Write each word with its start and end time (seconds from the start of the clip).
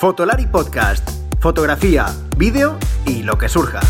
Fotolari 0.00 0.46
Podcast. 0.46 1.06
Fotografía, 1.40 2.06
vídeo 2.38 2.78
y 3.04 3.22
lo 3.22 3.36
que 3.36 3.50
surja. 3.50 3.80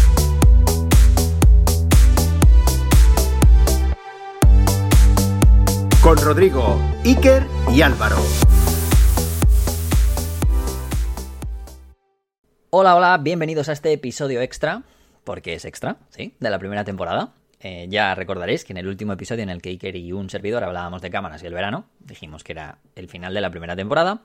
Con 6.03 6.17
Rodrigo, 6.17 6.81
Iker 7.05 7.45
y 7.73 7.83
Álvaro. 7.83 8.17
Hola, 12.71 12.97
hola, 12.97 13.17
bienvenidos 13.19 13.69
a 13.69 13.73
este 13.73 13.93
episodio 13.93 14.41
extra, 14.41 14.83
porque 15.23 15.55
es 15.55 15.65
extra, 15.65 15.99
¿sí? 16.09 16.35
De 16.41 16.51
la 16.51 16.59
primera 16.59 16.83
temporada. 16.83 17.35
Eh, 17.61 17.87
ya 17.89 18.17
recordaréis 18.17 18.65
que 18.65 18.73
en 18.73 18.79
el 18.79 18.89
último 18.89 19.13
episodio 19.13 19.45
en 19.45 19.51
el 19.51 19.63
que 19.63 19.69
Iker 19.69 19.95
y 19.95 20.11
un 20.11 20.29
servidor 20.29 20.65
hablábamos 20.65 21.03
de 21.03 21.11
cámaras 21.11 21.45
y 21.45 21.47
el 21.47 21.55
verano, 21.55 21.85
dijimos 22.01 22.43
que 22.43 22.51
era 22.51 22.79
el 22.97 23.09
final 23.09 23.33
de 23.33 23.43
la 23.43 23.51
primera 23.51 23.77
temporada 23.77 24.23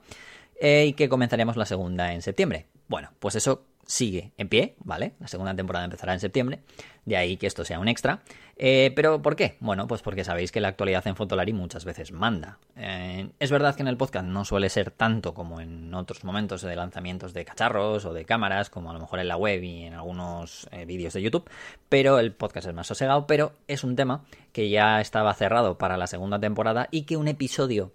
eh, 0.60 0.86
y 0.86 0.92
que 0.94 1.08
comenzaríamos 1.08 1.56
la 1.56 1.66
segunda 1.66 2.12
en 2.12 2.22
septiembre. 2.22 2.66
Bueno, 2.88 3.10
pues 3.18 3.36
eso 3.36 3.64
sigue 3.86 4.32
en 4.36 4.48
pie, 4.48 4.74
¿vale? 4.84 5.14
La 5.20 5.28
segunda 5.28 5.54
temporada 5.54 5.84
empezará 5.84 6.12
en 6.12 6.20
septiembre, 6.20 6.60
de 7.04 7.16
ahí 7.16 7.36
que 7.36 7.46
esto 7.46 7.64
sea 7.64 7.78
un 7.78 7.88
extra. 7.88 8.20
Eh, 8.58 8.92
pero 8.96 9.20
¿por 9.20 9.36
qué? 9.36 9.56
Bueno, 9.60 9.86
pues 9.86 10.00
porque 10.02 10.24
sabéis 10.24 10.50
que 10.50 10.60
la 10.60 10.68
actualidad 10.68 11.06
en 11.06 11.14
Fotolari 11.14 11.52
muchas 11.52 11.84
veces 11.84 12.10
manda. 12.10 12.58
Eh, 12.74 13.28
es 13.38 13.50
verdad 13.50 13.76
que 13.76 13.82
en 13.82 13.88
el 13.88 13.96
podcast 13.96 14.26
no 14.26 14.44
suele 14.44 14.70
ser 14.70 14.90
tanto 14.90 15.34
como 15.34 15.60
en 15.60 15.92
otros 15.94 16.24
momentos 16.24 16.62
de 16.62 16.74
lanzamientos 16.74 17.34
de 17.34 17.44
cacharros 17.44 18.04
o 18.06 18.14
de 18.14 18.24
cámaras, 18.24 18.70
como 18.70 18.90
a 18.90 18.94
lo 18.94 19.00
mejor 19.00 19.20
en 19.20 19.28
la 19.28 19.36
web 19.36 19.62
y 19.62 19.84
en 19.84 19.94
algunos 19.94 20.68
eh, 20.72 20.86
vídeos 20.86 21.12
de 21.12 21.22
YouTube, 21.22 21.48
pero 21.88 22.18
el 22.18 22.32
podcast 22.32 22.66
es 22.66 22.74
más 22.74 22.86
sosegado, 22.86 23.26
pero 23.26 23.52
es 23.68 23.84
un 23.84 23.94
tema 23.94 24.24
que 24.52 24.70
ya 24.70 25.00
estaba 25.00 25.34
cerrado 25.34 25.76
para 25.76 25.98
la 25.98 26.06
segunda 26.06 26.40
temporada 26.40 26.88
y 26.90 27.02
que 27.02 27.18
un 27.18 27.28
episodio 27.28 27.92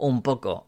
un 0.00 0.22
poco 0.22 0.66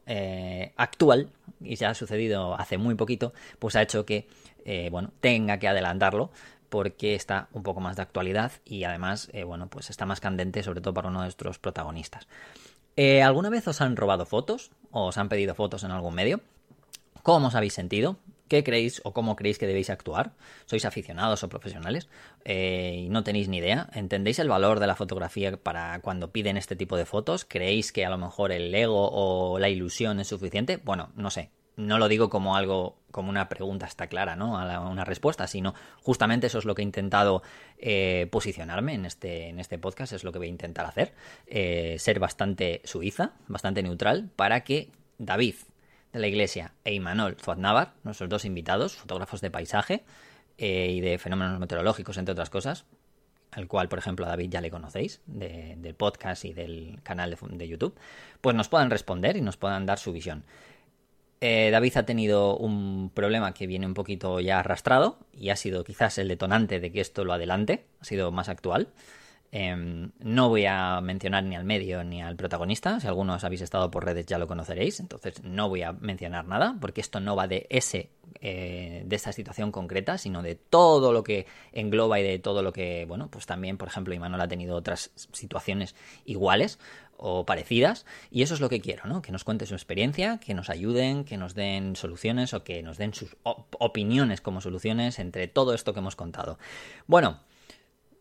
actual, 0.77 1.30
y 1.60 1.77
se 1.77 1.86
ha 1.86 1.95
sucedido 1.95 2.55
hace 2.55 2.78
muy 2.78 2.94
poquito, 2.94 3.33
pues 3.58 3.77
ha 3.77 3.83
hecho 3.83 4.05
que 4.05 4.28
eh, 4.64 4.89
bueno, 4.91 5.11
tenga 5.20 5.58
que 5.58 5.69
adelantarlo 5.69 6.30
porque 6.69 7.14
está 7.14 7.48
un 7.52 7.62
poco 7.62 7.80
más 7.80 7.97
de 7.97 8.02
actualidad 8.02 8.52
y 8.64 8.84
además, 8.84 9.28
eh, 9.33 9.44
bueno, 9.44 9.69
pues 9.69 9.91
está 9.91 10.06
más 10.06 10.20
candente, 10.20 10.62
sobre 10.62 10.80
todo 10.80 10.94
para 10.94 11.08
uno 11.08 11.20
de 11.20 11.27
nuestros 11.27 11.58
protagonistas. 11.58 12.27
Eh, 12.97 13.22
¿Alguna 13.22 13.50
vez 13.50 13.66
os 13.69 13.80
han 13.80 13.97
robado 13.97 14.24
fotos 14.24 14.70
o 14.91 15.06
os 15.06 15.19
han 15.19 15.28
pedido 15.28 15.55
fotos 15.55 15.84
en 15.84 15.91
algún 15.91 16.14
medio? 16.14 16.41
¿Cómo 17.22 17.48
os 17.48 17.55
habéis 17.55 17.74
sentido? 17.74 18.17
¿Qué 18.53 18.62
creéis 18.62 19.00
o 19.05 19.14
cómo 19.14 19.34
creéis 19.34 19.56
que 19.56 19.67
debéis 19.67 19.89
actuar? 19.89 20.34
¿Sois 20.67 20.84
aficionados 20.84 21.42
o 21.42 21.48
profesionales? 21.48 22.11
y 22.45 23.08
no 23.08 23.25
tenéis 23.25 23.48
ni 23.48 23.56
idea. 23.56 23.89
¿Entendéis 23.95 24.39
el 24.41 24.50
valor 24.50 24.78
de 24.78 24.86
la 24.86 24.95
fotografía 24.95 25.56
para 25.56 26.00
cuando 26.00 26.33
piden 26.33 26.58
este 26.58 26.77
tipo 26.77 26.98
de 26.98 27.06
fotos? 27.06 27.47
¿Creéis 27.47 27.92
que 27.92 28.05
a 28.05 28.11
lo 28.11 28.19
mejor 28.19 28.53
el 28.53 28.75
ego 28.75 29.08
o 29.11 29.58
la 29.58 29.70
ilusión 29.70 30.20
es 30.20 30.28
suficiente? 30.28 30.77
Bueno, 30.77 31.12
no 31.17 31.30
sé 31.30 31.50
no 31.77 31.98
lo 31.98 32.08
digo 32.08 32.28
como 32.28 32.55
algo, 32.55 32.98
como 33.11 33.30
una 33.30 33.48
pregunta 33.48 33.86
está 33.86 34.06
clara, 34.06 34.36
¿no? 34.36 34.53
Una 34.53 35.06
respuesta, 35.06 35.47
sino 35.47 35.75
justamente 36.03 36.48
eso 36.48 36.58
es 36.58 36.67
lo 36.67 36.75
que 36.75 36.83
he 36.83 36.84
intentado 36.84 37.42
eh, 37.78 38.28
posicionarme 38.30 38.92
en 38.92 39.06
este, 39.06 39.48
en 39.48 39.61
este 39.61 39.78
podcast, 39.78 40.12
es 40.12 40.25
lo 40.25 40.33
que 40.33 40.39
voy 40.39 40.48
a 40.48 40.50
intentar 40.50 40.84
hacer, 40.84 41.14
eh, 41.47 41.97
ser 41.98 42.20
bastante 42.20 42.83
suiza, 42.84 43.33
bastante 43.48 43.83
neutral, 43.83 44.28
para 44.36 44.64
que 44.64 44.91
David 45.17 45.55
de 46.12 46.20
la 46.20 46.27
Iglesia 46.27 46.72
e 46.84 46.94
Imanol 46.94 47.36
Zuadnávar, 47.36 47.94
nuestros 48.05 48.28
dos 48.28 48.44
invitados, 48.44 48.94
fotógrafos 48.94 49.41
de 49.41 49.50
paisaje 49.50 50.05
eh, 50.58 50.88
y 50.91 51.00
de 51.00 51.18
fenómenos 51.18 51.58
meteorológicos, 51.58 52.18
entre 52.18 52.32
otras 52.32 52.50
cosas, 52.50 52.84
al 53.50 53.68
cual, 53.68 53.88
por 53.88 53.98
ejemplo, 53.98 54.27
a 54.27 54.28
David 54.28 54.50
ya 54.50 54.60
le 54.60 54.70
conocéis, 54.70 55.20
del 55.27 55.94
podcast 55.94 56.44
y 56.44 56.52
del 56.52 57.00
canal 57.02 57.30
de, 57.30 57.56
de 57.56 57.68
YouTube, 57.68 57.94
pues 58.40 58.56
nos 58.56 58.68
puedan 58.68 58.90
responder 58.90 59.36
y 59.36 59.40
nos 59.40 59.56
puedan 59.56 59.86
dar 59.86 59.98
su 59.98 60.12
visión. 60.12 60.44
Eh, 61.44 61.70
David 61.72 61.96
ha 61.96 62.05
tenido 62.05 62.56
un 62.56 63.10
problema 63.12 63.52
que 63.52 63.66
viene 63.66 63.84
un 63.84 63.94
poquito 63.94 64.38
ya 64.38 64.60
arrastrado 64.60 65.18
y 65.33 65.50
ha 65.50 65.56
sido 65.56 65.83
quizás 65.83 66.16
el 66.18 66.28
detonante 66.28 66.78
de 66.78 66.92
que 66.92 67.01
esto 67.01 67.24
lo 67.24 67.33
adelante, 67.33 67.84
ha 68.01 68.05
sido 68.05 68.30
más 68.30 68.48
actual. 68.48 68.89
Em, 69.55 70.13
no 70.18 70.48
voy 70.48 70.64
a 70.64 71.02
mencionar 71.02 71.45
ni 71.45 71.57
al 71.57 71.64
medio 71.64 72.02
ni 72.05 72.23
al 72.23 72.36
protagonista, 72.36 72.98
si 73.01 73.07
algunos 73.07 73.45
habéis 73.45 73.61
estado 73.61 73.90
por 73.90 74.02
redes 74.02 74.24
ya 74.24 74.39
lo 74.39 74.46
conoceréis, 74.46 74.98
entonces 74.98 75.42
no 75.45 75.68
voy 75.68 75.83
a 75.83 75.92
mencionar 75.92 76.46
nada 76.46 76.79
porque 76.80 77.02
esto 77.02 77.20
no 77.20 77.36
va 77.36 77.46
de 77.48 77.67
ese, 77.68 78.08
eh, 78.40 79.02
de 79.05 79.14
esta 79.14 79.30
situación 79.30 79.70
concreta, 79.70 80.17
sino 80.17 80.42
de 80.42 80.55
todo 80.55 81.13
lo 81.13 81.23
que 81.23 81.46
engloba 81.73 82.18
y 82.18 82.23
de 82.23 82.39
todo 82.39 82.63
lo 82.63 82.73
que, 82.73 83.05
bueno, 83.07 83.29
pues 83.30 83.45
también, 83.45 83.77
por 83.77 83.89
ejemplo, 83.89 84.14
Imanol 84.14 84.40
ha 84.40 84.48
tenido 84.48 84.74
otras 84.74 85.11
situaciones 85.33 85.95
iguales, 86.24 86.79
o 87.24 87.46
parecidas. 87.46 88.05
Y 88.33 88.42
eso 88.42 88.55
es 88.55 88.61
lo 88.61 88.69
que 88.69 88.80
quiero, 88.80 89.05
¿no? 89.07 89.23
Que 89.23 89.30
nos 89.30 89.45
cuente 89.45 89.64
su 89.67 89.74
experiencia, 89.74 90.39
que 90.39 90.55
nos 90.55 90.70
ayuden, 90.70 91.24
que 91.24 91.36
nos 91.36 91.55
den 91.55 91.95
soluciones 91.95 92.52
o 92.52 92.64
que 92.64 92.83
nos 92.83 92.98
den 92.98 93.14
sus 93.14 93.36
opiniones 93.79 94.40
como 94.40 94.61
soluciones 94.61 95.20
entre 95.20 95.46
todo 95.46 95.73
esto 95.73 95.92
que 95.92 96.01
hemos 96.01 96.17
contado. 96.17 96.58
Bueno, 97.07 97.39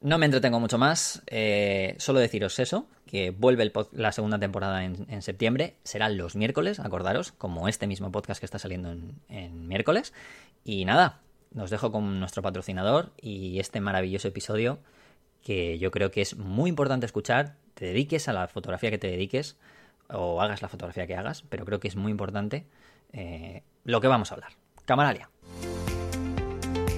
no 0.01 0.17
me 0.17 0.25
entretengo 0.25 0.59
mucho 0.59 0.79
más, 0.79 1.21
eh, 1.27 1.95
solo 1.99 2.19
deciros 2.19 2.57
eso, 2.59 2.87
que 3.05 3.29
vuelve 3.29 3.71
la 3.91 4.11
segunda 4.11 4.39
temporada 4.39 4.83
en, 4.83 5.21
septiembre, 5.21 5.75
serán 5.83 6.17
los 6.17 6.35
miércoles, 6.35 6.79
acordaros, 6.79 7.31
como 7.31 7.67
este 7.67 7.85
mismo 7.85 8.11
podcast 8.11 8.39
que 8.39 8.45
está 8.45 8.57
saliendo 8.57 8.91
en, 9.29 9.67
miércoles. 9.67 10.13
Y 10.63 10.85
nada, 10.85 11.19
nos 11.51 11.69
dejo 11.69 11.91
con 11.91 12.19
nuestro 12.19 12.41
patrocinador 12.41 13.11
y 13.21 13.59
este 13.59 13.79
maravilloso 13.79 14.27
episodio 14.27 14.79
que 15.43 15.77
yo 15.77 15.91
creo 15.91 16.11
que 16.11 16.21
es 16.21 16.35
muy 16.35 16.69
importante 16.69 17.05
escuchar, 17.05 17.55
te 17.75 17.85
dediques 17.85 18.27
a 18.27 18.33
la 18.33 18.47
fotografía 18.47 18.91
que 18.91 18.97
te 18.97 19.07
dediques 19.07 19.57
o 20.09 20.41
hagas 20.41 20.61
la 20.61 20.67
fotografía 20.67 21.07
que 21.07 21.15
hagas, 21.15 21.43
pero 21.43 21.65
creo 21.65 21.79
que 21.79 21.87
es 21.87 21.95
muy 21.95 22.11
importante 22.11 22.65
eh, 23.13 23.63
lo 23.83 24.01
que 24.01 24.07
vamos 24.07 24.31
a 24.31 24.35
hablar. 24.35 24.53
Camaralia. 24.85 25.29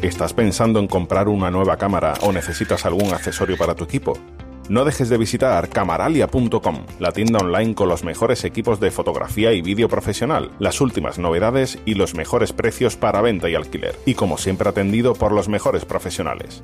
¿Estás 0.03 0.33
pensando 0.33 0.81
en 0.81 0.87
comprar 0.87 1.29
una 1.29 1.49
nueva 1.49 1.77
cámara 1.77 2.15
o 2.23 2.33
necesitas 2.33 2.85
algún 2.85 3.13
accesorio 3.13 3.55
para 3.55 3.73
tu 3.73 3.85
equipo? 3.85 4.19
No 4.67 4.83
dejes 4.83 5.07
de 5.07 5.17
visitar 5.17 5.69
camaralia.com, 5.69 6.85
la 6.99 7.13
tienda 7.13 7.39
online 7.39 7.73
con 7.73 7.87
los 7.87 8.03
mejores 8.03 8.43
equipos 8.43 8.81
de 8.81 8.91
fotografía 8.91 9.53
y 9.53 9.61
vídeo 9.61 9.87
profesional, 9.87 10.51
las 10.59 10.81
últimas 10.81 11.19
novedades 11.19 11.79
y 11.85 11.93
los 11.93 12.15
mejores 12.15 12.51
precios 12.51 12.97
para 12.97 13.21
venta 13.21 13.49
y 13.49 13.55
alquiler, 13.55 13.95
y 14.05 14.15
como 14.15 14.37
siempre 14.37 14.67
atendido 14.67 15.13
por 15.13 15.31
los 15.31 15.47
mejores 15.47 15.85
profesionales 15.85 16.61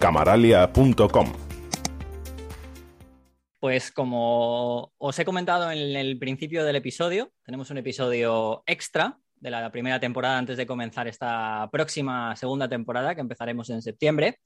camaralia.com. 0.00 1.32
Pues 3.60 3.92
como 3.92 4.94
os 4.96 5.18
he 5.18 5.24
comentado 5.26 5.70
en 5.70 5.96
el 5.96 6.18
principio 6.18 6.64
del 6.64 6.76
episodio, 6.76 7.30
tenemos 7.44 7.70
un 7.70 7.76
episodio 7.76 8.62
extra 8.66 9.18
de 9.44 9.50
la 9.50 9.70
primera 9.70 10.00
temporada 10.00 10.38
antes 10.38 10.56
de 10.56 10.66
comenzar 10.66 11.06
esta 11.06 11.68
próxima 11.70 12.34
segunda 12.34 12.66
temporada 12.66 13.14
que 13.14 13.20
empezaremos 13.20 13.68
en 13.68 13.82
septiembre. 13.82 14.38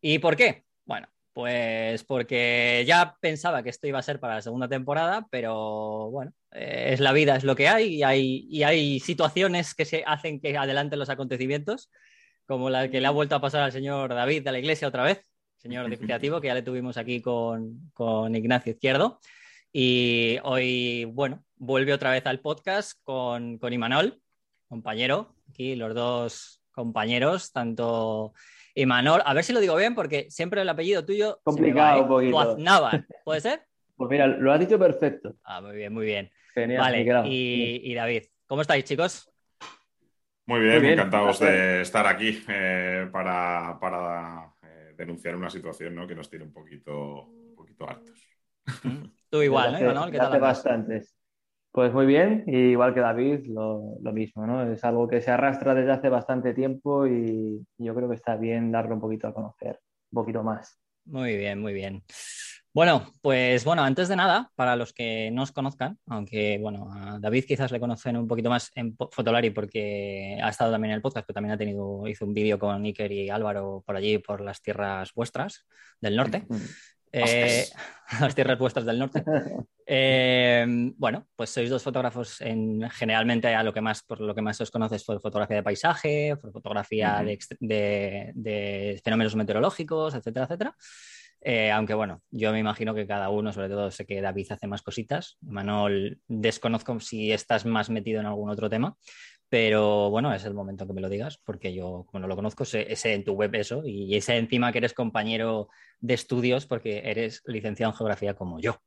¿Y 0.00 0.18
por 0.18 0.34
qué? 0.34 0.64
Bueno, 0.86 1.08
pues 1.34 2.04
porque 2.04 2.84
ya 2.86 3.18
pensaba 3.20 3.62
que 3.62 3.68
esto 3.68 3.86
iba 3.86 3.98
a 3.98 4.02
ser 4.02 4.20
para 4.20 4.36
la 4.36 4.40
segunda 4.40 4.66
temporada, 4.66 5.26
pero 5.30 6.10
bueno, 6.10 6.32
eh, 6.52 6.92
es 6.94 7.00
la 7.00 7.12
vida, 7.12 7.36
es 7.36 7.44
lo 7.44 7.54
que 7.54 7.68
hay 7.68 7.96
y, 7.96 8.02
hay 8.02 8.46
y 8.48 8.62
hay 8.62 8.98
situaciones 8.98 9.74
que 9.74 9.84
se 9.84 10.02
hacen 10.06 10.40
que 10.40 10.56
adelanten 10.56 10.98
los 10.98 11.10
acontecimientos 11.10 11.90
como 12.46 12.70
la 12.70 12.88
que 12.90 13.02
le 13.02 13.06
ha 13.06 13.10
vuelto 13.10 13.34
a 13.34 13.42
pasar 13.42 13.62
al 13.62 13.72
señor 13.72 14.14
David 14.14 14.42
de 14.42 14.52
la 14.52 14.58
Iglesia 14.58 14.88
otra 14.88 15.02
vez, 15.02 15.22
señor 15.58 15.86
creativo, 15.98 16.40
que 16.40 16.46
ya 16.46 16.54
le 16.54 16.62
tuvimos 16.62 16.96
aquí 16.96 17.20
con, 17.20 17.90
Ignacio 18.34 18.72
Izquierdo. 18.72 19.20
Y 19.76 20.38
hoy, 20.44 21.04
bueno, 21.04 21.44
vuelve 21.56 21.92
otra 21.92 22.12
vez 22.12 22.24
al 22.26 22.38
podcast 22.38 22.96
con, 23.02 23.58
con 23.58 23.72
Imanol, 23.72 24.22
compañero, 24.68 25.34
aquí 25.50 25.74
los 25.74 25.92
dos 25.96 26.62
compañeros, 26.70 27.50
tanto 27.50 28.34
Imanol, 28.76 29.22
a 29.24 29.34
ver 29.34 29.42
si 29.42 29.52
lo 29.52 29.58
digo 29.58 29.74
bien, 29.74 29.96
porque 29.96 30.30
siempre 30.30 30.62
el 30.62 30.68
apellido 30.68 31.04
tuyo. 31.04 31.40
Complicado 31.42 32.02
un 32.02 32.08
poquito. 32.08 32.56
¿puede 33.24 33.40
ser? 33.40 33.62
Pues 33.96 34.10
mira, 34.10 34.26
lo 34.26 34.52
has 34.52 34.58
dicho 34.58 34.76
perfecto. 34.76 35.36
Ah, 35.44 35.60
muy 35.60 35.76
bien, 35.76 35.92
muy 35.92 36.06
bien. 36.06 36.28
Genial. 36.52 36.80
Vale, 36.80 37.28
y, 37.28 37.80
y 37.84 37.94
David, 37.94 38.24
¿cómo 38.44 38.62
estáis, 38.62 38.84
chicos? 38.84 39.32
Muy 40.46 40.60
bien, 40.60 40.84
encantados 40.84 41.38
de 41.38 41.80
estar 41.82 42.04
aquí 42.06 42.42
eh, 42.48 43.08
para, 43.12 44.52
eh, 44.64 44.94
denunciar 44.96 45.36
una 45.36 45.48
situación 45.48 46.08
que 46.08 46.14
nos 46.16 46.28
tiene 46.28 46.44
un 46.44 46.52
poquito, 46.52 47.26
un 47.26 47.54
poquito 47.54 47.88
hartos. 47.88 48.28
Mm. 49.34 49.38
Tú 49.38 49.42
igual, 49.42 49.94
¿no? 49.94 50.10
¿Qué 50.10 50.18
hace 50.18 50.38
bastantes. 50.38 51.16
Pues 51.72 51.92
muy 51.92 52.06
bien, 52.06 52.44
igual 52.46 52.94
que 52.94 53.00
David, 53.00 53.46
lo, 53.48 53.96
lo, 54.00 54.12
mismo, 54.12 54.46
¿no? 54.46 54.62
Es 54.72 54.84
algo 54.84 55.08
que 55.08 55.20
se 55.20 55.32
arrastra 55.32 55.74
desde 55.74 55.90
hace 55.90 56.08
bastante 56.08 56.54
tiempo 56.54 57.04
y 57.08 57.66
yo 57.78 57.94
creo 57.96 58.08
que 58.08 58.14
está 58.14 58.36
bien 58.36 58.70
darlo 58.70 58.94
un 58.94 59.00
poquito 59.00 59.26
a 59.26 59.34
conocer, 59.34 59.80
un 60.12 60.14
poquito 60.14 60.44
más. 60.44 60.78
Muy 61.06 61.36
bien, 61.36 61.60
muy 61.60 61.72
bien. 61.72 62.04
Bueno, 62.72 63.06
pues 63.22 63.64
bueno, 63.64 63.82
antes 63.82 64.08
de 64.08 64.16
nada, 64.16 64.52
para 64.54 64.76
los 64.76 64.92
que 64.92 65.30
no 65.32 65.42
os 65.42 65.52
conozcan, 65.52 65.98
aunque 66.06 66.58
bueno, 66.60 66.92
a 66.92 67.18
David 67.18 67.44
quizás 67.46 67.72
le 67.72 67.80
conocen 67.80 68.16
un 68.16 68.28
poquito 68.28 68.50
más 68.50 68.70
en 68.76 68.96
Fotolari 68.96 69.50
porque 69.50 70.38
ha 70.42 70.50
estado 70.50 70.70
también 70.70 70.90
en 70.90 70.96
el 70.96 71.02
podcast, 71.02 71.26
pero 71.26 71.34
también 71.34 71.54
ha 71.54 71.58
tenido, 71.58 72.06
hizo 72.06 72.24
un 72.24 72.34
vídeo 72.34 72.58
con 72.58 72.84
Iker 72.84 73.10
y 73.10 73.30
Álvaro 73.30 73.82
por 73.84 73.96
allí, 73.96 74.18
por 74.18 74.40
las 74.40 74.62
tierras 74.62 75.12
vuestras 75.14 75.66
del 76.00 76.16
norte. 76.16 76.46
Eh, 77.14 77.64
las 78.20 78.34
tierras 78.34 78.58
puestas 78.58 78.84
del 78.84 78.98
norte. 78.98 79.22
Eh, 79.86 80.66
bueno, 80.96 81.26
pues 81.36 81.50
sois 81.50 81.70
dos 81.70 81.82
fotógrafos 81.82 82.40
en, 82.40 82.88
generalmente 82.90 83.54
a 83.54 83.62
lo 83.62 83.72
que 83.72 83.80
más, 83.80 84.02
por 84.02 84.20
lo 84.20 84.34
que 84.34 84.42
más 84.42 84.60
os 84.60 84.70
conoces 84.70 85.04
fue 85.04 85.20
fotografía 85.20 85.56
de 85.56 85.62
paisaje, 85.62 86.36
fotografía 86.36 87.22
de, 87.60 89.00
fenómenos 89.04 89.36
meteorológicos, 89.36 90.14
etcétera, 90.14 90.46
etcétera. 90.46 90.76
Eh, 91.46 91.70
aunque 91.70 91.92
bueno, 91.92 92.22
yo 92.30 92.52
me 92.52 92.58
imagino 92.58 92.94
que 92.94 93.06
cada 93.06 93.28
uno, 93.28 93.52
sobre 93.52 93.68
todo 93.68 93.90
sé 93.90 94.06
que 94.06 94.22
David 94.22 94.52
hace 94.52 94.66
más 94.66 94.80
cositas. 94.80 95.36
Manuel, 95.42 96.18
desconozco 96.26 96.98
si 97.00 97.32
estás 97.32 97.66
más 97.66 97.90
metido 97.90 98.20
en 98.20 98.26
algún 98.26 98.48
otro 98.48 98.70
tema, 98.70 98.96
pero 99.54 100.10
bueno, 100.10 100.34
es 100.34 100.44
el 100.46 100.52
momento 100.52 100.84
que 100.84 100.92
me 100.92 101.00
lo 101.00 101.08
digas, 101.08 101.38
porque 101.38 101.72
yo, 101.72 102.06
como 102.10 102.22
no 102.22 102.26
lo 102.26 102.34
conozco, 102.34 102.64
sé, 102.64 102.88
en 103.04 103.22
tu 103.22 103.34
web 103.34 103.54
eso, 103.54 103.82
y 103.86 104.20
sé 104.20 104.36
encima 104.36 104.72
que 104.72 104.78
eres 104.78 104.94
compañero 104.94 105.68
de 106.00 106.14
estudios 106.14 106.66
porque 106.66 107.02
eres 107.04 107.40
licenciado 107.46 107.92
en 107.92 107.96
geografía 107.96 108.34
como 108.34 108.58
yo. 108.58 108.80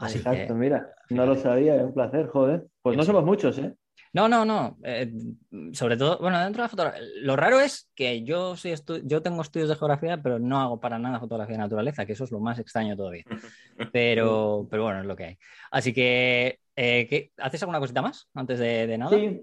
Exacto, 0.00 0.52
mira, 0.56 0.92
no 1.10 1.24
lo 1.26 1.36
sabía, 1.36 1.76
es 1.76 1.84
un 1.84 1.94
placer, 1.94 2.26
joder. 2.26 2.66
Pues 2.82 2.96
no 2.96 3.04
somos 3.04 3.24
muchos, 3.24 3.56
¿eh? 3.58 3.72
No, 4.12 4.28
no, 4.28 4.44
no. 4.44 4.78
Eh, 4.82 5.12
sobre 5.72 5.96
todo, 5.96 6.18
bueno, 6.18 6.42
dentro 6.42 6.62
de 6.62 6.64
la 6.64 6.68
fotografía. 6.68 7.00
Lo 7.20 7.36
raro 7.36 7.60
es 7.60 7.88
que 7.94 8.24
yo, 8.24 8.56
soy 8.56 8.74
yo 9.04 9.22
tengo 9.22 9.42
estudios 9.42 9.68
de 9.68 9.76
geografía, 9.76 10.20
pero 10.20 10.40
no 10.40 10.60
hago 10.60 10.80
para 10.80 10.98
nada 10.98 11.20
fotografía 11.20 11.54
de 11.54 11.62
naturaleza, 11.62 12.04
que 12.04 12.14
eso 12.14 12.24
es 12.24 12.32
lo 12.32 12.40
más 12.40 12.58
extraño 12.58 12.96
todavía. 12.96 13.22
Pero, 13.92 14.66
pero 14.70 14.82
bueno, 14.82 15.02
es 15.02 15.06
lo 15.06 15.14
que 15.14 15.24
hay. 15.24 15.38
Así 15.70 15.92
que, 15.92 16.58
eh, 16.74 17.30
¿haces 17.38 17.62
alguna 17.62 17.78
cosita 17.78 18.02
más 18.02 18.28
antes 18.34 18.58
de, 18.58 18.88
de 18.88 18.98
nada? 18.98 19.16
Sí, 19.16 19.40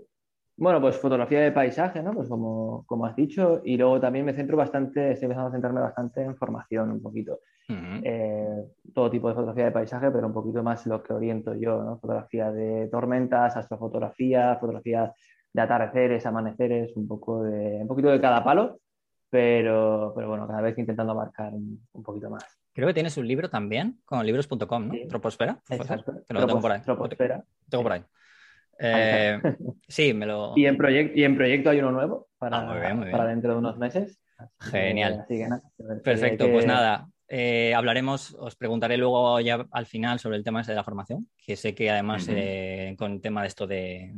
bueno, 0.61 0.79
pues 0.79 0.95
fotografía 0.97 1.41
de 1.41 1.51
paisaje, 1.51 2.03
¿no? 2.03 2.13
Pues 2.13 2.29
como, 2.29 2.85
como, 2.85 3.07
has 3.07 3.15
dicho, 3.15 3.61
y 3.65 3.77
luego 3.77 3.99
también 3.99 4.23
me 4.23 4.33
centro 4.35 4.55
bastante, 4.55 5.13
estoy 5.13 5.25
empezando 5.25 5.49
a 5.49 5.51
centrarme 5.51 5.81
bastante 5.81 6.21
en 6.21 6.35
formación 6.35 6.91
un 6.91 7.01
poquito. 7.01 7.39
Eh, 7.67 8.63
todo 8.93 9.09
tipo 9.09 9.29
de 9.29 9.33
fotografía 9.33 9.65
de 9.65 9.71
paisaje, 9.71 10.11
pero 10.11 10.27
un 10.27 10.33
poquito 10.33 10.61
más 10.61 10.85
lo 10.85 11.01
que 11.01 11.13
oriento 11.13 11.55
yo, 11.55 11.81
¿no? 11.81 11.97
Fotografía 11.97 12.51
de 12.51 12.87
tormentas, 12.89 13.57
astrofotografía, 13.57 14.55
fotografía 14.57 15.11
de 15.51 15.61
atardeceres, 15.61 16.27
amaneceres, 16.27 16.95
un 16.95 17.07
poco 17.07 17.41
de, 17.41 17.79
un 17.81 17.87
poquito 17.87 18.09
de 18.09 18.21
cada 18.21 18.43
palo, 18.43 18.81
pero, 19.31 20.13
pero 20.15 20.29
bueno, 20.29 20.45
cada 20.47 20.61
vez 20.61 20.77
intentando 20.77 21.13
abarcar 21.13 21.53
un, 21.53 21.81
poquito 22.03 22.29
más. 22.29 22.45
Creo 22.73 22.87
que 22.87 22.93
tienes 22.93 23.17
un 23.17 23.27
libro 23.27 23.49
también 23.49 23.99
con 24.05 24.23
libros.com, 24.23 24.87
¿no? 24.89 24.93
Troposfera. 25.09 25.59
Exacto. 25.69 26.13
lo 26.29 26.45
tengo 26.45 26.61
por 26.61 26.71
ahí. 26.71 26.81
Troposfera. 26.81 27.43
Tengo 27.67 27.81
por 27.83 27.93
ahí. 27.93 28.03
Eh, 28.81 29.39
sí, 29.87 30.13
me 30.13 30.25
lo. 30.25 30.53
Y 30.55 30.65
en, 30.65 30.77
y 31.15 31.23
en 31.23 31.35
proyecto 31.35 31.69
hay 31.69 31.79
uno 31.79 31.91
nuevo 31.91 32.27
para, 32.37 32.59
ah, 32.59 33.05
para 33.11 33.25
dentro 33.25 33.53
de 33.53 33.59
unos 33.59 33.77
meses. 33.77 34.19
Genial. 34.59 35.25
Perfecto, 36.03 36.49
pues 36.51 36.65
nada. 36.65 37.07
Eh, 37.33 37.73
hablaremos, 37.73 38.35
os 38.37 38.57
preguntaré 38.57 38.97
luego 38.97 39.39
ya 39.39 39.65
al 39.71 39.85
final 39.85 40.19
sobre 40.19 40.35
el 40.35 40.43
tema 40.43 40.63
de 40.63 40.75
la 40.75 40.83
formación, 40.83 41.29
que 41.37 41.55
sé 41.55 41.73
que 41.73 41.89
además 41.89 42.27
eh, 42.29 42.93
con 42.97 43.13
el 43.13 43.21
tema 43.21 43.43
de 43.43 43.47
esto 43.47 43.65
de, 43.65 44.11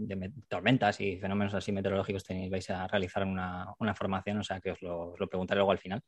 tormentas 0.48 1.00
y 1.00 1.18
fenómenos 1.18 1.54
así 1.54 1.72
meteorológicos 1.72 2.24
tenéis, 2.24 2.50
vais 2.50 2.68
a 2.72 2.88
realizar 2.88 3.24
una, 3.24 3.76
formación, 3.94 4.40
o 4.40 4.44
sea 4.44 4.60
que 4.60 4.72
os 4.72 4.82
lo, 4.82 5.14
preguntaré 5.30 5.60
luego 5.60 5.72
al 5.72 5.78
final. 5.78 6.02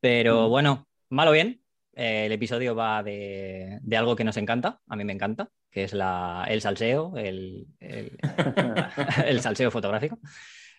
Pero 0.00 0.48
bueno, 0.48 0.88
malo 1.10 1.30
bien, 1.30 1.62
el 2.00 2.32
episodio 2.32 2.74
va 2.74 3.02
de, 3.02 3.78
algo 3.94 4.16
que 4.16 4.24
nos 4.24 4.38
encanta, 4.38 4.80
a 4.88 4.96
mí 4.96 5.04
me 5.04 5.12
encanta, 5.12 5.50
que 5.70 5.84
es 5.84 5.92
el 5.92 6.60
salseo, 6.62 7.14
el, 7.18 7.66
el, 9.26 9.40
salseo 9.42 9.70
fotográfico. 9.70 10.18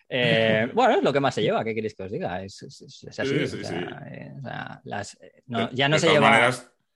Eh, 0.08 0.68
bueno, 0.74 0.96
es 0.96 1.02
lo 1.04 1.12
que 1.12 1.20
más 1.20 1.32
se 1.34 1.42
lleva, 1.42 1.62
¿qué 1.62 1.74
queréis 1.74 1.94
que 1.94 2.02
os 2.02 2.10
diga? 2.10 2.42
Es, 2.42 2.62
así. 2.62 3.76
ya 5.72 5.88
no 5.88 5.98
se 5.98 6.10
lleva. 6.10 6.50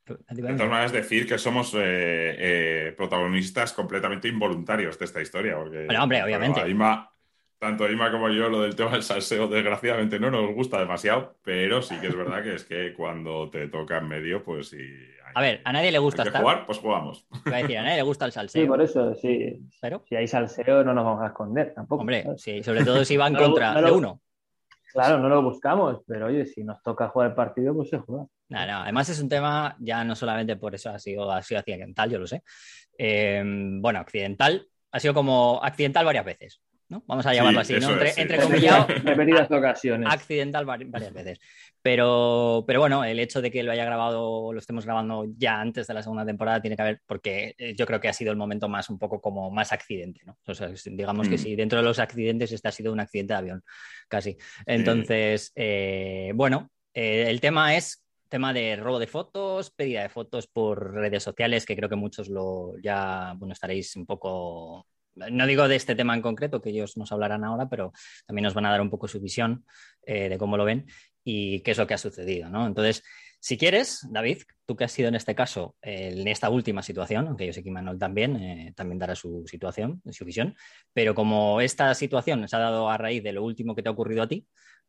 de 0.05 0.52
todas 0.55 0.70
maneras, 0.70 0.93
decir 0.93 1.28
que 1.28 1.38
somos 1.38 1.73
eh, 1.75 1.78
eh, 1.78 2.94
protagonistas 2.96 3.73
completamente 3.73 4.26
involuntarios 4.26 4.99
de 4.99 5.05
esta 5.05 5.23
historia. 5.23 5.55
Porque, 5.56 5.84
bueno, 5.87 6.02
hombre, 6.02 6.25
obviamente 6.25 6.61
tanto 7.58 7.90
Ima 7.90 8.10
como 8.10 8.28
yo, 8.28 8.48
lo 8.48 8.62
del 8.62 8.76
tema 8.76 8.92
del 8.92 9.02
salseo, 9.02 9.48
desgraciadamente 9.48 10.20
no 10.20 10.30
nos 10.30 10.54
gusta 10.54 10.78
demasiado, 10.78 11.36
pero 11.42 11.82
sí 11.82 11.96
que 12.00 12.08
es 12.08 12.16
verdad 12.16 12.42
que 12.42 12.54
es 12.54 12.64
que 12.64 12.92
cuando 12.94 13.48
te 13.50 13.68
toca 13.68 13.98
en 13.98 14.08
medio, 14.08 14.44
pues 14.44 14.68
sí. 14.68 14.78
a 15.34 15.40
ver, 15.40 15.62
a 15.64 15.72
nadie 15.72 15.90
le 15.90 15.98
gusta 15.98 16.22
hay 16.22 16.30
jugar, 16.30 16.66
pues 16.66 16.78
jugamos. 16.78 17.26
a 17.44 17.56
decir, 17.56 17.78
a 17.78 17.82
nadie 17.82 17.96
le 17.96 18.02
gusta 18.02 18.26
el 18.26 18.32
salseo. 18.32 18.62
Sí, 18.62 18.68
por 18.68 18.82
eso, 18.82 19.14
sí. 19.14 19.58
Pero... 19.80 20.02
Si 20.08 20.16
hay 20.16 20.26
salseo, 20.26 20.84
no 20.84 20.92
nos 20.92 21.04
vamos 21.04 21.22
a 21.22 21.28
esconder 21.28 21.72
tampoco. 21.74 22.02
Hombre, 22.02 22.26
sí, 22.36 22.62
sobre 22.62 22.84
todo 22.84 23.04
si 23.04 23.16
va 23.16 23.28
en 23.28 23.34
contra 23.36 23.80
de 23.80 23.90
uno. 23.90 24.20
Claro, 24.92 25.18
no 25.18 25.28
lo 25.28 25.42
buscamos, 25.42 26.02
pero 26.06 26.26
oye, 26.26 26.46
si 26.46 26.64
nos 26.64 26.82
toca 26.82 27.08
jugar 27.08 27.30
el 27.30 27.34
partido, 27.34 27.74
pues 27.74 27.90
se 27.90 27.98
juega. 27.98 28.26
No, 28.48 28.66
no, 28.66 28.78
además 28.78 29.08
es 29.08 29.20
un 29.20 29.28
tema, 29.28 29.76
ya 29.80 30.04
no 30.04 30.14
solamente 30.14 30.56
por 30.56 30.74
eso 30.74 30.90
ha 30.90 30.98
sido, 30.98 31.30
ha 31.30 31.42
sido 31.42 31.60
accidental, 31.60 32.10
yo 32.10 32.18
lo 32.18 32.26
sé. 32.26 32.42
Eh, 32.96 33.42
bueno, 33.44 33.98
accidental, 33.98 34.66
ha 34.92 35.00
sido 35.00 35.12
como 35.12 35.60
accidental 35.62 36.04
varias 36.04 36.24
veces. 36.24 36.62
Vamos 36.88 37.26
a 37.26 37.34
llamarlo 37.34 37.60
así, 37.60 37.74
¿no? 37.74 37.90
Entre, 37.90 38.36
Repetidas 39.02 39.50
ocasiones. 39.50 40.08
Accidental 40.10 40.64
varias 40.64 41.12
veces. 41.12 41.40
Pero, 41.82 42.64
pero 42.66 42.80
bueno, 42.80 43.04
el 43.04 43.18
hecho 43.18 43.42
de 43.42 43.50
que 43.50 43.62
lo 43.62 43.72
haya 43.72 43.84
grabado, 43.84 44.52
lo 44.52 44.58
estemos 44.58 44.84
grabando 44.84 45.26
ya 45.36 45.60
antes 45.60 45.86
de 45.86 45.94
la 45.94 46.02
segunda 46.02 46.24
temporada, 46.24 46.60
tiene 46.60 46.76
que 46.76 46.82
haber, 46.82 47.00
porque 47.06 47.54
eh, 47.58 47.74
yo 47.76 47.86
creo 47.86 48.00
que 48.00 48.08
ha 48.08 48.12
sido 48.12 48.30
el 48.30 48.36
momento 48.36 48.68
más, 48.68 48.88
un 48.88 48.98
poco 48.98 49.20
como 49.20 49.50
más 49.50 49.72
accidente, 49.72 50.22
¿no? 50.24 50.38
O 50.46 50.54
sea, 50.54 50.70
digamos 50.84 51.28
que 51.28 51.36
mm. 51.36 51.38
si 51.38 51.56
dentro 51.56 51.78
de 51.78 51.84
los 51.84 51.98
accidentes 51.98 52.52
este 52.52 52.68
ha 52.68 52.72
sido 52.72 52.92
un 52.92 53.00
accidente 53.00 53.34
de 53.34 53.38
avión, 53.38 53.64
casi. 54.08 54.36
Entonces, 54.64 55.52
eh, 55.56 56.32
bueno, 56.34 56.70
eh, 56.94 57.26
el 57.28 57.40
tema 57.40 57.76
es 57.76 58.04
tema 58.28 58.52
de 58.52 58.76
robo 58.76 58.98
de 58.98 59.06
fotos, 59.06 59.70
pedida 59.70 60.02
de 60.02 60.08
fotos 60.08 60.46
por 60.46 60.92
redes 60.92 61.22
sociales, 61.22 61.64
que 61.64 61.76
creo 61.76 61.88
que 61.88 61.96
muchos 61.96 62.28
lo 62.28 62.76
ya, 62.82 63.34
bueno, 63.36 63.52
estaréis 63.52 63.94
un 63.96 64.06
poco 64.06 64.86
no 65.16 65.46
digo 65.46 65.68
de 65.68 65.76
este 65.76 65.94
tema 65.94 66.14
en 66.14 66.22
concreto, 66.22 66.60
que 66.60 66.70
ellos 66.70 66.96
nos 66.96 67.12
hablarán 67.12 67.44
ahora, 67.44 67.68
pero 67.68 67.92
también 68.26 68.44
nos 68.44 68.54
van 68.54 68.66
a 68.66 68.70
dar 68.70 68.80
un 68.80 68.90
poco 68.90 69.08
su 69.08 69.20
visión 69.20 69.64
eh, 70.02 70.28
de 70.28 70.38
cómo 70.38 70.56
lo 70.56 70.64
ven 70.64 70.86
y 71.24 71.60
qué 71.60 71.72
es 71.72 71.78
lo 71.78 71.86
que 71.86 71.94
ha 71.94 71.98
sucedido, 71.98 72.48
¿no? 72.48 72.66
Entonces, 72.66 73.02
si 73.40 73.58
quieres, 73.58 74.06
David, 74.10 74.42
tú 74.64 74.76
que 74.76 74.84
has 74.84 74.92
sido 74.92 75.08
en 75.08 75.14
este 75.14 75.34
caso, 75.34 75.76
en 75.82 76.26
esta 76.28 76.50
última 76.50 76.82
situación, 76.82 77.26
aunque 77.28 77.46
yo 77.46 77.52
sé 77.52 77.62
que 77.62 77.70
Manuel 77.70 77.98
también, 77.98 78.36
eh, 78.36 78.72
también 78.74 78.98
dará 78.98 79.14
su 79.14 79.44
situación, 79.46 80.02
su 80.10 80.24
visión, 80.24 80.54
pero 80.92 81.14
como 81.14 81.60
esta 81.60 81.94
situación 81.94 82.48
se 82.48 82.56
ha 82.56 82.60
dado 82.60 82.90
a 82.90 82.98
raíz 82.98 83.22
de 83.22 83.32
lo 83.32 83.44
último 83.44 83.74
que 83.74 83.82
te 83.82 83.88
ha 83.88 83.92
ocurrido 83.92 84.22
a 84.22 84.28
ti, 84.28 84.46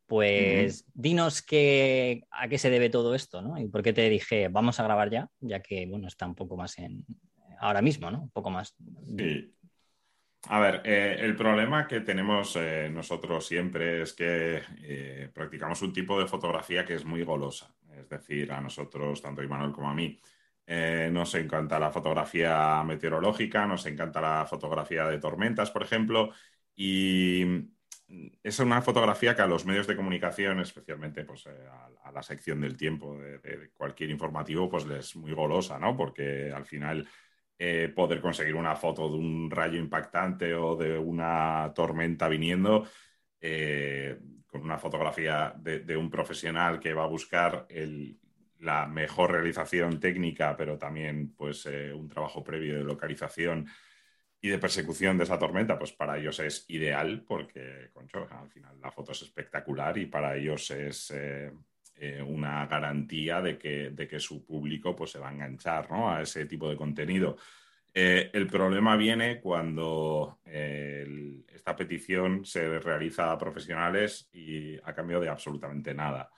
pues 0.08 0.86
dinos 0.94 1.42
qué, 1.42 2.24
a 2.32 2.48
qué 2.48 2.58
se 2.58 2.70
debe 2.70 2.90
todo 2.90 3.14
esto, 3.14 3.42
¿no? 3.42 3.60
Y 3.60 3.68
por 3.68 3.84
qué 3.84 3.94
te 3.94 4.10
dije, 4.10 4.48
vamos 4.48 4.80
a 4.80 4.84
grabar 4.84 5.12
ya, 5.12 5.30
ya 5.42 5.62
que, 5.62 5.86
bueno, 5.86 6.08
está 6.08 6.26
un 6.26 6.36
poco 6.36 6.56
más 6.56 6.78
en, 6.80 7.06
ahora 7.60 7.82
mismo, 7.82 8.10
¿no? 8.10 8.24
Un 8.24 8.30
poco 8.30 8.50
más. 8.50 8.76
Sí. 9.18 9.54
A 10.50 10.60
ver, 10.60 10.82
eh, 10.86 11.18
el 11.20 11.36
problema 11.36 11.88
que 11.88 12.00
tenemos 12.00 12.56
eh, 12.56 12.90
nosotros 12.90 13.46
siempre 13.46 14.02
es 14.04 14.14
que 14.14 14.62
eh, 14.82 15.30
practicamos 15.34 15.82
un 15.82 15.92
tipo 15.92 16.18
de 16.20 16.28
fotografía 16.28 16.86
que 16.86 16.96
es 16.96 17.04
muy 17.04 17.24
golosa. 17.24 17.76
Es 17.98 18.08
decir, 18.08 18.52
a 18.54 18.62
nosotros, 18.62 19.22
tanto 19.22 19.42
a 19.42 19.44
Imanol 19.44 19.74
como 19.74 19.90
a 19.90 19.94
mí, 19.94 20.18
nos 21.12 21.34
encanta 21.36 21.80
la 21.80 21.92
fotografía 21.92 22.84
meteorológica, 22.84 23.66
nos 23.66 23.86
encanta 23.86 24.22
la 24.22 24.46
fotografía 24.46 25.06
de 25.08 25.18
tormentas, 25.18 25.72
por 25.72 25.82
ejemplo, 25.82 26.32
y 26.76 27.70
es 28.44 28.60
una 28.60 28.82
fotografía 28.82 29.36
que 29.36 29.42
a 29.42 29.48
los 29.48 29.66
medios 29.66 29.88
de 29.88 29.96
comunicación, 29.96 30.60
especialmente 30.60 31.24
pues, 31.24 31.48
a, 31.48 32.12
la 32.12 32.22
sección 32.22 32.62
del 32.62 32.78
tiempo 32.78 33.18
de, 33.18 33.40
de, 33.40 33.70
cualquier 33.72 34.10
informativo, 34.10 34.70
pues 34.70 34.86
les 34.86 35.06
es 35.06 35.16
muy 35.16 35.34
golosa, 35.34 35.80
¿no? 35.80 35.96
Porque 35.96 36.52
al 36.54 36.66
final 36.66 37.08
eh, 37.60 37.92
poder 37.96 38.22
conseguir 38.22 38.54
una 38.56 38.76
foto 38.76 39.10
de 39.10 39.16
un 39.16 39.50
rayo 39.50 39.80
impactante 39.80 40.54
o 40.54 40.76
de 40.76 40.98
una 40.98 41.72
tormenta 41.74 42.28
viniendo, 42.28 42.88
eh, 43.42 44.20
con 44.46 44.62
una 44.62 44.78
fotografía 44.78 45.56
de, 45.58 45.98
un 45.98 46.10
profesional 46.12 46.80
que 46.80 46.94
va 46.94 47.06
a 47.06 47.08
buscar 47.08 47.68
la 48.60 48.86
mejor 48.86 49.32
realización 49.32 50.00
técnica, 50.00 50.56
pero 50.56 50.78
también 50.78 51.34
pues, 51.36 51.66
eh, 51.66 51.92
un 51.94 52.08
trabajo 52.08 52.44
previo 52.44 52.78
de 52.78 52.84
localización 52.84 53.68
y 54.40 54.50
de 54.50 54.60
persecución 54.60 55.18
de 55.18 55.24
esa 55.24 55.40
tormenta, 55.40 55.80
pues 55.80 55.92
para 55.94 56.18
ellos 56.18 56.40
es 56.40 56.64
ideal 56.70 57.24
porque, 57.28 57.90
concho, 57.92 58.28
al 58.30 58.50
final 58.50 58.80
la 58.80 58.92
foto 58.92 59.14
es 59.14 59.24
espectacular 59.24 59.98
y 59.98 60.06
para 60.06 60.36
ellos 60.36 60.70
es 60.70 61.12
una 62.26 62.66
garantía 62.68 63.42
de 63.42 63.58
que, 63.58 63.90
de 63.90 64.08
que, 64.08 64.20
su 64.20 64.46
público 64.46 64.96
pues, 64.96 65.12
se 65.12 65.20
va 65.20 65.30
a 65.30 65.34
enganchar 65.34 65.88
a 65.92 66.22
ese 66.22 66.46
tipo 66.46 66.70
de 66.70 66.78
contenido. 66.78 67.38
Eh, 67.94 68.30
el 68.34 68.48
problema 68.48 68.96
viene 68.96 69.40
cuando 69.40 70.40
esta 70.46 71.76
petición 71.76 72.46
se 72.46 72.80
realiza 72.80 73.32
a 73.32 73.38
profesionales 73.38 74.30
y 74.32 74.78
a 74.78 74.94
cambio 74.94 75.20
de 75.20 75.30
absolutamente 75.30 75.94
nada. 75.94 76.30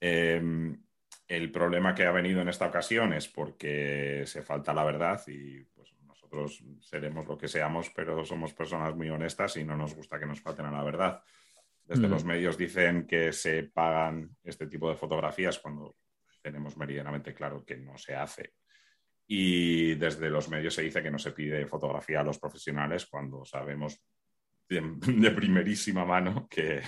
Em, 0.00 0.80
el 1.26 1.50
problema 1.50 1.94
que 1.94 2.06
ha 2.06 2.12
venido 2.12 2.40
en 2.40 2.48
esta 2.48 2.66
ocasión 2.66 3.12
es 3.12 3.28
porque 3.28 4.22
se 4.26 4.42
falta 4.42 4.72
la 4.72 4.84
verdad 4.84 5.20
y 5.26 5.64
pues, 5.64 5.92
nosotros 6.06 6.62
seremos 6.80 7.26
lo 7.26 7.36
que 7.36 7.48
seamos, 7.48 7.90
pero 7.90 8.24
somos 8.24 8.54
personas 8.54 8.94
muy 8.94 9.10
honestas 9.10 9.56
y 9.56 9.64
no 9.64 9.76
nos 9.76 9.94
gusta 9.94 10.18
que 10.18 10.26
nos 10.26 10.40
falten 10.40 10.66
a 10.66 10.70
la 10.70 10.82
verdad. 10.82 11.22
Desde 11.88 12.06
mm. 12.06 12.10
los 12.10 12.24
medios 12.24 12.58
dicen 12.58 13.06
que 13.06 13.32
se 13.32 13.64
pagan 13.64 14.36
este 14.44 14.66
tipo 14.66 14.90
de 14.90 14.96
fotografías 14.96 15.58
cuando 15.58 15.96
tenemos 16.42 16.76
meridianamente 16.76 17.32
claro 17.32 17.64
que 17.64 17.78
no 17.78 17.96
se 17.96 18.14
hace. 18.14 18.52
Y 19.26 19.94
desde 19.94 20.28
los 20.28 20.50
medios 20.50 20.74
se 20.74 20.82
dice 20.82 21.02
que 21.02 21.10
no 21.10 21.18
se 21.18 21.32
pide 21.32 21.66
fotografía 21.66 22.20
a 22.20 22.24
los 22.24 22.38
profesionales 22.38 23.06
cuando 23.06 23.42
sabemos 23.46 24.02
de, 24.68 25.30
primerísima 25.30 26.04
mano 26.04 26.46
que, 26.48 26.82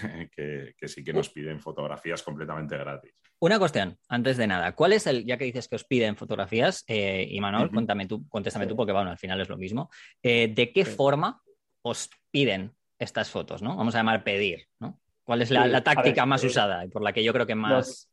sí 0.86 1.02
que 1.02 1.12
nos 1.14 1.30
piden 1.30 1.60
fotografías 1.60 2.22
completamente 2.22 2.76
gratis. 2.76 3.14
Una 3.38 3.58
cuestión, 3.58 3.96
antes 4.08 4.36
de 4.36 4.46
nada, 4.46 4.74
¿cuál 4.74 4.92
es 4.92 5.06
el, 5.06 5.24
ya 5.24 5.38
que 5.38 5.46
dices 5.46 5.66
que 5.66 5.76
os 5.76 5.84
piden 5.84 6.14
fotografías, 6.14 6.84
eh, 6.86 7.26
y 7.26 7.40
Manuel, 7.40 7.70
tú, 8.06 8.28
contéstame 8.28 8.66
tú, 8.66 8.76
porque 8.76 8.92
bueno, 8.92 9.10
al 9.10 9.18
final 9.18 9.40
es 9.40 9.48
lo 9.48 9.56
mismo, 9.56 9.88
eh, 10.22 10.52
¿de 10.54 10.74
qué 10.74 10.84
forma 10.84 11.42
os 11.80 12.10
piden 12.30 12.74
estas 13.00 13.30
fotos, 13.30 13.62
¿no? 13.62 13.76
Vamos 13.76 13.94
a 13.94 13.98
llamar 13.98 14.22
pedir, 14.22 14.66
¿no? 14.78 15.00
¿Cuál 15.24 15.42
es 15.42 15.50
la, 15.50 15.82
táctica 15.82 16.26
más 16.26 16.44
eh, 16.44 16.48
usada 16.48 16.84
y 16.84 16.88
por 16.88 17.02
la 17.02 17.12
que 17.12 17.24
yo 17.24 17.32
creo 17.32 17.46
que 17.46 17.54
más... 17.54 18.08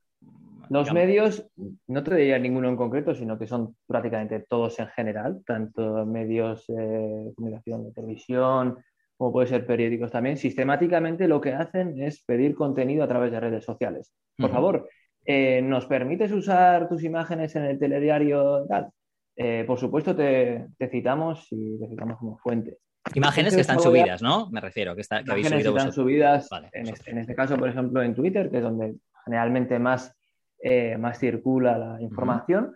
Los, 0.69 0.91
medios, 0.91 1.45
no 1.87 2.03
te 2.03 2.15
diría 2.15 2.37
ninguno 2.39 2.67
en 2.67 2.75
concreto, 2.75 3.15
sino 3.15 3.39
que 3.39 3.47
son 3.47 3.77
prácticamente 3.85 4.41
todos 4.49 4.79
en 4.79 4.87
general, 4.87 5.41
tanto 5.45 6.05
medios 6.05 6.65
de 6.67 7.31
comunicación 7.35 7.85
de 7.85 7.93
televisión, 7.93 8.77
como 9.17 9.31
puede 9.31 9.47
ser 9.47 9.65
periódicos 9.65 10.11
también, 10.11 10.37
sistemáticamente 10.37 11.27
lo 11.27 11.39
que 11.39 11.53
hacen 11.53 12.01
es 12.01 12.21
pedir 12.23 12.53
contenido 12.53 13.03
a 13.03 13.07
través 13.07 13.31
de 13.31 13.39
redes 13.39 13.63
sociales. 13.63 14.13
Por 14.37 14.51
favor, 14.51 14.89
eh, 15.25 15.61
¿nos 15.61 15.85
permites 15.85 16.31
usar 16.31 16.87
tus 16.87 17.03
imágenes 17.03 17.55
en 17.55 17.63
el 17.63 17.79
telediario 17.79 18.65
tal? 18.67 18.89
Eh, 19.35 19.63
por 19.67 19.79
supuesto, 19.79 20.15
te, 20.15 20.67
citamos 20.89 21.47
y 21.51 21.77
te 21.79 21.87
citamos 21.87 22.17
como 22.17 22.37
fuente. 22.37 22.77
Imágenes 23.13 23.55
que 23.55 23.61
están 23.61 23.79
subidas, 23.79 24.21
¿no? 24.21 24.49
Me 24.49 24.61
refiero, 24.61 24.95
que, 24.95 25.01
está, 25.01 25.23
que 25.23 25.31
habéis 25.31 25.47
subido 25.47 25.73
que 25.73 25.77
están 25.77 25.93
subidas, 25.93 26.49
en, 26.73 26.87
este, 26.87 27.11
en, 27.11 27.17
este, 27.19 27.35
caso, 27.35 27.57
por 27.57 27.69
ejemplo, 27.69 28.01
en 28.01 28.15
Twitter, 28.15 28.49
que 28.49 28.57
es 28.57 28.63
donde 28.63 28.95
generalmente 29.25 29.79
más, 29.79 30.13
eh, 30.61 30.97
más 30.97 31.19
circula 31.19 31.77
la 31.77 32.01
información. 32.01 32.75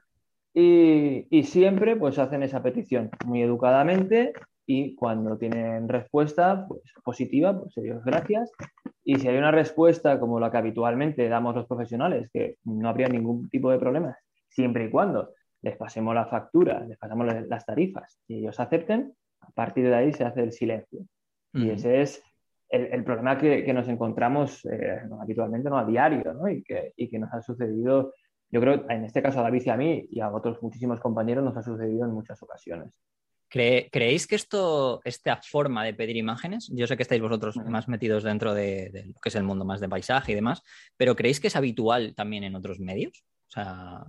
y, 0.53 1.27
y, 1.29 1.43
siempre 1.43 1.95
pues 1.95 2.19
hacen 2.19 2.43
esa 2.43 2.61
petición 2.61 3.09
muy 3.25 3.41
educadamente 3.41 4.33
y 4.65 4.95
cuando 4.95 5.37
tienen 5.37 5.89
respuesta 5.89 6.65
pues, 6.67 6.81
positiva, 7.03 7.59
pues 7.59 7.77
ellos 7.77 8.03
gracias. 8.03 8.51
Y 9.03 9.15
si 9.15 9.27
hay 9.27 9.37
una 9.37 9.51
respuesta 9.51 10.19
como 10.19 10.39
la 10.39 10.51
que 10.51 10.57
habitualmente 10.57 11.27
damos 11.27 11.55
los 11.55 11.67
profesionales, 11.67 12.29
que 12.31 12.57
no 12.63 12.87
habría 12.87 13.09
ningún 13.09 13.49
tipo 13.49 13.71
de 13.71 13.79
problemas, 13.79 14.17
siempre 14.49 14.85
y 14.85 14.89
cuando 14.89 15.33
les 15.61 15.77
pasemos 15.77 16.15
la 16.15 16.25
factura, 16.25 16.85
les 16.87 16.97
pasamos 16.97 17.27
las 17.47 17.65
tarifas 17.65 18.19
y 18.27 18.39
ellos 18.39 18.59
acepten, 18.59 19.13
a 19.41 19.51
partir 19.51 19.87
de 19.87 19.95
ahí 19.95 20.13
se 20.13 20.23
hace 20.23 20.41
el 20.41 20.51
silencio. 20.51 21.01
Y 21.53 21.69
ese 21.69 22.01
es 22.01 22.23
el, 22.69 23.03
problema 23.03 23.37
que, 23.37 23.73
nos 23.73 23.89
encontramos 23.89 24.65
eh, 24.65 25.01
habitualmente, 25.21 25.69
no 25.69 25.77
a 25.77 25.85
diario, 25.85 26.33
¿no? 26.33 26.47
Y, 26.47 26.63
que, 26.63 26.93
y 26.95 27.09
que 27.09 27.19
nos 27.19 27.33
ha 27.33 27.41
sucedido, 27.41 28.13
yo 28.49 28.61
creo, 28.61 28.89
en 28.89 29.03
este 29.03 29.21
caso 29.21 29.39
a 29.39 29.43
David 29.43 29.63
y 29.65 29.69
a 29.69 29.77
mí 29.77 30.07
y 30.09 30.21
a 30.21 30.29
otros 30.29 30.61
muchísimos 30.61 31.01
compañeros, 31.01 31.43
nos 31.43 31.57
ha 31.57 31.63
sucedido 31.63 32.05
en 32.05 32.11
muchas 32.11 32.41
ocasiones. 32.41 32.93
¿Creéis 33.51 34.27
que 34.27 34.35
esto, 34.35 35.01
esta 35.03 35.41
forma 35.41 35.83
de 35.83 35.93
pedir 35.93 36.15
imágenes, 36.15 36.71
yo 36.73 36.87
sé 36.87 36.95
que 36.95 37.03
estáis 37.03 37.21
vosotros 37.21 37.57
más 37.57 37.89
metidos 37.89 38.23
dentro 38.23 38.53
de, 38.53 38.89
lo 39.07 39.19
que 39.19 39.27
es 39.27 39.35
el 39.35 39.43
mundo 39.43 39.65
más 39.65 39.81
de 39.81 39.89
paisaje 39.89 40.31
y 40.31 40.35
demás, 40.35 40.63
pero 40.95 41.17
¿creéis 41.17 41.41
que 41.41 41.47
es 41.47 41.57
habitual 41.57 42.15
también 42.15 42.45
en 42.45 42.55
otros 42.55 42.79
medios? 42.79 43.25
O 43.49 43.51
sea, 43.51 44.05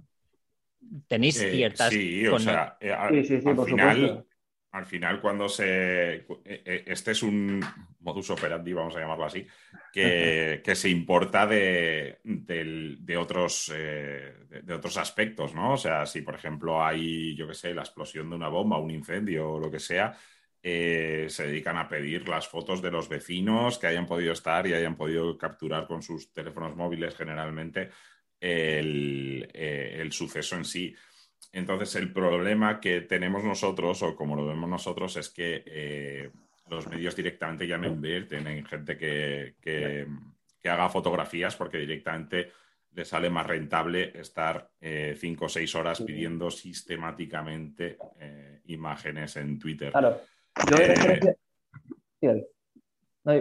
tenéis 1.08 1.42
eh, 1.42 1.50
ciertas... 1.50 1.90
sí, 1.90 2.24
o 2.28 2.38
sea, 2.38 2.76
eh, 2.80 2.92
al, 2.92 3.24
final, 3.24 4.24
al 4.72 4.86
final 4.86 5.20
cuando 5.20 5.48
se... 5.48 6.26
Eh, 6.44 6.84
este 6.86 7.12
es 7.12 7.22
un 7.22 7.64
modus 8.00 8.30
operandi, 8.30 8.72
vamos 8.72 8.96
a 8.96 9.00
llamarlo 9.00 9.26
así, 9.26 9.46
que, 9.92 10.62
se 10.74 10.88
importa 10.88 11.46
de, 11.46 12.18
otros, 13.18 13.72
eh, 13.74 14.34
de, 14.62 14.74
otros 14.74 14.96
aspectos, 14.96 15.54
¿no? 15.54 15.74
O 15.74 15.76
sea, 15.76 16.06
si 16.06 16.22
por 16.22 16.34
ejemplo 16.34 16.84
hay, 16.84 17.36
yo 17.36 17.46
qué 17.46 17.54
sé, 17.54 17.74
la 17.74 17.82
explosión 17.82 18.28
de 18.30 18.36
una 18.36 18.48
bomba, 18.48 18.78
un 18.78 18.90
incendio 18.90 19.52
o 19.52 19.60
lo 19.60 19.70
que 19.70 19.78
sea, 19.78 20.16
eh, 20.62 21.26
se 21.28 21.46
dedican 21.46 21.76
a 21.76 21.88
pedir 21.88 22.28
las 22.28 22.48
fotos 22.48 22.80
de 22.80 22.90
los 22.90 23.08
vecinos 23.08 23.78
que 23.78 23.88
hayan 23.88 24.06
podido 24.06 24.32
estar 24.32 24.66
y 24.66 24.74
hayan 24.74 24.96
podido 24.96 25.36
capturar 25.36 25.86
con 25.86 26.02
sus 26.02 26.32
teléfonos 26.32 26.76
móviles 26.76 27.16
generalmente 27.16 27.90
el, 28.40 29.48
eh, 29.52 29.96
el 29.98 30.12
suceso 30.12 30.56
en 30.56 30.64
sí. 30.64 30.94
Entonces, 31.52 31.96
el 31.96 32.12
problema 32.12 32.80
que 32.80 33.02
tenemos 33.02 33.44
nosotros, 33.44 34.02
o 34.02 34.16
como 34.16 34.36
lo 34.36 34.46
vemos 34.46 34.68
nosotros, 34.68 35.16
es 35.16 35.28
que 35.28 36.30
los 36.72 36.88
medios 36.88 37.14
directamente 37.14 37.66
ya 37.66 37.78
no 37.78 37.86
invierten 37.86 38.46
en 38.46 38.64
gente 38.64 38.96
que, 38.96 39.54
que, 39.60 40.06
haga 40.68 40.88
fotografías 40.88 41.56
porque 41.56 41.78
directamente 41.78 42.50
le 42.94 43.04
sale 43.04 43.30
más 43.30 43.46
rentable 43.46 44.12
estar 44.18 44.70
eh, 44.80 45.14
cinco 45.18 45.46
o 45.46 45.48
seis 45.48 45.74
horas 45.74 46.00
pidiendo 46.02 46.50
sistemáticamente 46.50 47.96
eh, 48.20 48.60
imágenes 48.66 49.36
en 49.36 49.58
Twitter. 49.58 49.90
Claro. 49.90 50.20
Yo 50.70 50.76
eh, 50.78 51.36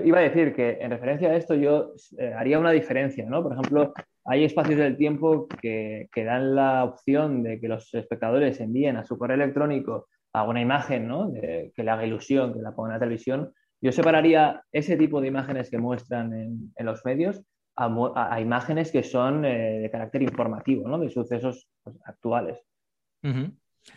iba 0.03 0.19
a 0.19 0.23
decir 0.23 0.53
que 0.53 0.77
en 0.81 0.91
referencia 0.91 1.29
a 1.29 1.35
esto 1.35 1.55
yo 1.55 1.93
haría 2.35 2.59
una 2.59 2.71
diferencia, 2.71 3.25
¿no? 3.25 3.43
Por 3.43 3.53
ejemplo, 3.53 3.93
hay 4.25 4.43
espacios 4.43 4.77
del 4.77 4.97
tiempo 4.97 5.47
que, 5.61 6.09
dan 6.15 6.55
la 6.55 6.83
opción 6.83 7.43
de 7.43 7.59
que 7.59 7.67
los 7.67 7.93
espectadores 7.93 8.59
envíen 8.59 8.97
a 8.97 9.03
su 9.03 9.17
correo 9.17 9.35
electrónico 9.35 10.07
alguna 10.33 10.61
imagen 10.61 11.07
¿no? 11.07 11.31
que 11.33 11.83
le 11.83 11.91
haga 11.91 12.05
ilusión, 12.05 12.53
que 12.53 12.61
la 12.61 12.73
ponga 12.73 12.89
en 12.89 12.93
la 12.93 12.99
televisión, 12.99 13.53
yo 13.81 13.91
separaría 13.91 14.63
ese 14.71 14.95
tipo 14.95 15.19
de 15.19 15.27
imágenes 15.27 15.69
que 15.69 15.79
muestran 15.79 16.33
en, 16.33 16.85
los 16.85 17.03
medios 17.03 17.41
a, 17.75 18.39
imágenes 18.39 18.91
que 18.91 19.01
son 19.01 19.43
eh, 19.43 19.79
de 19.79 19.89
carácter 19.89 20.21
informativo, 20.21 20.87
¿no? 20.87 20.99
de 20.99 21.09
sucesos 21.09 21.67
pues, 21.83 21.97
actuales. 22.05 22.59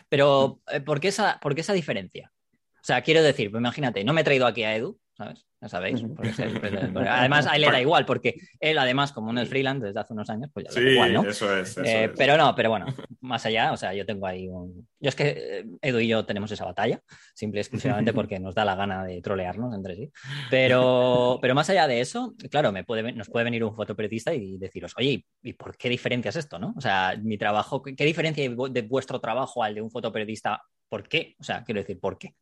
Pero, 0.09 0.59
eh, 0.71 0.81
¿por 0.81 0.99
qué, 0.99 1.09
esa, 1.09 1.39
¿por 1.39 1.53
qué 1.53 1.61
esa 1.61 1.73
diferencia? 1.73 2.31
O 2.53 2.83
sea, 2.83 3.01
quiero 3.01 3.21
decir, 3.21 3.51
pues 3.51 3.61
imagínate, 3.61 4.03
no 4.03 4.13
me 4.13 4.21
he 4.21 4.23
traído 4.23 4.47
aquí 4.47 4.63
a 4.63 4.75
Edu, 4.75 4.99
¿sabes? 5.17 5.45
Ya 5.61 5.69
sabéis. 5.69 6.03
además, 7.09 7.47
a 7.47 7.55
él 7.55 7.63
era 7.63 7.79
igual, 7.81 8.05
porque 8.05 8.35
él, 8.59 8.77
además, 8.77 9.11
como 9.11 9.31
no 9.31 9.41
es 9.41 9.49
freelance 9.49 9.87
desde 9.87 9.99
hace 9.99 10.13
unos 10.13 10.29
años, 10.29 10.49
pues 10.53 10.65
ya 10.65 10.71
sí, 10.71 10.81
igual, 10.81 11.13
¿no? 11.13 11.23
Eso 11.23 11.57
es. 11.57 11.77
Eh, 11.77 12.11
pero 12.15 12.37
no, 12.37 12.53
pero 12.53 12.69
bueno, 12.69 12.85
más 13.21 13.45
allá, 13.45 13.71
o 13.71 13.77
sea, 13.77 13.93
yo 13.93 14.05
tengo 14.05 14.27
ahí 14.27 14.47
un. 14.47 14.87
Yo 14.99 15.09
es 15.09 15.15
que 15.15 15.29
eh, 15.29 15.65
Edu 15.81 15.99
y 15.99 16.07
yo 16.07 16.25
tenemos 16.25 16.51
esa 16.51 16.65
batalla, 16.65 17.01
simple 17.33 17.59
y 17.59 17.61
exclusivamente 17.61 18.13
porque 18.13 18.39
nos 18.39 18.53
da 18.53 18.65
la 18.65 18.75
gana 18.75 19.05
de 19.05 19.21
trolearnos 19.21 19.73
entre 19.73 19.95
sí. 19.95 20.11
Pero, 20.49 21.39
pero 21.41 21.55
más 21.55 21.69
allá 21.69 21.87
de 21.87 22.01
eso, 22.01 22.35
claro, 22.51 22.71
me 22.71 22.83
puede, 22.83 23.13
nos 23.13 23.29
puede 23.29 23.45
venir 23.45 23.63
un 23.63 23.75
fotoperiodista 23.75 24.33
y 24.33 24.57
deciros, 24.57 24.93
oye, 24.97 25.25
¿y 25.41 25.53
por 25.53 25.77
qué 25.77 25.89
diferencias 25.89 26.35
esto, 26.35 26.59
no? 26.59 26.73
O 26.77 26.81
sea, 26.81 27.15
mi 27.21 27.37
trabajo, 27.37 27.81
¿qué 27.81 28.05
diferencia 28.05 28.43
de 28.43 28.81
vuestro 28.81 29.19
trabajo 29.19 29.63
al 29.63 29.75
de 29.75 29.81
un 29.81 29.89
fotoperiodista? 29.89 30.61
¿Por 30.89 31.07
qué? 31.07 31.35
O 31.39 31.43
sea, 31.43 31.63
quiero 31.63 31.79
decir, 31.81 31.99
¿por 31.99 32.17
qué? 32.17 32.35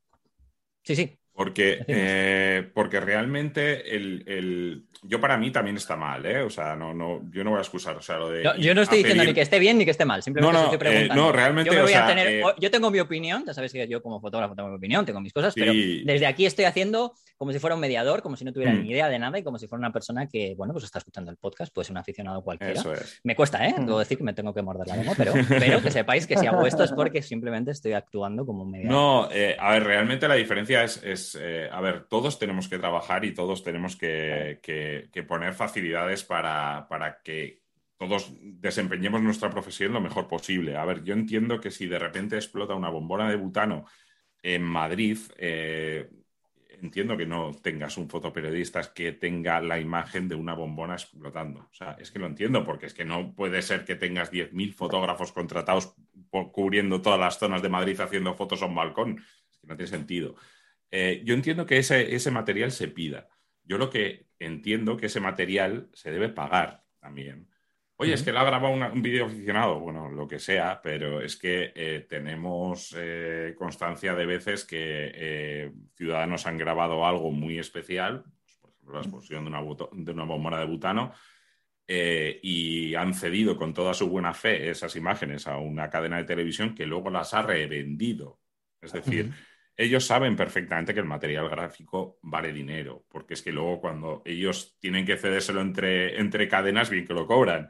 Sí, 0.84 0.96
sí. 0.96 1.18
Porque, 1.34 1.84
eh, 1.88 2.70
porque 2.74 3.00
realmente 3.00 3.96
el, 3.96 4.84
yo 5.02 5.20
para 5.20 5.38
mí 5.38 5.52
también 5.52 5.78
está 5.78 5.96
mal, 5.96 6.26
¿eh? 6.26 6.42
O 6.42 6.50
sea, 6.50 6.76
no, 6.76 6.94
no, 6.94 7.22
yo 7.32 7.44
no 7.44 7.52
voy 7.52 7.60
a 7.60 7.62
excusar. 7.62 7.98
O 7.98 8.02
sea, 8.02 8.18
lo 8.18 8.30
de 8.30 8.44
yo 8.60 8.76
no 8.76 8.82
estoy 8.82 9.00
diciendo 9.00 9.24
ni 9.24 9.34
que 9.34 9.42
esté 9.42 9.60
bien 9.60 9.78
ni 9.78 9.86
que 9.86 9.92
esté 9.92 10.06
mal, 10.06 10.22
simplemente 10.22 10.60
estoy 10.60 10.76
eh, 10.76 10.80
preguntando. 10.80 11.16
no, 11.16 11.32
realmente. 11.32 11.74
Yo, 11.74 11.88
eh, 11.88 12.44
yo, 12.60 12.72
tengo 12.72 12.92
mi 12.92 13.00
opinión, 13.00 13.44
ya 13.46 13.54
sabes 13.54 13.74
que 13.74 13.88
yo 13.88 14.02
como 14.02 14.22
fotógrafo 14.22 14.56
tengo 14.56 14.70
mi 14.70 14.76
opinión, 14.76 15.06
tengo 15.06 15.20
mis 15.22 15.34
cosas, 15.34 15.54
pero 15.56 15.74
desde 15.74 16.26
aquí 16.26 16.46
estoy 16.46 16.66
haciendo 16.66 17.14
como 17.38 17.52
si 17.52 17.60
fuera 17.60 17.76
un 17.76 17.82
mediador, 17.82 18.22
como 18.22 18.36
si 18.36 18.46
no 18.46 18.54
tuviera 18.54 18.74
mm. 18.74 18.82
ni 18.82 18.92
idea 18.92 19.10
de 19.10 19.20
nada 19.20 19.38
y 19.38 19.44
como 19.44 19.58
si 19.58 19.68
fuera 19.68 19.80
una 19.80 19.92
persona 19.92 20.28
que, 20.28 20.54
bueno, 20.56 20.74
pues 20.74 20.86
está 20.86 21.00
escuchando 21.00 21.32
el 21.32 21.38
podcast, 21.38 21.74
puede 21.74 21.86
ser 21.86 21.94
un 21.94 21.98
aficionado 21.98 22.42
cualquiera. 22.42 22.74
Eso 22.74 22.94
es. 22.94 23.20
Me 23.24 23.36
cuesta, 23.36 23.68
¿eh? 23.68 23.76
Debo 23.78 24.00
decir 24.00 24.18
que 24.18 24.24
me 24.24 24.34
tengo 24.34 24.54
que 24.54 24.62
morder 24.62 24.88
la 24.88 24.98
lengua, 24.98 25.14
pero, 25.18 25.34
pero 25.48 25.82
que 25.82 25.92
sepáis 25.92 26.28
que 26.28 26.38
si 26.38 26.48
hago 26.48 26.66
esto 26.66 26.84
es 26.84 26.92
porque 26.92 27.22
simplemente 27.22 27.72
estoy 27.72 27.94
actuando 27.94 28.46
como 28.46 28.64
un 28.64 28.72
mediador. 28.72 28.92
No, 28.92 29.24
a 29.24 29.72
ver, 29.72 29.84
realmente 29.84 30.28
la 30.28 30.36
diferencia 30.36 30.84
es, 30.84 31.02
es 31.04 31.38
a 31.72 31.82
ver, 31.82 32.06
todos 32.06 32.40
tenemos 32.40 32.68
que 32.68 32.78
trabajar 32.78 33.26
y 33.26 33.34
todos 33.34 33.64
tenemos 33.64 33.96
que, 33.96 34.60
poner 35.28 35.54
facilidades 35.54 36.24
para, 36.24 36.88
que 37.24 37.62
todos 37.98 38.34
desempeñemos 38.42 39.22
nuestra 39.22 39.50
profesión 39.50 39.94
lo 39.94 40.02
mejor 40.02 40.28
posible. 40.28 40.76
A 40.76 40.86
ver, 40.86 41.04
yo 41.04 41.14
entiendo 41.14 41.60
que 41.60 41.72
si 41.72 41.88
de 41.88 42.00
repente 42.00 42.36
explota 42.36 42.76
una 42.76 42.90
bombona 42.90 43.30
de 43.30 43.36
butano 43.36 43.86
en 44.42 44.64
Madrid, 44.64 45.18
eh, 45.38 46.10
entiendo 46.82 47.18
que 47.18 47.26
no 47.26 47.52
tengas 47.62 47.98
un 47.98 48.10
fotoperiodista 48.10 48.82
que 48.94 49.12
tenga 49.12 49.62
la 49.62 49.80
imagen 49.80 50.28
de 50.28 50.36
una 50.36 50.54
bombona 50.54 50.94
explotando. 50.94 51.62
O 51.62 51.74
sea, 51.74 51.96
es 52.00 52.12
que 52.12 52.20
lo 52.20 52.28
entiendo, 52.28 52.66
porque 52.66 52.86
es 52.86 52.94
que 52.94 53.06
no 53.06 53.34
puede 53.36 53.62
ser 53.62 53.86
que 53.86 53.96
tengas 53.96 54.32
10.000 54.32 54.74
fotógrafos 54.74 55.32
contratados 55.32 55.96
cubriendo 56.52 57.02
todas 57.02 57.20
las 57.20 57.38
zonas 57.38 57.62
de 57.62 57.70
Madrid 57.70 58.00
haciendo 58.00 58.34
fotos 58.34 58.62
a 58.62 58.66
un 58.66 58.76
balcón. 58.76 59.24
Es 59.52 59.60
que 59.60 59.68
no 59.68 59.76
tiene 59.76 59.90
sentido. 59.90 60.36
Eh, 60.96 61.24
yo 61.26 61.34
entiendo 61.34 61.66
que 61.66 61.78
ese, 61.78 62.32
material 62.32 62.72
se 62.72 62.88
pida. 62.88 63.28
Yo 63.64 63.78
lo 63.78 63.90
que 63.90 64.28
entiendo 64.38 64.96
que 64.96 65.08
ese 65.08 65.20
material 65.20 65.90
se 65.94 66.12
debe 66.12 66.30
pagar 66.30 66.84
también. 67.00 67.50
Oye, 68.04 68.14
es 68.14 68.24
que 68.24 68.32
le 68.32 68.40
ha 68.40 68.44
grabado 68.44 68.74
un 68.74 69.02
vídeo 69.02 69.26
aficionado, 69.26 69.80
bueno, 69.80 70.10
lo 70.10 70.28
que 70.28 70.40
sea, 70.40 70.82
pero 70.82 71.22
es 71.22 71.38
que 71.38 71.72
eh, 71.74 72.06
tenemos 72.10 72.94
eh, 72.98 73.56
constancia 73.58 74.14
de 74.14 74.26
veces 74.26 74.66
que 74.66 75.72
ciudadanos 75.96 76.46
han 76.46 76.58
grabado 76.58 77.06
algo 77.06 77.32
muy 77.32 77.60
especial, 77.60 78.24
pues, 78.44 78.58
por 78.58 78.72
ejemplo, 78.72 78.94
la 78.94 79.02
explosión 79.02 79.44
de 79.46 79.50
una, 79.50 79.62
de 79.94 80.12
una 80.12 80.26
bombona 80.26 80.60
de 80.60 80.66
butano, 80.66 81.14
eh, 81.86 82.40
y 82.42 82.96
han 82.96 83.14
cedido 83.14 83.58
con 83.58 83.74
toda 83.74 83.94
su 83.94 84.10
buena 84.10 84.34
fe 84.34 84.70
esas 84.70 84.96
imágenes 84.96 85.48
a 85.48 85.58
una 85.58 85.90
cadena 85.90 86.18
de 86.18 86.24
televisión 86.24 86.74
que 86.74 86.86
luego 86.86 87.10
las 87.10 87.34
ha 87.34 87.42
revendido. 87.42 88.40
Es 88.82 88.94
decir, 88.94 89.32
ellos 89.76 90.06
saben 90.06 90.36
perfectamente 90.36 90.94
que 90.94 91.00
el 91.00 91.06
material 91.06 91.50
gráfico 91.50 92.20
vale 92.22 92.54
dinero, 92.54 93.06
porque 93.10 93.34
es 93.34 93.42
que 93.42 93.52
luego 93.52 93.82
cuando 93.82 94.22
ellos 94.26 94.78
tienen 94.80 95.06
que 95.06 95.18
cedérselo 95.18 95.62
entre, 95.62 96.20
entre 96.20 96.48
cadenas, 96.48 96.90
bien 96.90 97.06
que 97.06 97.14
lo 97.14 97.28
cobran. 97.28 97.70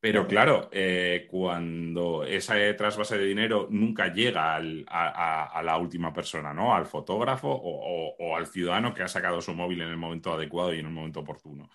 Pero 0.00 0.28
claro, 0.28 0.68
eh, 0.70 1.26
cuando 1.28 2.22
esa 2.22 2.54
trasvase 2.76 3.18
de 3.18 3.24
dinero 3.24 3.66
nunca 3.68 4.12
llega 4.12 4.54
a, 4.54 5.62
la 5.62 5.76
última 5.76 6.12
persona, 6.12 6.54
¿no? 6.54 6.72
Al 6.72 6.86
fotógrafo 6.86 7.48
o, 7.50 8.36
al 8.36 8.46
ciudadano 8.46 8.94
que 8.94 9.02
ha 9.02 9.08
sacado 9.08 9.40
su 9.40 9.54
móvil 9.54 9.80
en 9.80 9.88
el 9.88 9.96
momento 9.96 10.32
adecuado 10.32 10.72
y 10.72 10.78
en 10.78 10.86
el 10.86 10.92
momento 10.92 11.20
oportuno. 11.20 11.68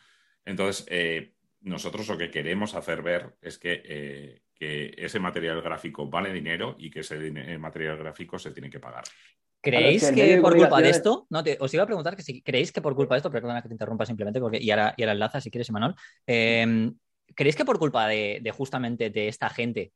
Entonces, 0.46 0.86
eh, 0.90 1.34
nosotros 1.62 2.08
lo 2.08 2.18
que 2.18 2.32
queremos 2.32 2.76
hacer 2.76 3.02
ver 3.02 3.36
es 3.42 3.60
eh, 3.64 4.42
que, 4.54 4.94
ese 4.98 5.20
material 5.20 5.62
gráfico 5.62 6.08
vale 6.08 6.32
dinero 6.32 6.78
y 6.80 6.90
que 6.90 7.02
ese 7.02 7.18
material 7.58 7.98
gráfico 7.98 8.40
se 8.40 8.52
tiene 8.52 8.70
que 8.70 8.80
pagar. 8.80 9.04
¿Creéis 9.64 10.12
que, 10.12 10.40
por 10.42 10.56
culpa 10.56 10.82
de 10.82 10.90
esto, 10.90 11.26
no, 11.30 11.42
os 11.60 11.74
iba 11.74 11.84
a 11.84 11.88
preguntar 11.88 12.16
que 12.16 12.22
si 12.22 12.42
creéis 12.42 12.72
que 12.72 12.82
por 12.82 12.96
culpa 12.96 13.16
de 13.16 13.20
esto, 13.20 13.32
perdona 13.32 13.62
que 13.62 13.70
te 13.70 13.74
interrumpa 13.74 14.06
simplemente, 14.06 14.42
porque 14.42 14.60
y 14.62 14.70
ahora, 14.72 14.94
y 14.98 15.04
ahora 15.04 15.14
enlaza 15.14 15.40
si 15.40 15.50
quieres, 15.50 15.70
Emanuel, 15.70 15.96
em, 16.26 16.94
¿creéis 17.36 17.56
que 17.56 17.66
por 17.66 17.80
culpa 17.80 18.08
de, 18.08 18.54
justamente 18.56 19.10
de 19.10 19.28
esta 19.28 19.50
gente, 19.50 19.94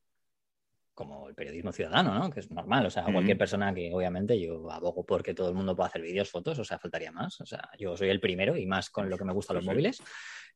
como 0.94 1.30
el 1.30 1.36
periodismo 1.36 1.72
ciudadano, 1.72 2.14
¿no? 2.18 2.30
que 2.32 2.40
es 2.40 2.50
normal, 2.50 2.88
o 2.88 2.90
sea, 2.90 3.04
cualquier 3.04 3.38
persona 3.38 3.74
que 3.74 3.94
obviamente 3.94 4.40
yo 4.40 4.72
abogo 4.72 5.06
porque 5.06 5.36
todo 5.36 5.50
el 5.50 5.56
mundo 5.56 5.76
pueda 5.76 5.90
hacer 5.90 6.02
vídeos, 6.02 6.32
fotos, 6.32 6.58
o 6.58 6.64
sea, 6.64 6.80
faltaría 6.80 7.12
más, 7.12 7.40
o 7.40 7.46
sea, 7.46 7.70
yo 7.78 7.96
soy 7.96 8.10
el 8.10 8.20
primero 8.20 8.58
y 8.58 8.66
más 8.66 8.90
con 8.90 9.10
lo 9.10 9.18
que 9.18 9.26
me 9.26 9.34
gustan 9.34 9.58
los 9.58 9.66
móviles, 9.66 10.02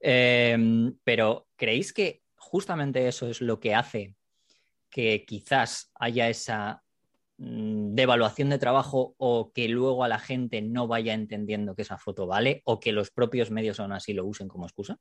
Em, 0.02 0.98
pero 1.04 1.48
¿creéis 1.56 1.94
que 1.94 2.24
justamente 2.36 3.08
eso 3.08 3.28
es 3.28 3.40
lo 3.40 3.60
que 3.60 3.76
hace 3.76 4.16
que 4.90 5.26
quizás 5.26 5.92
haya 5.96 6.28
esa 6.28 6.84
mm, 7.38 7.94
devaluación 7.94 8.50
de 8.50 8.58
trabajo 8.58 9.14
o 9.18 9.52
que 9.54 9.70
luego 9.70 10.04
a 10.04 10.08
la 10.08 10.20
gente 10.20 10.62
no 10.62 10.88
vaya 10.88 11.14
entendiendo 11.14 11.76
que 11.76 11.84
esa 11.84 12.00
foto 12.00 12.26
vale 12.26 12.62
o 12.66 12.80
que 12.80 12.92
los 12.92 13.12
propios 13.12 13.52
medios 13.52 13.80
aún 13.80 13.94
así 13.94 14.14
lo 14.14 14.26
usen 14.26 14.48
como 14.48 14.66
excusa? 14.66 14.98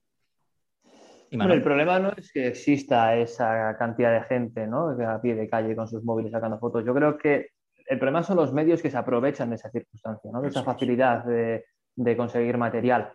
El 1.30 1.62
problema 1.62 1.98
no 1.98 2.12
es 2.16 2.32
que 2.32 2.48
exista 2.48 3.16
esa 3.16 3.76
cantidad 3.78 4.12
de 4.12 4.26
gente 4.26 4.66
¿no? 4.66 4.90
a 4.90 5.20
pie 5.20 5.34
de 5.34 5.48
calle 5.48 5.76
con 5.76 5.88
sus 5.88 6.02
móviles 6.02 6.32
sacando 6.32 6.58
fotos. 6.58 6.84
Yo 6.84 6.94
creo 6.94 7.16
que 7.16 7.50
el 7.86 7.98
problema 7.98 8.22
son 8.22 8.36
los 8.36 8.52
medios 8.52 8.82
que 8.82 8.90
se 8.90 8.96
aprovechan 8.96 9.50
de 9.50 9.56
esa 9.56 9.70
circunstancia, 9.70 10.30
¿no? 10.32 10.40
de 10.40 10.48
esa 10.48 10.62
facilidad 10.62 11.24
de, 11.24 11.64
de 11.96 12.16
conseguir 12.16 12.56
material. 12.56 13.12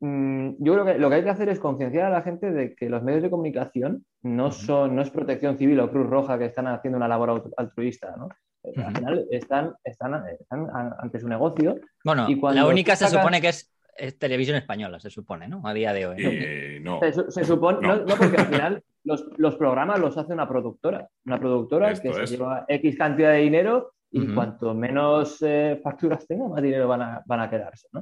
Mm, 0.00 0.56
yo 0.58 0.72
creo 0.74 0.84
que 0.84 0.98
lo 0.98 1.08
que 1.08 1.16
hay 1.16 1.24
que 1.24 1.30
hacer 1.30 1.48
es 1.48 1.58
concienciar 1.58 2.06
a 2.06 2.10
la 2.10 2.22
gente 2.22 2.50
de 2.50 2.74
que 2.74 2.90
los 2.90 3.02
medios 3.02 3.22
de 3.22 3.30
comunicación 3.30 4.04
no 4.22 4.50
son, 4.50 4.96
no 4.96 5.02
es 5.02 5.10
protección 5.10 5.56
civil 5.56 5.80
o 5.80 5.90
Cruz 5.90 6.08
Roja 6.08 6.38
que 6.38 6.46
están 6.46 6.66
haciendo 6.66 6.96
una 6.96 7.08
labor 7.08 7.52
altruista, 7.56 8.14
¿no? 8.16 8.28
Al 8.64 8.96
final 8.96 9.26
están, 9.30 9.74
están, 9.84 10.14
ante 10.50 11.20
su 11.20 11.28
negocio. 11.28 11.76
Bueno, 12.02 12.26
la 12.52 12.66
única 12.66 12.96
se 12.96 13.08
supone 13.08 13.40
que 13.40 13.48
es, 13.48 13.73
televisión 14.18 14.56
española, 14.56 14.98
se 14.98 15.10
supone, 15.10 15.48
¿no? 15.48 15.62
A 15.64 15.74
día 15.74 15.92
de 15.92 16.06
hoy. 16.06 16.16
Eh, 16.18 16.80
no. 16.82 17.00
Se, 17.28 17.44
supone, 17.44 17.86
no. 17.86 18.04
porque 18.04 18.36
al 18.36 18.46
final 18.46 18.82
los, 19.04 19.26
los, 19.36 19.56
programas 19.56 20.00
los 20.00 20.16
hace 20.16 20.32
una 20.32 20.48
productora. 20.48 21.08
Una 21.26 21.38
productora 21.38 21.92
que 21.94 22.12
se 22.12 22.26
lleva 22.26 22.64
X 22.68 22.96
cantidad 22.96 23.32
de 23.32 23.38
dinero 23.38 23.94
y 24.10 24.32
cuanto 24.32 24.74
menos 24.74 25.42
eh, 25.42 25.80
facturas 25.82 26.24
tenga, 26.24 26.46
más 26.46 26.62
dinero 26.62 26.86
van 26.86 27.02
a, 27.02 27.22
van 27.26 27.40
a 27.40 27.50
quedarse. 27.50 27.88
¿no? 27.92 28.00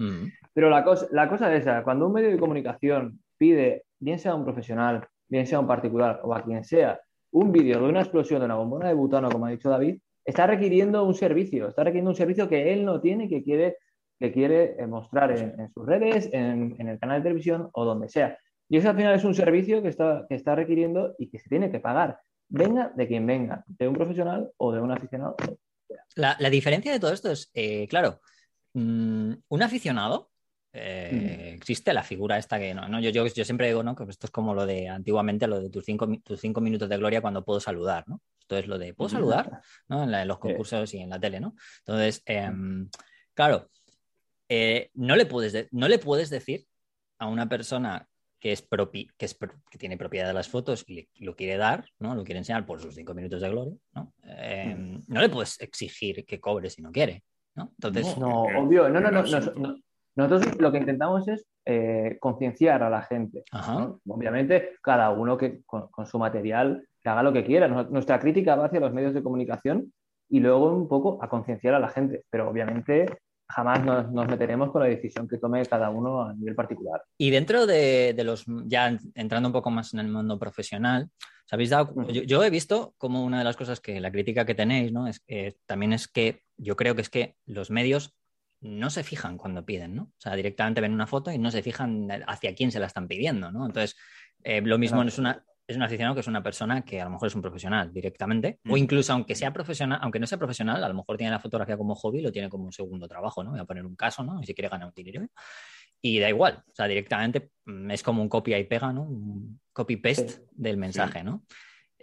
Pero 0.52 0.68
la 0.68 0.84
cosa, 0.84 1.06
la 1.10 1.26
cosa 1.26 1.52
es 1.54 1.62
esa, 1.62 1.82
cuando 1.82 2.06
un 2.06 2.12
medio 2.12 2.30
de 2.30 2.38
comunicación 2.38 3.18
pide, 3.38 3.84
bien 3.98 4.18
sea 4.18 4.34
un 4.34 4.44
profesional, 4.44 5.06
bien 5.26 5.46
sea 5.46 5.58
un 5.58 5.66
particular 5.66 6.20
o 6.22 6.34
a 6.34 6.42
quien 6.42 6.64
sea, 6.64 7.00
un 7.30 7.50
vídeo 7.50 7.80
de 7.80 7.88
una 7.88 8.00
explosión 8.00 8.40
de 8.40 8.44
una 8.44 8.56
bombona 8.56 8.88
de 8.88 8.94
butano, 8.94 9.30
como 9.30 9.46
ha 9.46 9.50
dicho 9.50 9.70
David, 9.70 9.98
está 10.22 10.46
requiriendo 10.46 11.02
un 11.04 11.14
servicio, 11.14 11.68
está 11.68 11.82
requiriendo 11.84 12.10
un 12.10 12.16
servicio 12.16 12.46
que 12.46 12.74
él 12.74 12.84
no 12.84 13.00
tiene, 13.00 13.26
que 13.26 13.42
quiere, 13.42 13.78
que 14.18 14.32
quiere 14.32 14.76
eh, 14.78 14.86
mostrar 14.86 15.30
en, 15.32 15.68
sus 15.72 15.84
redes, 15.86 16.28
en, 16.32 16.76
en, 16.78 16.88
el 16.88 16.98
canal 16.98 17.18
de 17.20 17.24
televisión 17.24 17.68
o 17.72 17.84
donde 17.84 18.08
sea. 18.08 18.38
Y 18.68 18.78
eso 18.78 18.88
al 18.88 18.96
final 18.96 19.14
es 19.14 19.24
un 19.24 19.34
servicio 19.34 19.82
que 19.82 19.88
está, 19.88 20.24
que 20.28 20.34
está 20.34 20.54
requiriendo 20.54 21.14
y 21.18 21.28
que 21.28 21.38
se 21.38 21.48
tiene 21.48 21.70
que 21.70 21.80
pagar. 21.80 22.18
Venga 22.48 22.92
de 22.94 23.06
quien 23.06 23.26
venga, 23.26 23.64
de 23.66 23.88
un 23.88 23.94
profesional 23.94 24.50
o 24.56 24.72
de 24.72 24.80
un 24.80 24.90
aficionado. 24.90 25.36
La, 26.14 26.36
diferencia 26.50 26.92
de 26.92 27.00
todo 27.00 27.12
esto 27.12 27.30
es, 27.30 27.50
eh, 27.54 27.86
claro, 27.88 28.20
mm, 28.74 29.32
un 29.48 29.62
aficionado, 29.62 30.30
eh, 30.72 31.52
mm. 31.52 31.56
existe 31.56 31.92
la 31.92 32.02
figura 32.02 32.38
esta 32.38 32.58
que 32.58 32.72
no, 32.72 33.00
yo, 33.00 33.10
yo, 33.10 33.44
siempre 33.44 33.66
digo, 33.66 33.82
¿no? 33.82 33.94
Que 33.94 34.04
esto 34.04 34.26
es 34.26 34.30
como 34.30 34.54
lo 34.54 34.64
de 34.64 34.88
antiguamente, 34.88 35.46
lo 35.46 35.60
de 35.60 35.68
tus 35.68 35.84
cinco, 35.84 36.08
tus 36.24 36.40
cinco 36.40 36.60
minutos 36.60 36.88
de 36.88 36.96
gloria 36.96 37.20
cuando 37.20 37.44
puedo 37.44 37.60
saludar, 37.60 38.04
¿no? 38.08 38.22
Esto 38.40 38.56
es 38.56 38.66
lo 38.66 38.78
de, 38.78 38.94
¿puedo 38.94 39.08
saludar? 39.08 39.60
¿no? 39.88 40.04
En, 40.04 40.28
los 40.28 40.38
concursos 40.38 40.92
y 40.94 40.98
en 40.98 41.10
la 41.10 41.20
tele, 41.20 41.40
¿no? 41.40 41.54
Entonces, 41.80 42.22
em, 42.26 42.88
claro, 43.34 43.70
eh, 44.54 44.90
no, 44.92 45.16
le 45.16 45.24
puedes 45.24 45.68
no 45.72 45.88
le 45.88 45.98
puedes 45.98 46.28
decir 46.28 46.66
a 47.18 47.26
una 47.26 47.48
persona 47.48 48.06
que, 48.38 48.52
es 48.52 48.60
que, 48.60 49.24
es 49.24 49.38
que 49.70 49.78
tiene 49.78 49.96
propiedad 49.96 50.26
de 50.26 50.34
las 50.34 50.50
fotos 50.50 50.84
y 50.86 51.08
lo 51.24 51.34
quiere 51.34 51.56
dar, 51.56 51.86
¿no? 51.98 52.14
Lo 52.14 52.22
quiere 52.22 52.40
enseñar 52.40 52.66
por 52.66 52.78
sus 52.78 52.94
cinco 52.94 53.14
minutos 53.14 53.40
de 53.40 53.48
gloria, 53.48 53.74
¿no? 53.94 54.12
Em, 54.24 54.96
mm. 54.96 55.04
no 55.08 55.20
le 55.22 55.30
puedes 55.30 55.58
exigir 55.58 56.26
que 56.26 56.38
cobre 56.38 56.68
si 56.68 56.82
no 56.82 56.92
quiere, 56.92 57.24
¿no? 57.54 57.70
Entonces... 57.78 58.18
No, 58.18 58.42
obvio, 58.42 58.90
no, 58.90 59.00
no, 59.00 59.10
no, 59.10 59.22
Nosotros 60.16 60.60
lo 60.60 60.70
que 60.70 60.78
intentamos 60.78 61.26
es 61.28 61.46
eh, 61.64 62.18
concienciar 62.20 62.82
a 62.82 62.90
la 62.90 63.00
gente. 63.00 63.44
Obviamente, 64.06 64.72
cada 64.82 65.08
uno 65.10 65.38
que 65.38 65.62
con, 65.64 65.88
su 66.04 66.18
material 66.18 66.86
que 67.00 67.08
haga 67.08 67.22
lo 67.22 67.32
que 67.32 67.44
quiera. 67.44 67.68
Nuestra 67.68 68.18
crítica 68.20 68.56
va 68.56 68.66
hacia 68.66 68.80
los 68.80 68.92
medios 68.92 69.14
de 69.14 69.22
comunicación 69.22 69.94
y 70.28 70.40
luego 70.40 70.74
un 70.74 70.88
poco 70.88 71.22
a 71.22 71.28
concienciar 71.30 71.72
a 71.72 71.80
la 71.80 71.88
gente. 71.88 72.24
Pero 72.28 72.50
obviamente 72.50 73.06
jamás 73.48 73.84
nos, 73.84 74.26
meteremos 74.28 74.70
con 74.70 74.82
la 74.82 74.88
decisión 74.88 75.28
que 75.28 75.38
tome 75.38 75.64
cada 75.66 75.90
uno 75.90 76.22
a 76.22 76.34
nivel 76.34 76.54
particular. 76.54 77.02
Y 77.18 77.30
dentro 77.30 77.66
de, 77.66 78.14
los, 78.24 78.44
ya 78.66 78.98
entrando 79.14 79.48
un 79.48 79.52
poco 79.52 79.70
más 79.70 79.92
en 79.94 80.00
el 80.00 80.08
mundo 80.08 80.38
profesional, 80.38 81.10
habéis 81.52 81.70
dado? 81.70 81.94
Yo, 82.08 82.42
he 82.42 82.50
visto 82.50 82.94
como 82.96 83.22
una 83.24 83.38
de 83.38 83.44
las 83.44 83.56
cosas 83.56 83.78
que 83.78 84.00
la 84.00 84.10
crítica 84.10 84.46
que 84.46 84.54
tenéis, 84.54 84.90
¿no? 84.90 85.06
Es 85.06 85.20
que 85.20 85.56
también 85.66 85.92
es 85.92 86.08
que 86.08 86.40
yo 86.56 86.76
creo 86.76 86.94
que 86.94 87.02
es 87.02 87.10
que 87.10 87.36
los 87.44 87.70
medios 87.70 88.16
no 88.62 88.88
se 88.88 89.04
fijan 89.04 89.36
cuando 89.36 89.64
piden, 89.64 89.94
¿no? 89.94 90.04
O 90.04 90.20
sea, 90.20 90.34
directamente 90.34 90.80
ven 90.80 90.94
una 90.94 91.06
foto 91.06 91.30
y 91.30 91.36
no 91.36 91.50
se 91.50 91.62
fijan 91.62 92.08
hacia 92.26 92.54
quién 92.54 92.72
se 92.72 92.80
la 92.80 92.86
están 92.86 93.06
pidiendo, 93.06 93.52
¿no? 93.52 93.66
Entonces, 93.66 93.96
eh, 94.44 94.62
lo 94.62 94.78
mismo 94.78 95.02
es 95.02 95.18
una, 95.18 95.44
es 95.72 95.76
un 95.76 95.82
aficionado 95.82 96.14
que 96.14 96.20
es 96.20 96.26
una 96.26 96.42
persona 96.42 96.84
que 96.84 97.00
a 97.00 97.04
lo 97.04 97.10
mejor 97.10 97.28
es 97.28 97.34
un 97.34 97.42
profesional 97.42 97.92
directamente, 97.92 98.60
o 98.68 98.76
incluso 98.76 99.12
aunque 99.12 99.34
sea 99.34 99.52
profesional, 99.52 99.98
aunque 100.02 100.18
no 100.18 100.26
sea 100.26 100.38
profesional, 100.38 100.82
a 100.82 100.88
lo 100.88 100.94
mejor 100.94 101.16
tiene 101.16 101.30
la 101.30 101.38
fotografía 101.38 101.76
como 101.76 101.94
hobby, 101.94 102.20
lo 102.20 102.30
tiene 102.32 102.48
como 102.48 102.64
un 102.64 102.72
segundo 102.72 103.08
trabajo, 103.08 103.42
¿no? 103.42 103.50
Voy 103.50 103.60
a 103.60 103.64
poner 103.64 103.84
un 103.84 103.96
caso, 103.96 104.22
¿no? 104.22 104.40
Y 104.42 104.46
si 104.46 104.54
quiere 104.54 104.68
ganar 104.68 104.88
un 104.88 104.94
dinero. 104.94 105.26
Y 106.00 106.18
da 106.18 106.28
igual, 106.28 106.62
o 106.66 106.74
sea, 106.74 106.86
directamente 106.86 107.50
mm, 107.64 107.90
es 107.90 108.02
como 108.02 108.22
un 108.22 108.28
copia 108.28 108.58
y 108.58 108.64
pega, 108.64 108.92
¿no? 108.92 109.02
Un 109.02 109.60
copy-paste 109.72 110.46
del 110.52 110.76
mensaje, 110.76 111.22
¿no? 111.22 111.44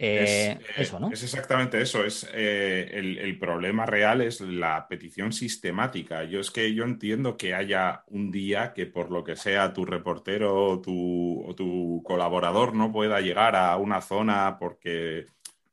Eh, 0.02 0.58
es, 0.78 0.88
eso, 0.88 1.10
Es 1.12 1.22
exactamente 1.22 1.78
eso. 1.78 2.02
Es, 2.02 2.26
eh, 2.32 2.90
el, 2.94 3.38
problema 3.38 3.84
real 3.84 4.22
es 4.22 4.40
la 4.40 4.88
petición 4.88 5.30
sistemática. 5.30 6.24
Yo 6.24 6.40
es 6.40 6.50
que 6.50 6.72
yo 6.72 6.84
entiendo 6.84 7.36
que 7.36 7.54
haya 7.54 8.04
un 8.06 8.30
día 8.30 8.72
que 8.72 8.86
por 8.86 9.10
lo 9.10 9.22
que 9.22 9.36
sea 9.36 9.74
tu 9.74 9.84
reportero 9.84 10.70
o 10.70 10.80
tu, 10.80 12.02
colaborador 12.02 12.74
no 12.74 12.90
pueda 12.90 13.20
llegar 13.20 13.54
a 13.54 13.76
una 13.76 14.00
zona 14.00 14.56
porque, 14.58 15.26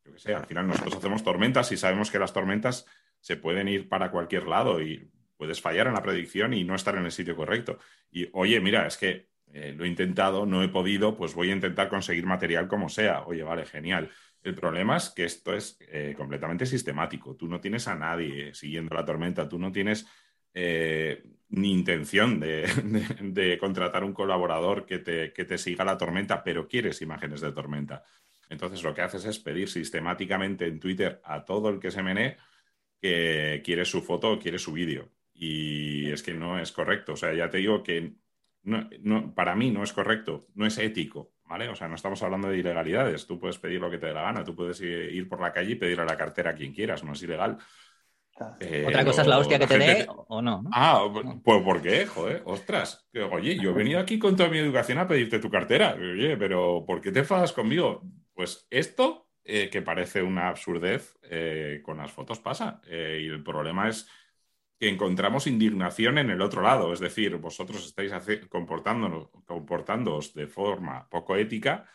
yo 0.03 0.11
qué 0.11 0.19
sé, 0.19 0.35
al 0.35 0.45
final 0.45 0.67
nosotros 0.67 0.97
hacemos 0.97 1.23
tormentas 1.23 1.71
y 1.71 1.77
sabemos 1.77 2.11
que 2.11 2.19
las 2.19 2.33
tormentas 2.33 2.85
se 3.21 3.37
pueden 3.37 3.69
ir 3.69 3.87
para 3.87 4.11
cualquier 4.11 4.45
lado 4.45 4.81
y 4.81 5.09
puedes 5.37 5.61
fallar 5.61 5.87
en 5.87 5.93
la 5.93 6.03
predicción 6.03 6.53
y 6.53 6.65
no 6.65 6.75
estar 6.75 6.97
en 6.97 7.05
el 7.05 7.13
sitio 7.13 7.37
correcto. 7.37 7.79
Y 8.11 8.27
oye, 8.33 8.59
mira, 8.59 8.87
es 8.87 8.97
que 8.97 9.29
eh, 9.59 9.73
lo 9.73 9.85
he 9.85 9.87
intentado, 9.87 10.45
no 10.45 10.61
he 10.61 10.69
podido, 10.69 11.17
pues 11.17 11.33
voy 11.33 11.49
a 11.49 11.55
intentar 11.55 11.89
conseguir 11.89 12.27
material 12.27 12.67
como 12.67 12.89
sea. 12.89 13.23
Oye, 13.23 13.41
vale, 13.41 13.65
genial. 13.65 14.11
El 14.43 14.53
problema 14.53 14.97
es 14.97 15.09
que 15.09 15.25
esto 15.25 15.55
es 15.55 15.79
eh, 15.89 16.13
completamente 16.15 16.67
sistemático. 16.67 17.35
Tú 17.35 17.47
no 17.47 17.59
tienes 17.59 17.87
a 17.87 17.95
nadie 17.95 18.53
siguiendo 18.53 18.93
la 18.93 19.03
tormenta, 19.03 19.49
tú 19.49 19.57
no 19.57 19.71
tienes 19.71 20.05
eh, 20.53 21.23
ni 21.49 21.71
intención 21.71 22.39
de, 22.39 23.57
contratar 23.59 24.03
un 24.03 24.13
colaborador 24.13 24.85
que 24.85 24.99
te, 24.99 25.33
que 25.33 25.43
te 25.43 25.57
siga 25.57 25.83
la 25.83 25.97
tormenta, 25.97 26.43
pero 26.43 26.67
quieres 26.67 27.01
imágenes 27.01 27.41
de 27.41 27.51
tormenta. 27.51 28.03
Entonces 28.49 28.83
lo 28.83 28.93
que 28.93 29.01
haces 29.01 29.25
es 29.25 29.39
pedir 29.39 29.69
sistemáticamente 29.69 30.67
en 30.67 30.79
Twitter 30.79 31.19
a 31.23 31.43
todo 31.45 31.69
el 31.69 31.79
que 31.79 31.89
se 31.89 32.03
menee 32.03 32.37
que 33.01 33.63
quiere 33.65 33.85
su 33.85 34.03
foto 34.03 34.33
o 34.33 34.39
quiere 34.39 34.59
su 34.59 34.71
vídeo. 34.71 35.09
Y 35.33 36.11
es 36.11 36.21
que 36.21 36.35
no 36.35 36.59
es 36.59 36.71
correcto. 36.71 37.13
O 37.13 37.17
sea, 37.17 37.33
ya 37.33 37.49
te 37.49 37.57
digo 37.57 37.81
que 37.81 38.17
no, 38.67 39.33
para 39.33 39.55
mí 39.55 39.71
no 39.71 39.83
es 39.83 39.93
correcto, 39.93 40.47
no 40.55 40.65
es 40.65 40.77
ético, 40.77 41.31
¿vale? 41.45 41.69
O 41.69 41.75
sea, 41.75 41.87
no 41.87 41.95
estamos 41.95 42.21
hablando 42.21 42.49
de 42.49 42.57
ilegalidades. 42.57 43.25
Tú 43.25 43.39
puedes 43.39 43.57
pedir 43.57 43.79
lo 43.79 43.89
que 43.89 43.97
te 43.97 44.07
dé 44.07 44.13
la 44.13 44.23
gana, 44.23 44.43
tú 44.43 44.55
puedes 44.55 44.81
ir 44.81 45.27
por 45.29 45.41
la 45.41 45.51
calle 45.51 45.71
y 45.71 45.75
pedir 45.75 45.99
a 45.99 46.05
la 46.05 46.17
cartera 46.17 46.51
a 46.51 46.55
quien 46.55 46.73
quieras, 46.73 47.03
no 47.03 47.13
es 47.13 47.23
ilegal. 47.23 47.57
Otra 48.85 49.03
cosa 49.03 49.21
es 49.21 49.27
la 49.27 49.39
hostia 49.39 49.57
que 49.57 49.67
te 49.67 49.77
dé 49.79 50.07
o 50.07 50.41
no, 50.41 50.63
Ah, 50.71 51.07
pues 51.43 51.63
¿por 51.63 51.81
qué? 51.81 52.05
Joder, 52.05 52.43
ostras. 52.45 53.09
Oye, 53.31 53.57
yo 53.59 53.71
he 53.71 53.73
venido 53.73 53.99
aquí 53.99 54.19
con 54.19 54.35
toda 54.35 54.49
mi 54.49 54.59
educación 54.59 54.99
a 54.99 55.07
pedirte 55.07 55.39
tu 55.39 55.49
cartera. 55.49 55.95
Oye, 55.95 56.37
pero 56.37 56.83
¿por 56.85 57.01
qué 57.01 57.11
te 57.11 57.19
enfadas 57.19 57.51
conmigo? 57.51 58.03
Pues 58.33 58.67
esto, 58.69 59.29
eh, 59.43 59.69
que 59.71 59.81
parece 59.81 60.21
una 60.21 60.49
absurdez, 60.49 61.17
eh, 61.23 61.81
con 61.83 61.97
las 61.97 62.11
fotos 62.11 62.39
pasa. 62.39 62.81
Eh, 62.87 63.21
y 63.23 63.27
el 63.27 63.43
problema 63.43 63.89
es 63.89 64.07
encontramos 64.79 65.47
indignación 65.47 66.17
en 66.17 66.29
el 66.29 66.41
otro 66.41 66.61
lado. 66.61 66.93
Es 66.93 66.99
decir, 66.99 67.35
vosotros 67.37 67.85
estáis 67.85 68.11
comportándoos 68.49 70.33
de 70.33 70.47
forma 70.47 71.09
poco 71.09 71.35
ética 71.35 71.85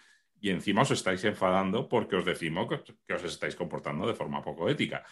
y 0.41 0.51
encima 0.51 0.83
os 0.83 0.91
estáis 0.91 1.25
enfadando 1.25 1.89
porque 1.89 2.17
os 2.17 2.25
decimos 2.25 2.69
que 3.07 3.15
os 3.15 3.25
estáis 3.25 3.55
comportando 3.55 4.07
de 4.07 4.15
forma 4.15 4.43
poco 4.43 4.69
ética. 4.69 5.05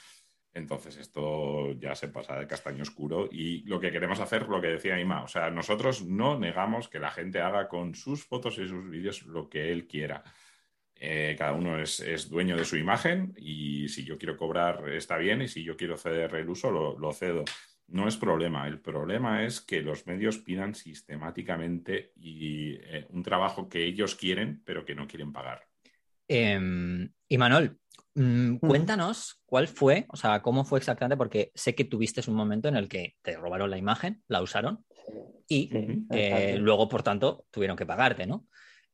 Entonces 0.53 0.97
esto 0.97 1.73
ya 1.79 1.95
se 1.95 2.09
pasa 2.09 2.37
de 2.37 2.49
castaño 2.49 2.83
oscuro 2.83 3.29
y 3.31 3.63
lo 3.63 3.79
que 3.79 3.93
queremos 3.93 4.19
hacer, 4.19 4.49
lo 4.49 4.61
que 4.61 4.67
decía 4.67 5.01
Ima, 5.01 5.23
o 5.23 5.29
sea, 5.29 5.49
nosotros 5.51 6.05
no 6.05 6.37
negamos 6.37 6.89
que 6.89 6.99
la 6.99 7.13
gente 7.13 7.41
haga 7.41 7.69
con 7.69 7.95
sus 7.95 8.25
fotos 8.25 8.59
y 8.59 8.67
sus 8.67 8.91
vídeos 8.91 9.23
lo 9.27 9.49
que 9.49 9.71
él 9.71 9.87
quiera. 9.87 10.25
Eh, 11.03 11.35
cada 11.39 11.55
uno 11.55 11.81
es, 11.81 12.29
dueño 12.29 12.59
de 12.59 12.67
su 12.67 12.77
imagen 12.77 13.33
y 13.39 13.89
si 13.89 14.05
yo 14.05 14.19
quiero 14.19 14.37
cobrar 14.37 14.87
está 14.91 15.17
bien 15.17 15.41
y 15.41 15.49
si 15.49 15.65
yo 15.65 15.75
quiero 15.75 15.97
ceder 15.97 16.35
el 16.35 16.49
uso 16.49 16.71
lo, 16.71 17.13
cedo. 17.13 17.45
No 17.89 18.07
es 18.07 18.19
problema. 18.19 18.69
El 18.69 18.81
problema 18.81 19.45
es 19.45 19.63
que 19.63 19.81
los 19.81 20.07
medios 20.07 20.39
pidan 20.39 20.75
sistemáticamente 20.75 22.13
y, 22.17 22.75
eh, 22.75 23.07
un 23.09 23.23
trabajo 23.23 23.69
que 23.69 23.85
ellos 23.85 24.15
quieren 24.15 24.63
pero 24.65 24.85
que 24.85 24.95
no 24.95 25.09
quieren 25.09 25.33
pagar. 25.33 25.63
Em, 26.29 27.11
y 27.27 27.39
Manuel, 27.39 27.79
mm, 28.15 28.57
cuéntanos 28.57 29.41
cuál 29.47 29.69
fue, 29.69 30.05
o 30.09 30.17
sea, 30.17 30.43
cómo 30.43 30.65
fue 30.65 30.79
exactamente, 30.79 31.17
porque 31.17 31.51
sé 31.55 31.75
que 31.75 31.85
tuviste 31.85 32.21
un 32.31 32.37
momento 32.37 32.69
en 32.69 32.77
el 32.77 32.89
que 32.89 33.17
te 33.23 33.37
robaron 33.37 33.71
la 33.71 33.79
imagen, 33.79 34.23
la 34.29 34.43
usaron 34.43 34.85
y 35.49 35.71
eh, 36.13 36.59
luego, 36.61 36.89
por 36.89 37.03
tanto, 37.03 37.47
tuvieron 37.51 37.77
que 37.77 37.87
pagarte, 37.87 38.27
¿no? 38.27 38.47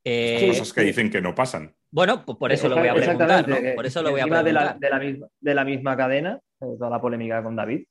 Eh, 0.03 0.47
cosas 0.49 0.73
que 0.73 0.83
dicen 0.83 1.11
que 1.11 1.21
no 1.21 1.35
pasan. 1.35 1.76
Bueno, 1.91 2.25
pues 2.25 2.37
por 2.39 2.53
eso 2.53 2.69
lo 2.69 2.77
voy 2.77 2.89
a 2.89 2.95
preguntar, 2.95 3.49
¿no? 3.49 3.57
Por 3.75 3.87
eso 3.87 4.03
lo 4.03 4.11
voy 4.11 4.21
a 4.21 4.25
preguntar. 4.25 4.45
De 4.45 4.53
la, 4.53 4.77
de 4.79 4.91
la, 4.91 4.99
misma, 4.99 5.27
de 5.41 5.55
la 5.55 5.65
misma 5.65 5.97
cadena, 5.97 6.41
toda 6.59 6.91
la 6.91 7.01
polémica 7.01 7.43
con 7.43 7.57
David. 7.57 7.85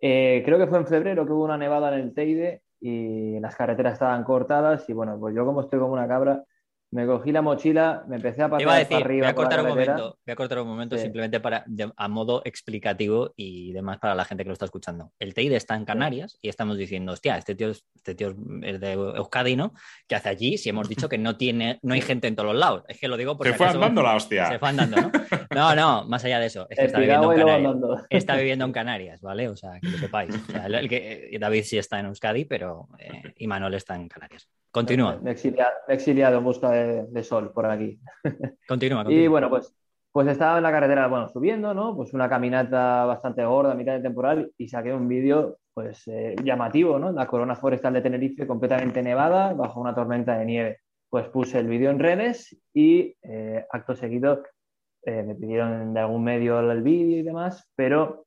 Eh, 0.00 0.42
creo 0.44 0.58
que 0.58 0.66
fue 0.66 0.78
en 0.78 0.86
febrero 0.86 1.26
que 1.26 1.32
hubo 1.32 1.44
una 1.44 1.58
nevada 1.58 1.92
en 1.94 2.00
el 2.00 2.14
Teide 2.14 2.62
y 2.80 3.40
las 3.40 3.56
carreteras 3.56 3.94
estaban 3.94 4.22
cortadas 4.22 4.88
y 4.88 4.92
bueno, 4.92 5.18
pues 5.18 5.34
yo 5.34 5.44
como 5.44 5.62
estoy 5.62 5.80
como 5.80 5.94
una 5.94 6.06
cabra, 6.06 6.44
me 6.90 7.06
cogí 7.06 7.32
la 7.32 7.42
mochila, 7.42 8.04
me 8.08 8.16
empecé 8.16 8.42
a 8.42 8.48
pasar 8.48 8.88
para 8.88 9.04
arriba. 9.04 9.26
Voy 9.26 9.30
a 9.30 9.34
cortar 9.34 9.60
un 9.60 9.68
momento, 9.68 10.18
voy 10.24 10.32
a 10.32 10.36
cortar 10.36 10.58
un 10.60 10.68
momento 10.68 10.96
simplemente 10.96 11.38
para, 11.38 11.64
a 11.96 12.08
modo 12.08 12.40
explicativo 12.44 13.34
y 13.36 13.72
demás 13.72 13.98
para 13.98 14.14
la 14.14 14.24
gente 14.24 14.42
que 14.42 14.48
lo 14.48 14.54
está 14.54 14.64
escuchando. 14.64 15.12
El 15.18 15.34
Teide 15.34 15.56
está 15.56 15.74
en 15.74 15.84
Canarias 15.84 16.38
y 16.40 16.48
estamos 16.48 16.78
diciendo, 16.78 17.12
hostia, 17.12 17.36
este 17.36 17.54
tío, 17.54 17.70
este 17.70 18.14
tío 18.14 18.34
es 18.62 18.80
de 18.80 18.92
Euskadi, 18.92 19.54
¿no? 19.54 19.74
¿Qué 20.06 20.14
hace 20.14 20.30
allí? 20.30 20.56
Si 20.56 20.70
hemos 20.70 20.88
dicho 20.88 21.08
que 21.08 21.18
no 21.18 21.36
tiene, 21.36 21.78
no 21.82 21.92
hay 21.92 22.00
gente 22.00 22.26
en 22.26 22.36
todos 22.36 22.52
los 22.52 22.58
lados. 22.58 22.84
Es 22.88 22.98
que 22.98 23.08
lo 23.08 23.18
digo 23.18 23.36
porque. 23.36 23.52
Se 23.52 23.58
fue 23.58 23.68
andando 23.68 24.02
la 24.02 24.16
hostia. 24.16 24.48
Se 24.48 24.58
fue 24.58 24.68
andando, 24.70 24.96
¿no? 24.96 25.10
No, 25.54 25.74
no, 25.74 26.04
más 26.08 26.24
allá 26.24 26.40
de 26.40 26.46
eso. 26.46 26.66
Es 26.70 26.78
que 26.78 26.84
está 26.86 26.98
viviendo, 26.98 27.32
en 27.32 27.38
Canarias, 27.38 28.06
está 28.10 28.36
viviendo 28.36 28.64
en 28.64 28.72
Canarias, 28.72 29.20
¿vale? 29.20 29.48
O 29.48 29.56
sea, 29.56 29.78
que 29.80 29.88
lo 29.88 29.98
sepáis. 29.98 30.34
el, 30.64 30.88
que, 30.88 31.36
David 31.38 31.64
sí 31.64 31.78
está 31.78 32.00
en 32.00 32.06
Euskadi, 32.06 32.44
pero 32.44 32.88
eh, 32.98 33.34
Imanol 33.36 33.74
está 33.74 33.94
en 33.94 34.08
Canarias. 34.08 34.48
Continúa. 34.70 35.18
Me 35.22 35.30
he 35.30 35.94
exiliado, 35.94 36.38
en 36.38 36.44
busca 36.44 36.70
de, 36.70 37.22
sol 37.24 37.52
por 37.52 37.66
aquí. 37.66 37.98
Continúa, 38.68 39.04
Y 39.08 39.26
bueno, 39.26 39.48
pues, 39.48 39.74
pues 40.12 40.28
estaba 40.28 40.58
en 40.58 40.62
la 40.62 40.70
carretera, 40.70 41.06
bueno, 41.08 41.28
subiendo, 41.28 41.74
¿no? 41.74 41.96
Pues 41.96 42.12
una 42.12 42.28
caminata 42.28 43.04
bastante 43.04 43.44
gorda, 43.44 43.74
mitad 43.74 43.94
de 43.94 44.02
temporal, 44.02 44.52
y 44.58 44.68
saqué 44.68 44.92
un 44.92 45.08
vídeo, 45.08 45.58
pues, 45.74 46.06
eh, 46.08 46.36
llamativo, 46.42 46.98
¿no? 46.98 47.12
La 47.12 47.26
corona 47.26 47.54
forestal 47.54 47.94
de 47.94 48.02
Tenerife 48.02 48.46
completamente 48.46 49.02
nevada, 49.02 49.54
bajo 49.54 49.80
una 49.80 49.94
tormenta 49.94 50.38
de 50.38 50.44
nieve. 50.44 50.80
Pues 51.10 51.26
puse 51.28 51.58
el 51.58 51.68
vídeo 51.68 51.90
en 51.90 51.98
redes 51.98 52.54
y 52.74 53.16
eh, 53.22 53.64
acto 53.70 53.94
seguido 53.96 54.42
eh, 55.04 55.22
me 55.22 55.34
pidieron 55.34 55.94
de 55.94 56.00
algún 56.00 56.22
medio 56.22 56.60
el 56.60 56.82
vídeo 56.82 57.18
y 57.18 57.22
demás, 57.22 57.66
pero 57.74 58.26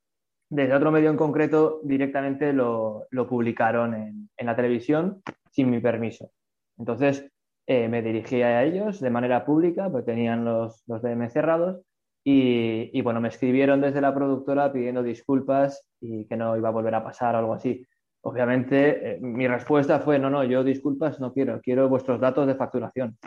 desde 0.51 0.73
otro 0.73 0.91
medio 0.91 1.09
en 1.09 1.15
concreto 1.15 1.79
directamente 1.83 2.51
lo, 2.51 3.07
publicaron 3.29 3.93
en, 3.95 4.29
la 4.37 4.55
televisión 4.55 5.21
sin 5.49 5.69
mi 5.69 5.79
permiso. 5.79 6.31
Entonces 6.77 7.25
eh, 7.65 7.87
me 7.87 8.01
dirigí 8.01 8.41
a 8.41 8.63
ellos 8.63 8.99
de 8.99 9.09
manera 9.09 9.45
pública, 9.45 9.89
porque 9.89 10.11
tenían 10.11 10.43
los, 10.43 10.83
DM 10.85 11.29
cerrados, 11.29 11.81
y, 12.23 13.01
bueno, 13.01 13.19
me 13.19 13.29
escribieron 13.29 13.81
desde 13.81 14.01
la 14.01 14.13
productora 14.13 14.71
pidiendo 14.71 15.01
disculpas 15.01 15.83
y 15.99 16.27
que 16.27 16.37
no 16.37 16.55
iba 16.55 16.69
a 16.69 16.71
volver 16.71 16.93
a 16.93 17.03
pasar 17.03 17.33
o 17.33 17.39
algo 17.39 17.53
así. 17.53 17.87
Obviamente, 18.23 19.13
eh, 19.13 19.19
mi 19.21 19.47
respuesta 19.47 20.01
fue, 20.01 20.19
no, 20.19 20.29
no, 20.29 20.43
yo 20.43 20.63
disculpas 20.63 21.19
no 21.19 21.33
quiero, 21.33 21.59
quiero 21.61 21.89
vuestros 21.89 22.19
datos 22.19 22.45
de 22.45 22.55
facturación. 22.55 23.17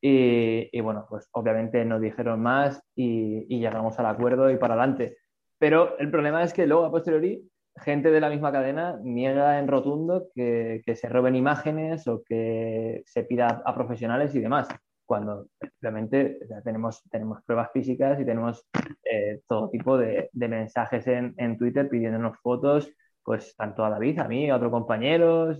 Y, 0.00 0.80
bueno, 0.80 1.04
pues 1.08 1.28
obviamente 1.32 1.84
nos 1.84 2.00
dijeron 2.00 2.40
más 2.40 2.82
y, 2.94 3.58
llegamos 3.58 3.98
al 3.98 4.06
acuerdo 4.06 4.50
y 4.50 4.56
para 4.56 4.74
adelante. 4.74 5.18
Pero 5.60 5.98
el 5.98 6.10
problema 6.10 6.42
es 6.42 6.54
que 6.54 6.66
luego, 6.66 6.86
a 6.86 6.90
posteriori, 6.90 7.46
gente 7.76 8.10
de 8.10 8.20
la 8.20 8.30
misma 8.30 8.50
cadena 8.50 8.98
niega 9.02 9.58
en 9.58 9.68
rotundo 9.68 10.28
que, 10.34 10.82
se 10.94 11.08
roben 11.10 11.36
imágenes 11.36 12.08
o 12.08 12.22
que 12.24 13.02
se 13.04 13.24
pida 13.24 13.62
a 13.66 13.74
profesionales 13.74 14.34
y 14.34 14.40
demás, 14.40 14.68
cuando 15.04 15.48
realmente 15.82 16.38
tenemos, 16.64 17.02
tenemos 17.10 17.42
pruebas 17.44 17.70
físicas 17.74 18.18
y 18.18 18.24
tenemos 18.24 18.64
eh, 19.04 19.42
todo 19.46 19.68
tipo 19.68 19.98
de, 19.98 20.30
mensajes 20.32 21.06
en, 21.06 21.58
Twitter 21.58 21.90
pidiéndonos 21.90 22.38
fotos, 22.38 22.90
pues 23.22 23.54
tanto 23.54 23.84
a 23.84 23.90
David, 23.90 24.18
a 24.18 24.28
mí, 24.28 24.48
a 24.48 24.56
otros 24.56 24.70
compañeros. 24.70 25.58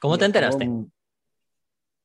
¿Cómo 0.00 0.16
te 0.16 0.24
enteraste? 0.24 0.66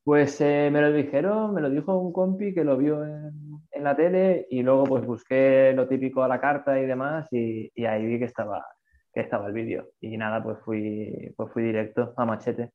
Pues 0.03 0.41
eh, 0.41 0.69
me 0.69 0.81
lo 0.81 0.91
dijeron, 0.91 1.53
me 1.53 1.61
lo 1.61 1.69
dijo 1.69 1.97
un 1.97 2.11
compi 2.11 2.53
que 2.53 2.65
lo 2.65 2.75
vio 2.75 3.05
en, 3.05 3.46
la 3.83 3.95
tele 3.95 4.47
y 4.49 4.63
luego 4.63 4.85
pues 4.85 5.05
busqué 5.05 5.73
lo 5.75 5.87
típico 5.87 6.23
a 6.23 6.27
la 6.27 6.39
carta 6.39 6.79
y 6.79 6.85
demás 6.85 7.27
y 7.31 7.85
ahí 7.85 8.05
vi 8.05 8.19
que 8.19 8.25
estaba, 8.25 8.63
estaba 9.21 9.47
el 9.47 9.53
vídeo. 9.53 9.91
Y 9.99 10.17
nada, 10.17 10.41
pues 10.43 10.57
fui, 10.63 11.33
pues 11.35 11.51
fui 11.51 11.63
directo 11.63 12.13
a 12.17 12.25
machete. 12.25 12.71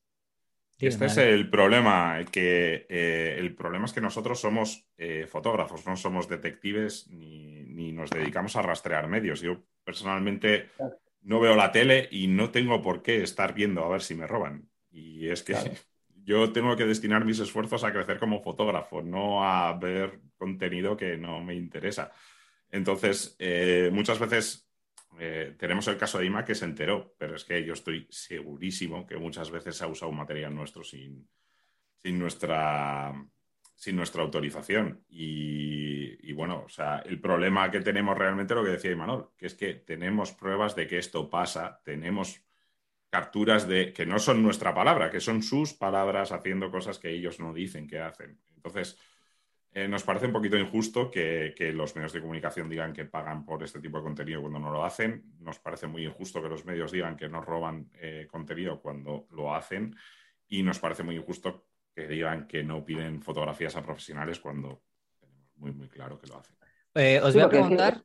este 0.79 1.07
es 1.07 1.17
el 1.19 1.49
problema, 1.51 2.19
que 2.31 2.87
eh, 2.89 3.37
el 3.39 3.55
problema 3.55 3.85
es 3.85 3.93
que 3.93 4.01
nosotros 4.01 4.41
somos 4.41 4.87
eh, 4.97 5.27
fotógrafos, 5.27 5.87
no 5.87 5.97
somos 5.97 6.29
detectives 6.29 7.09
ni, 7.11 7.93
nos 7.93 8.11
dedicamos 8.11 8.57
a 8.57 8.63
rastrear 8.63 9.07
medios. 9.07 9.41
Yo 9.41 9.63
personalmente 9.85 10.71
no 11.23 11.41
veo 11.41 11.55
la 11.55 11.71
tele 11.73 12.09
y 12.11 12.27
no 12.27 12.51
tengo 12.51 12.81
por 12.81 13.03
qué 13.03 13.23
estar 13.23 13.55
viendo 13.55 13.85
a 13.85 13.89
ver 13.89 14.03
si 14.03 14.15
me 14.15 14.27
roban. 14.27 14.69
Y 14.91 15.29
es 15.29 15.43
que 15.43 15.55
yo 16.25 16.53
tengo 16.53 16.77
que 16.77 16.87
destinar 16.87 17.25
mis 17.25 17.41
esfuerzos 17.41 17.85
a 17.85 17.93
crecer 17.93 18.19
como 18.19 18.43
fotógrafo, 18.43 19.03
no 19.03 19.45
a 19.45 19.73
ver 19.75 20.21
contenido 20.37 20.97
que 20.97 21.17
no 21.17 21.41
me 21.41 21.55
interesa. 21.55 22.13
Entonces, 22.71 23.37
eh, 23.39 23.91
muchas 23.93 24.19
veces 24.19 24.69
eh, 25.19 25.55
tenemos 25.59 25.87
el 25.89 25.99
caso 25.99 26.19
de 26.19 26.27
IMA 26.27 26.45
que 26.45 26.55
se 26.55 26.65
enteró, 26.65 27.15
pero 27.19 27.37
es 27.37 27.45
que 27.45 27.65
yo 27.65 27.75
estoy 27.75 28.07
segurísimo 28.11 29.07
que 29.07 29.17
muchas 29.17 29.51
veces 29.51 29.77
se 29.77 29.85
ha 29.85 29.89
usado 29.89 30.11
material 30.13 30.55
nuestro 30.55 30.83
sin, 30.83 31.29
sin, 32.03 32.19
nuestra, 32.19 33.13
sin 33.75 33.97
nuestra 33.97 34.23
autorización. 34.23 35.05
Y, 35.09 36.33
bueno, 36.33 36.65
o 36.65 36.69
sea, 36.69 37.01
el 37.01 37.21
problema 37.21 37.71
que 37.71 37.81
tenemos 37.81 38.17
realmente 38.17 38.55
lo 38.55 38.65
que 38.65 38.71
decía 38.71 38.91
Imanol, 38.91 39.31
que 39.37 39.47
es 39.47 39.55
que 39.55 39.75
tenemos 39.75 40.33
pruebas 40.33 40.75
de 40.75 40.87
que 40.87 40.99
esto 40.99 41.29
pasa, 41.29 41.81
tenemos 41.85 42.43
capturas 43.13 43.69
de 43.69 43.93
que 43.93 44.07
no 44.07 44.19
son 44.19 44.43
nuestra 44.43 44.75
palabra, 44.75 45.11
que 45.11 45.21
son 45.21 45.43
sus 45.43 45.75
palabras 45.75 46.33
haciendo 46.33 46.71
cosas 46.71 46.99
que 46.99 47.11
ellos 47.11 47.41
no 47.41 47.53
dicen 47.53 47.87
que 47.87 48.01
hacen. 48.01 48.41
Entonces, 48.57 48.99
eh, 49.71 49.87
nos 49.87 50.03
parece 50.03 50.25
un 50.25 50.33
poquito 50.33 50.57
injusto 50.57 51.11
que, 51.11 51.55
los 51.75 51.95
medios 51.95 52.15
de 52.15 52.23
comunicación 52.23 52.71
digan 52.71 52.95
que 52.95 53.05
pagan 53.05 53.45
por 53.45 53.63
este 53.63 53.81
tipo 53.81 53.99
de 53.99 54.05
contenido 54.05 54.41
cuando 54.41 54.59
no 54.59 54.73
lo 54.73 54.83
hacen. 54.83 55.35
Nos 55.41 55.59
parece 55.59 55.87
muy 55.89 56.07
injusto 56.07 56.43
que 56.43 56.49
los 56.49 56.65
medios 56.65 56.91
digan 56.91 57.15
que 57.15 57.29
nos 57.29 57.45
roban 57.45 57.91
eh, 58.01 58.27
contenido 58.31 58.81
cuando 58.81 59.27
lo 59.33 59.55
hacen. 59.55 59.95
Y 60.49 60.63
nos 60.63 60.79
parece 60.79 61.03
muy 61.03 61.17
injusto 61.17 61.67
que 61.95 62.09
digan 62.09 62.47
que 62.47 62.65
no 62.65 62.83
piden 62.83 63.21
fotografías 63.21 63.77
a 63.77 63.83
profesionales 63.83 64.41
cuando 64.41 64.85
tenemos 65.21 65.55
muy, 65.57 65.73
muy 65.73 65.89
claro 65.91 66.19
que 66.19 66.29
lo 66.29 66.39
hacen. 66.39 66.57
Eh, 66.95 67.21
os 67.23 67.35
voy 67.35 67.43
a 67.43 67.49
preguntar. 67.51 68.03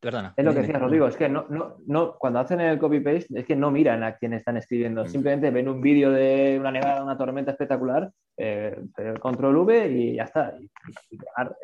Perdona. 0.00 0.32
Es 0.36 0.44
lo 0.44 0.52
que 0.52 0.60
decía 0.60 0.78
Rodrigo, 0.78 1.08
es 1.08 1.16
que 1.16 1.28
no, 1.28 1.46
no, 1.48 1.78
no, 1.86 2.16
cuando 2.18 2.38
hacen 2.38 2.60
el 2.60 2.78
copy-paste 2.78 3.40
es 3.40 3.44
que 3.44 3.56
no 3.56 3.72
miran 3.72 4.04
a 4.04 4.16
quién 4.16 4.32
están 4.32 4.56
escribiendo, 4.56 5.04
mm. 5.04 5.08
simplemente 5.08 5.50
ven 5.50 5.68
un 5.68 5.80
vídeo 5.80 6.12
de 6.12 6.56
una 6.60 6.70
nevada, 6.70 7.02
una 7.02 7.18
tormenta 7.18 7.50
espectacular, 7.50 8.08
eh, 8.36 8.78
control 9.18 9.56
V 9.56 9.88
y 9.90 10.14
ya 10.14 10.24
está, 10.24 10.54
y, 10.60 10.70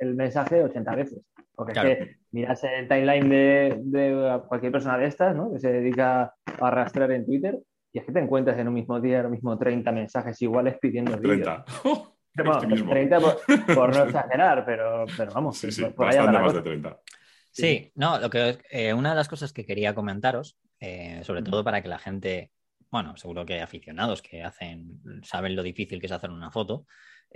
el 0.00 0.14
mensaje 0.16 0.64
80 0.64 0.94
veces. 0.96 1.20
Porque 1.54 1.72
es 1.72 1.78
que 1.78 2.16
miras 2.32 2.64
el 2.64 2.88
timeline 2.88 3.28
de, 3.28 3.80
de, 3.84 4.40
cualquier 4.48 4.72
persona 4.72 4.98
de 4.98 5.06
estas, 5.06 5.36
¿no? 5.36 5.52
que 5.52 5.60
se 5.60 5.70
dedica 5.70 6.22
a 6.22 6.34
arrastrar 6.66 7.12
en 7.12 7.24
Twitter, 7.24 7.60
y 7.92 8.00
es 8.00 8.04
que 8.04 8.10
te 8.10 8.18
encuentras 8.18 8.58
en 8.58 8.66
un 8.66 8.74
mismo 8.74 9.00
día, 9.00 9.20
en 9.20 9.26
un 9.26 9.32
mismo 9.32 9.56
30 9.56 9.92
mensajes 9.92 10.42
iguales 10.42 10.76
pidiendo 10.80 11.16
30. 11.16 11.64
Bueno, 12.36 12.58
30 12.88 13.16
este 13.16 13.74
por, 13.74 13.94
no 13.94 14.04
exagerar, 14.06 14.64
pero, 14.64 15.04
pero 15.16 15.32
vamos. 15.32 15.56
Sí, 15.56 15.70
sí, 15.70 15.84
bastante 15.96 16.38
más 16.40 16.52
de 16.52 16.62
30. 16.62 16.98
Sí, 17.54 17.92
no, 17.94 18.18
lo 18.18 18.28
que 18.30 18.58
eh, 18.70 18.92
una 18.92 19.10
de 19.10 19.16
las 19.16 19.28
cosas 19.28 19.52
que 19.52 19.64
quería 19.64 19.94
comentaros 19.94 20.58
sobre 21.22 21.42
todo 21.42 21.64
para 21.64 21.80
que 21.80 21.88
la 21.88 21.98
gente, 21.98 22.50
bueno, 22.90 23.16
seguro 23.16 23.46
que 23.46 23.54
hay 23.54 23.60
aficionados 23.60 24.20
que 24.20 24.42
hacen, 24.42 25.00
saben 25.22 25.56
lo 25.56 25.62
difícil 25.62 25.98
que 25.98 26.04
es 26.04 26.12
hacer 26.12 26.30
una 26.30 26.50
foto, 26.50 26.84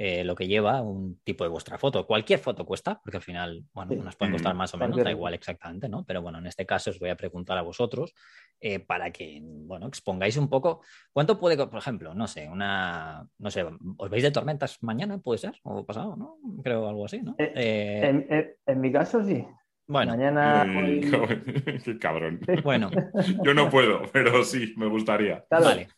eh, 0.00 0.22
lo 0.22 0.36
que 0.36 0.46
lleva 0.46 0.80
un 0.80 1.18
tipo 1.24 1.42
de 1.42 1.50
vuestra 1.50 1.76
foto. 1.76 2.06
Cualquier 2.06 2.38
foto 2.38 2.64
cuesta, 2.64 3.00
porque 3.02 3.16
al 3.16 3.22
final, 3.22 3.64
bueno, 3.72 3.96
nos 3.96 4.14
pueden 4.14 4.32
costar 4.32 4.54
más 4.54 4.72
o 4.72 4.78
menos, 4.78 5.02
da 5.02 5.10
igual 5.10 5.34
exactamente, 5.34 5.88
¿no? 5.88 6.04
Pero 6.04 6.22
bueno, 6.22 6.38
en 6.38 6.46
este 6.46 6.64
caso 6.64 6.90
os 6.90 7.00
voy 7.00 7.10
a 7.10 7.16
preguntar 7.16 7.58
a 7.58 7.62
vosotros 7.62 8.14
eh, 8.60 8.78
para 8.78 9.10
que, 9.10 9.40
bueno, 9.42 9.88
expongáis 9.88 10.36
un 10.36 10.48
poco 10.48 10.82
cuánto 11.12 11.40
puede, 11.40 11.56
por 11.56 11.78
ejemplo, 11.78 12.14
no 12.14 12.28
sé, 12.28 12.48
una, 12.48 13.26
no 13.38 13.50
sé, 13.50 13.66
¿os 13.96 14.08
veis 14.08 14.22
de 14.22 14.30
tormentas 14.30 14.80
mañana? 14.82 15.18
¿Puede 15.18 15.38
ser? 15.38 15.58
¿O 15.64 15.84
pasado, 15.84 16.14
no? 16.14 16.38
Creo 16.62 16.88
algo 16.88 17.06
así, 17.06 17.20
¿no? 17.20 17.34
Eh, 17.36 18.54
en, 18.66 18.80
mi 18.80 18.92
caso, 18.92 19.24
sí. 19.24 19.44
Bueno. 19.88 20.12
Mañana. 20.12 20.66
Qué 21.84 21.98
cabrón. 21.98 22.40
Bueno. 22.62 22.90
Yo 23.44 23.54
no 23.54 23.70
puedo, 23.70 24.02
pero 24.12 24.44
sí, 24.44 24.74
me 24.76 24.86
gustaría. 24.86 25.44
Vale. 25.50 25.88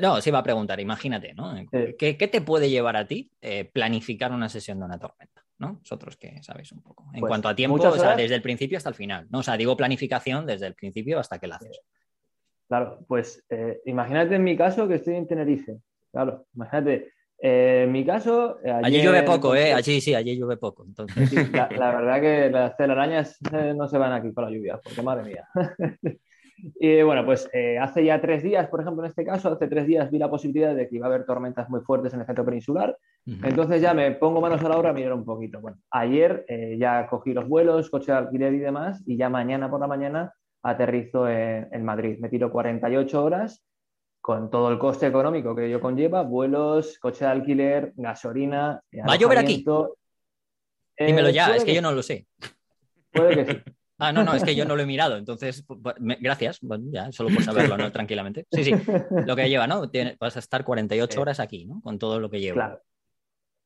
No, 0.00 0.20
sí 0.20 0.30
va 0.30 0.38
a 0.38 0.42
preguntar, 0.42 0.80
imagínate, 0.80 1.34
¿no? 1.34 1.54
¿Qué, 1.70 2.14
te 2.14 2.40
puede 2.40 2.70
llevar 2.70 2.96
a 2.96 3.06
ti 3.06 3.30
eh, 3.40 3.68
planificar 3.70 4.32
una 4.32 4.48
sesión 4.48 4.78
de 4.78 4.84
una 4.84 4.98
tormenta? 4.98 5.44
¿no? 5.58 5.74
Vosotros 5.74 6.16
que 6.16 6.42
sabéis 6.42 6.72
un 6.72 6.80
poco. 6.80 7.04
En 7.12 7.20
pues 7.20 7.28
cuanto 7.28 7.48
a 7.48 7.54
tiempo, 7.54 7.76
o 7.76 7.98
sea, 7.98 8.16
desde 8.16 8.34
el 8.34 8.42
principio 8.42 8.78
hasta 8.78 8.88
el 8.88 8.94
final, 8.94 9.26
¿no? 9.30 9.40
O 9.40 9.42
sea, 9.42 9.58
digo 9.58 9.76
planificación 9.76 10.46
desde 10.46 10.66
el 10.66 10.74
principio 10.74 11.18
hasta 11.18 11.38
que 11.38 11.48
la 11.48 11.56
haces. 11.56 11.80
Claro, 12.66 13.04
pues 13.06 13.44
eh, 13.50 13.82
imagínate 13.84 14.36
en 14.36 14.44
mi 14.44 14.56
caso 14.56 14.88
que 14.88 14.94
estoy 14.94 15.16
en 15.16 15.26
Tenerife. 15.26 15.80
Claro, 16.12 16.46
imagínate. 16.54 17.12
Eh, 17.42 17.82
en 17.84 17.92
mi 17.92 18.04
caso. 18.04 18.58
allí 18.82 19.02
llueve 19.02 19.22
poco, 19.22 19.54
¿eh? 19.54 19.72
Allí 19.72 20.00
sí, 20.00 20.14
allí 20.14 20.36
llueve 20.36 20.56
poco. 20.56 20.84
Entonces. 20.84 21.32
la, 21.52 21.68
la, 21.70 21.94
verdad 21.94 22.20
que 22.20 22.50
las 22.50 22.76
telarañas 22.76 23.38
no 23.76 23.88
se 23.88 23.98
van 23.98 24.12
aquí 24.12 24.32
con 24.32 24.44
la 24.44 24.50
lluvia, 24.50 24.80
porque 24.82 25.02
madre 25.02 25.24
mía. 25.24 25.48
Y 26.78 27.02
bueno, 27.02 27.24
pues 27.24 27.48
eh, 27.52 27.78
hace 27.78 28.04
ya 28.04 28.20
tres 28.20 28.42
días, 28.42 28.68
por 28.68 28.80
ejemplo, 28.80 29.02
en 29.02 29.08
este 29.10 29.24
caso, 29.24 29.50
hace 29.50 29.68
tres 29.68 29.86
días 29.86 30.10
vi 30.10 30.18
la 30.18 30.30
posibilidad 30.30 30.74
de 30.74 30.88
que 30.88 30.96
iba 30.96 31.06
a 31.06 31.08
haber 31.08 31.24
tormentas 31.24 31.68
muy 31.68 31.80
fuertes 31.80 32.12
en 32.12 32.20
el 32.20 32.26
centro 32.26 32.44
peninsular. 32.44 32.96
Entonces 33.26 33.82
ya 33.82 33.94
me 33.94 34.12
pongo 34.12 34.40
manos 34.40 34.62
a 34.64 34.68
la 34.68 34.78
obra 34.78 34.90
a 34.90 34.92
mirar 34.92 35.12
un 35.12 35.24
poquito. 35.24 35.60
Bueno, 35.60 35.78
ayer 35.90 36.44
eh, 36.48 36.76
ya 36.78 37.06
cogí 37.06 37.32
los 37.32 37.48
vuelos, 37.48 37.90
coche 37.90 38.12
de 38.12 38.18
alquiler 38.18 38.54
y 38.54 38.58
demás, 38.58 39.02
y 39.06 39.16
ya 39.16 39.28
mañana 39.28 39.70
por 39.70 39.80
la 39.80 39.86
mañana 39.86 40.32
aterrizo 40.62 41.28
en, 41.28 41.84
Madrid. 41.84 42.18
Me 42.18 42.28
tiro 42.28 42.50
48 42.50 43.24
horas 43.24 43.64
con 44.20 44.50
todo 44.50 44.70
el 44.70 44.78
coste 44.78 45.06
económico 45.06 45.54
que 45.54 45.66
ello 45.66 45.80
conlleva, 45.80 46.22
vuelos, 46.22 46.98
coche 46.98 47.24
de 47.24 47.30
alquiler, 47.30 47.92
gasolina. 47.96 48.82
¿Va 49.08 49.14
a 49.14 49.16
llover 49.16 49.38
aquí? 49.38 49.64
Dímelo 50.98 51.30
ya, 51.30 51.56
es 51.56 51.64
que 51.64 51.74
yo 51.74 51.82
no 51.82 51.92
lo 51.92 52.02
sé. 52.02 52.26
Puede 53.12 53.44
que 53.44 53.52
sí. 53.52 53.62
Ah, 54.02 54.14
no, 54.14 54.24
no, 54.24 54.32
es 54.32 54.42
que 54.42 54.54
yo 54.54 54.64
no 54.64 54.76
lo 54.76 54.82
he 54.82 54.86
mirado, 54.86 55.18
entonces, 55.18 55.62
gracias, 56.20 56.60
bueno, 56.62 56.86
ya, 56.90 57.12
solo 57.12 57.28
por 57.34 57.42
saberlo, 57.44 57.76
¿no? 57.76 57.92
Tranquilamente. 57.92 58.46
Sí, 58.50 58.64
sí, 58.64 58.72
lo 59.26 59.36
que 59.36 59.46
lleva, 59.46 59.66
¿no? 59.66 59.82
vas 60.18 60.36
a 60.36 60.38
estar 60.38 60.64
48 60.64 61.20
horas 61.20 61.38
aquí, 61.38 61.66
¿no? 61.66 61.82
Con 61.82 61.98
todo 61.98 62.18
lo 62.18 62.30
que 62.30 62.40
lleva. 62.40 62.80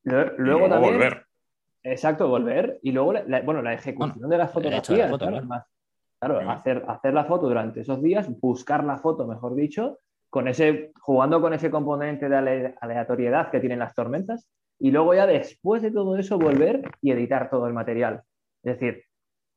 Claro. 0.02 0.34
Luego, 0.36 0.68
también... 0.68 0.94
volver. 0.94 1.26
Exacto, 1.84 2.26
volver. 2.26 2.80
Y 2.82 2.90
luego, 2.90 3.12
la, 3.12 3.42
bueno, 3.42 3.62
la 3.62 3.74
ejecución 3.74 4.28
de 4.28 4.36
las 4.36 4.50
fotografías. 4.50 5.12
claro, 6.18 6.50
hacer, 6.50 6.84
hacer 6.88 7.14
la 7.14 7.26
foto 7.26 7.46
durante 7.46 7.82
esos 7.82 8.02
días, 8.02 8.28
buscar 8.40 8.82
la 8.82 8.98
foto, 8.98 9.28
mejor 9.28 9.54
dicho, 9.54 10.00
con 10.34 10.48
ese, 10.48 10.90
jugando 11.00 11.40
con 11.40 11.54
ese 11.54 11.70
componente 11.70 12.28
de 12.28 12.74
aleatoriedad 12.80 13.52
que 13.52 13.60
tienen 13.60 13.78
las 13.78 13.94
tormentas, 13.94 14.48
y 14.80 14.90
luego 14.90 15.14
ya 15.14 15.28
después 15.28 15.80
de 15.80 15.92
todo 15.92 16.16
eso 16.16 16.40
volver 16.40 16.82
y 17.00 17.12
editar 17.12 17.48
todo 17.48 17.68
el 17.68 17.72
material. 17.72 18.20
Es 18.64 18.80
decir, 18.80 19.04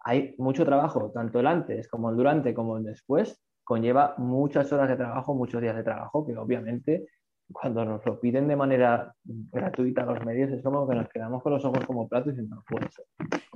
hay 0.06 0.36
mucho 0.38 0.66
trabajo, 0.66 1.12
tanto 1.12 1.40
el 1.40 1.48
antes 1.48 1.88
como 1.88 2.12
el 2.12 2.16
durante 2.16 2.54
como 2.54 2.78
el 2.78 2.84
después, 2.84 3.42
conlleva 3.63 4.13
muchas 4.20 4.72
horas 4.72 4.88
de 4.88 4.98
trabajo, 4.98 5.34
muchos 5.34 5.63
días 5.63 5.76
de 5.76 5.82
trabajo, 5.82 6.28
que 6.28 6.38
obviamente 6.38 7.08
cuando 7.52 7.84
nos 7.84 8.06
lo 8.06 8.20
piden 8.20 8.48
de 8.48 8.56
manera 8.56 9.16
gratuita 9.24 10.04
a 10.04 10.06
los 10.06 10.24
medios 10.24 10.52
es 10.52 10.62
como 10.62 10.88
que 10.88 10.94
nos 10.94 11.10
quedamos 11.10 11.42
con 11.42 11.54
los 11.54 11.66
ojos 11.66 11.84
como 11.88 12.08
platos 12.08 12.36
y 12.38 12.44
no 12.44 12.63
puede 12.70 12.88
ser. 12.92 13.06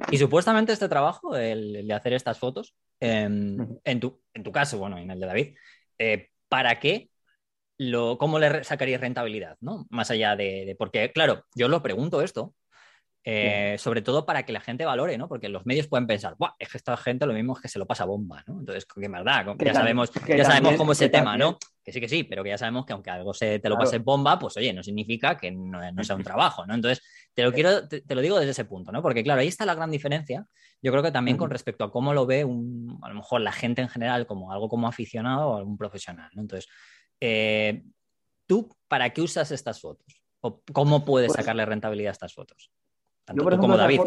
Y 0.09 0.17
supuestamente 0.17 0.73
este 0.73 0.89
trabajo, 0.89 1.35
el, 1.35 1.85
de 1.87 1.93
hacer 1.93 2.13
estas 2.13 2.39
fotos, 2.39 2.73
em, 2.99 3.77
en, 3.83 3.99
tu, 3.99 4.19
en 4.33 4.41
tu 4.41 4.51
caso, 4.51 4.79
bueno, 4.79 4.97
en 4.97 5.11
el 5.11 5.19
de 5.19 5.27
David, 5.27 5.55
eh, 5.99 6.29
¿para 6.49 6.79
qué? 6.79 7.10
Lo, 7.83 8.19
¿Cómo 8.19 8.37
le 8.37 8.63
sacarías 8.63 9.01
rentabilidad? 9.01 9.57
¿no? 9.59 9.87
Más 9.89 10.11
allá 10.11 10.35
de, 10.35 10.65
de, 10.65 10.75
Porque, 10.75 11.11
claro, 11.11 11.45
yo 11.55 11.67
lo 11.67 11.81
pregunto 11.81 12.21
esto 12.21 12.53
eh, 13.23 13.75
sobre 13.77 14.01
todo 14.01 14.25
para 14.25 14.43
que 14.43 14.51
la 14.51 14.61
gente 14.61 14.83
valore, 14.83 15.15
¿no? 15.15 15.27
Porque 15.27 15.47
los 15.47 15.63
medios 15.67 15.87
pueden 15.87 16.07
pensar, 16.07 16.35
Buah, 16.39 16.55
es 16.57 16.69
que 16.69 16.77
esta 16.77 16.97
gente 16.97 17.27
lo 17.27 17.33
mismo 17.33 17.53
es 17.55 17.61
que 17.61 17.67
se 17.67 17.77
lo 17.77 17.85
pasa 17.85 18.03
bomba, 18.05 18.43
¿no? 18.47 18.59
Entonces, 18.59 18.85
qué 18.85 19.07
maldad, 19.07 19.45
ya 19.59 19.75
sabemos, 19.75 20.11
ya 20.27 20.43
sabemos 20.43 20.73
cómo 20.75 20.93
es 20.93 21.01
el 21.01 21.11
tema, 21.11 21.37
¿no? 21.37 21.59
Que 21.83 21.91
sí, 21.91 22.01
que 22.01 22.09
sí, 22.09 22.23
pero 22.23 22.43
que 22.43 22.49
ya 22.49 22.57
sabemos 22.57 22.83
que 22.83 22.93
aunque 22.93 23.11
algo 23.11 23.31
se 23.35 23.59
te 23.59 23.69
lo 23.69 23.77
pase 23.77 23.99
bomba, 23.99 24.39
pues 24.39 24.57
oye, 24.57 24.73
no 24.73 24.81
significa 24.81 25.37
que 25.37 25.51
no, 25.51 25.79
sea 26.03 26.15
un 26.15 26.23
trabajo, 26.23 26.65
¿no? 26.65 26.73
Entonces, 26.73 27.03
te 27.35 27.43
lo 27.43 27.53
quiero, 27.53 27.87
te, 27.87 28.03
lo 28.07 28.21
digo 28.21 28.39
desde 28.39 28.51
ese 28.51 28.65
punto, 28.65 28.91
¿no? 28.91 29.03
Porque 29.03 29.23
claro, 29.23 29.41
ahí 29.41 29.47
está 29.47 29.67
la 29.67 29.75
gran 29.75 29.91
diferencia. 29.91 30.47
Yo 30.81 30.91
creo 30.91 31.03
que 31.03 31.11
también 31.11 31.37
con 31.37 31.51
respecto 31.51 31.83
a 31.83 31.91
cómo 31.91 32.15
lo 32.15 32.25
ve 32.25 32.43
un, 32.43 32.97
a 33.03 33.09
lo 33.09 33.15
mejor 33.15 33.41
la 33.41 33.51
gente 33.51 33.83
en 33.83 33.89
general 33.89 34.25
como 34.25 34.51
algo 34.51 34.67
como 34.67 34.87
aficionado 34.87 35.49
o 35.49 35.57
algún 35.57 35.77
profesional, 35.77 36.31
¿no? 36.33 36.41
Entonces, 36.41 36.67
eh, 37.21 37.83
¿tú 38.47 38.69
para 38.87 39.11
qué 39.11 39.21
usas 39.21 39.51
estas 39.51 39.79
fotos? 39.79 40.21
¿O 40.41 40.61
cómo 40.73 41.05
puedes 41.05 41.29
pues 41.29 41.37
sacarle 41.37 41.65
rentabilidad 41.65 42.09
a 42.09 42.13
estas 42.13 42.33
fotos? 42.33 42.71
yo, 43.33 43.43
por 43.43 43.53
ejemplo, 43.53 43.77
David, 43.77 44.01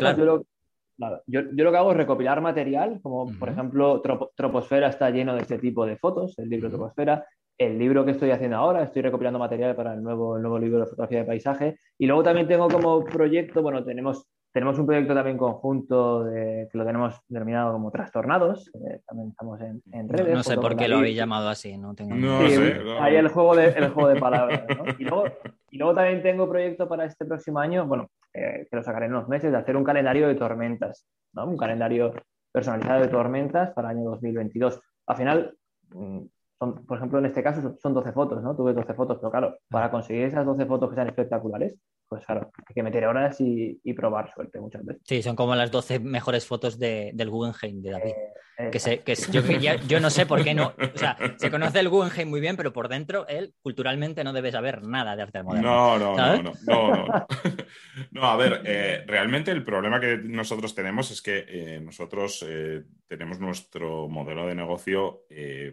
Yo 1.26 1.42
lo, 1.42 1.70
que 1.70 1.76
hago 1.76 1.92
es 1.92 1.96
recopilar 1.96 2.40
material, 2.40 3.00
como 3.00 3.32
por 3.38 3.48
ejemplo 3.48 4.02
Troposfera 4.34 4.88
está 4.88 5.10
lleno 5.10 5.34
de 5.34 5.42
este 5.42 5.58
tipo 5.58 5.86
de 5.86 5.96
fotos, 5.96 6.38
el 6.38 6.50
libro 6.50 6.68
Troposfera, 6.68 7.24
el 7.56 7.78
libro 7.78 8.04
que 8.04 8.10
estoy 8.10 8.32
haciendo 8.32 8.56
ahora, 8.56 8.82
estoy 8.82 9.02
recopilando 9.02 9.38
material 9.38 9.76
para 9.76 9.94
el 9.94 10.02
nuevo, 10.02 10.36
el 10.36 10.42
nuevo 10.42 10.58
libro 10.58 10.80
de 10.80 10.86
fotografía 10.86 11.20
de 11.20 11.24
paisaje, 11.24 11.78
y 11.96 12.06
luego 12.06 12.24
también 12.24 12.48
tengo 12.48 12.68
como 12.68 13.04
proyecto, 13.04 13.62
bueno, 13.62 13.84
tenemos 13.84 14.26
tenemos 14.54 14.78
un 14.78 14.86
proyecto 14.86 15.14
también 15.14 15.36
conjunto 15.36 16.22
de, 16.22 16.68
que 16.70 16.78
lo 16.78 16.86
tenemos 16.86 17.20
denominado 17.26 17.72
como 17.72 17.90
Trastornados, 17.90 18.70
también 19.04 19.30
estamos 19.30 19.60
en, 19.60 20.08
redes. 20.08 20.32
No, 20.32 20.44
sé 20.44 20.54
por 20.54 20.76
qué 20.76 20.86
lo 20.86 20.98
habéis 20.98 21.16
llamado 21.16 21.48
así, 21.48 21.76
no 21.76 21.92
tengo 21.96 22.14
no 22.14 22.48
sé, 22.48 22.80
Hay 23.00 23.16
el 23.16 23.26
juego 23.26 23.56
de, 23.56 23.70
el 23.70 23.88
juego 23.88 24.10
de 24.10 24.20
palabras. 24.20 24.64
¿no? 24.68 24.84
Y, 24.96 25.02
luego, 25.02 25.24
y, 25.72 25.76
luego, 25.76 25.94
también 25.96 26.22
tengo 26.22 26.48
proyecto 26.48 26.88
para 26.88 27.04
este 27.04 27.24
próximo 27.24 27.58
año, 27.58 27.84
bueno, 27.84 28.08
eh, 28.32 28.68
que 28.70 28.76
lo 28.76 28.84
sacaré 28.84 29.06
en 29.06 29.14
unos 29.14 29.28
meses, 29.28 29.50
de 29.50 29.58
hacer 29.58 29.76
un 29.76 29.82
calendario 29.82 30.28
de 30.28 30.36
tormentas, 30.36 31.04
¿no? 31.32 31.46
un 31.46 31.56
calendario 31.56 32.14
personalizado 32.52 33.00
de 33.00 33.08
tormentas 33.08 33.72
para 33.72 33.90
el 33.90 33.98
año 33.98 34.10
2022. 34.10 34.80
Al 35.08 35.16
final, 35.16 35.56
mm, 35.88 36.20
son, 36.60 36.86
por 36.86 36.98
ejemplo, 36.98 37.18
en 37.18 37.26
este 37.26 37.42
caso 37.42 37.74
son 37.76 37.92
12 37.92 38.12
fotos, 38.12 38.40
¿no? 38.40 38.54
Tuve 38.54 38.72
12 38.72 38.94
fotos, 38.94 39.18
pero 39.18 39.32
claro, 39.32 39.58
para 39.68 39.90
conseguir 39.90 40.26
esas 40.26 40.46
12 40.46 40.64
fotos 40.64 40.90
que 40.90 40.94
sean 40.94 41.08
espectaculares, 41.08 41.74
pues 42.08 42.24
claro, 42.24 42.52
hay 42.56 42.74
que 42.74 42.82
meter 42.82 43.06
horas 43.06 43.40
y, 43.40 43.78
probar 43.94 44.32
suerte 44.32 44.60
muchas 44.60 44.84
veces. 44.84 45.02
Sí, 45.04 45.22
son 45.22 45.36
como 45.36 45.54
las 45.54 45.70
12 45.70 46.00
mejores 46.00 46.46
fotos 46.46 46.78
de, 46.78 47.12
del 47.14 47.30
Guggenheim 47.30 47.80
de 47.80 47.90
David. 47.90 48.12
Eh, 48.56 48.70
que, 48.70 48.78
sé, 48.78 49.00
que 49.00 49.14
yo, 49.32 49.40
yo, 49.88 50.00
no 50.00 50.10
sé 50.10 50.26
por 50.26 50.44
qué 50.44 50.54
no. 50.54 50.74
O 50.94 50.98
sea, 50.98 51.16
se 51.38 51.50
conoce 51.50 51.80
el 51.80 51.88
Guggenheim 51.88 52.28
muy 52.28 52.40
bien, 52.40 52.56
pero 52.56 52.72
por 52.72 52.88
dentro 52.88 53.26
él 53.26 53.54
culturalmente 53.62 54.22
no 54.22 54.32
debe 54.32 54.52
saber 54.52 54.82
nada 54.82 55.16
de 55.16 55.22
arte 55.22 55.42
moderno. 55.42 55.68
No, 55.68 55.98
no, 55.98 56.16
no, 56.16 56.42
no, 56.42 57.06
no, 57.06 57.26
no, 58.12 58.24
a 58.24 58.36
ver, 58.36 58.62
eh, 58.64 59.04
realmente 59.06 59.50
el 59.50 59.64
problema 59.64 60.00
que 60.00 60.18
nosotros 60.18 60.74
tenemos 60.74 61.10
es 61.10 61.22
que 61.22 61.44
eh, 61.48 61.80
nosotros 61.80 62.46
tenemos 63.08 63.40
nuestro 63.40 64.08
modelo 64.08 64.46
de 64.46 64.54
negocio 64.54 65.22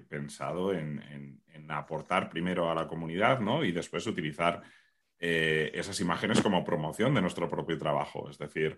pensado 0.08 0.74
en, 0.74 1.02
en 1.12 1.42
aportar 1.72 2.30
primero 2.30 2.70
a 2.70 2.76
la 2.76 2.88
comunidad, 2.88 3.40
¿no? 3.40 3.64
Y 3.64 3.72
después 3.72 4.06
utilizar 4.08 4.62
eh, 5.24 5.72
esas 5.76 6.00
imágenes 6.00 6.42
como 6.42 6.64
promoción 6.64 7.14
de 7.14 7.22
nuestro 7.22 7.48
propio 7.48 7.78
trabajo. 7.78 8.28
Es 8.28 8.40
decir, 8.40 8.76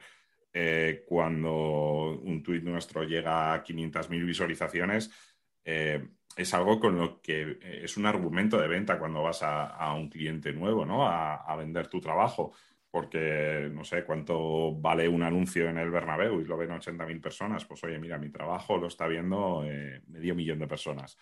eh, 0.51 1.05
cuando 1.07 2.19
un 2.21 2.43
tuit 2.43 2.61
nuestro 2.63 3.03
llega 3.03 3.53
a 3.53 3.63
500.000 3.63 4.25
visualizaciones, 4.25 5.09
eh, 5.63 6.05
es 6.35 6.53
algo 6.53 6.81
con 6.81 6.97
lo 6.97 7.21
que 7.21 7.59
es 7.61 7.95
un 7.95 8.05
argumento 8.07 8.59
de 8.59 8.67
venta 8.67 8.99
cuando 8.99 9.23
vas 9.23 9.39
a, 9.41 9.93
un 9.93 10.09
cliente 10.09 10.51
nuevo, 10.51 10.85
¿no? 10.85 11.07
A, 11.07 11.55
vender 11.55 11.87
tu 11.87 12.01
trabajo. 12.01 12.51
Porque 12.91 13.69
no 13.73 13.85
sé 13.85 14.03
cuánto 14.03 14.73
vale 14.75 15.07
un 15.07 15.23
anuncio 15.23 15.69
en 15.69 15.77
el 15.77 15.89
Bernabéu 15.91 16.41
y 16.41 16.45
lo 16.45 16.57
ven 16.57 16.71
80.000 16.71 17.21
personas. 17.21 17.63
Pues 17.65 17.83
oye, 17.85 17.97
mira, 17.99 18.17
mi 18.17 18.29
trabajo 18.29 18.77
lo 18.77 18.87
está 18.87 19.07
viendo 19.07 19.63
medio 20.07 20.35
millón 20.35 20.59
de 20.59 20.67
personas. 20.67 21.17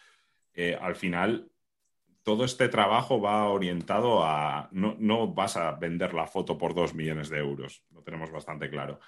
al 0.81 0.95
final, 0.95 1.50
todo 2.23 2.45
este 2.45 2.69
trabajo 2.69 3.19
va 3.19 3.49
orientado 3.49 4.23
a, 4.23 4.69
no, 4.71 5.27
vas 5.34 5.57
a 5.57 5.71
vender 5.71 6.13
la 6.13 6.27
foto 6.27 6.57
por 6.57 6.73
dos 6.73 6.93
millones 6.93 7.29
de 7.29 7.39
euros, 7.39 7.84
lo 7.91 8.01
tenemos 8.03 8.31
bastante 8.31 8.69
claro. 8.69 8.99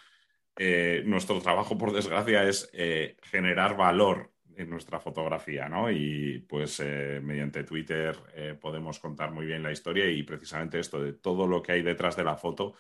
Eh, 0.56 1.04
nuestro 1.06 1.40
trabajo, 1.40 1.78
por 1.78 1.94
desgracia, 1.94 2.44
es 2.48 2.70
eh, 2.74 3.18
generar 3.24 3.76
valor 3.76 4.32
en 4.56 4.70
nuestra 4.70 5.00
fotografía, 5.00 5.68
¿no? 5.68 5.90
Y 5.90 6.46
pues 6.48 6.80
eh, 6.80 7.20
mediante 7.24 7.64
Twitter 7.64 8.16
podemos 8.62 9.00
contar 9.00 9.32
muy 9.32 9.48
bien 9.48 9.64
la 9.64 9.72
historia 9.72 10.08
y 10.08 10.22
precisamente 10.22 10.80
esto 10.80 11.02
de 11.02 11.14
todo 11.14 11.48
lo 11.48 11.64
que 11.64 11.72
hay 11.72 11.82
detrás 11.82 12.16
de 12.16 12.24
la 12.24 12.36
foto 12.36 12.76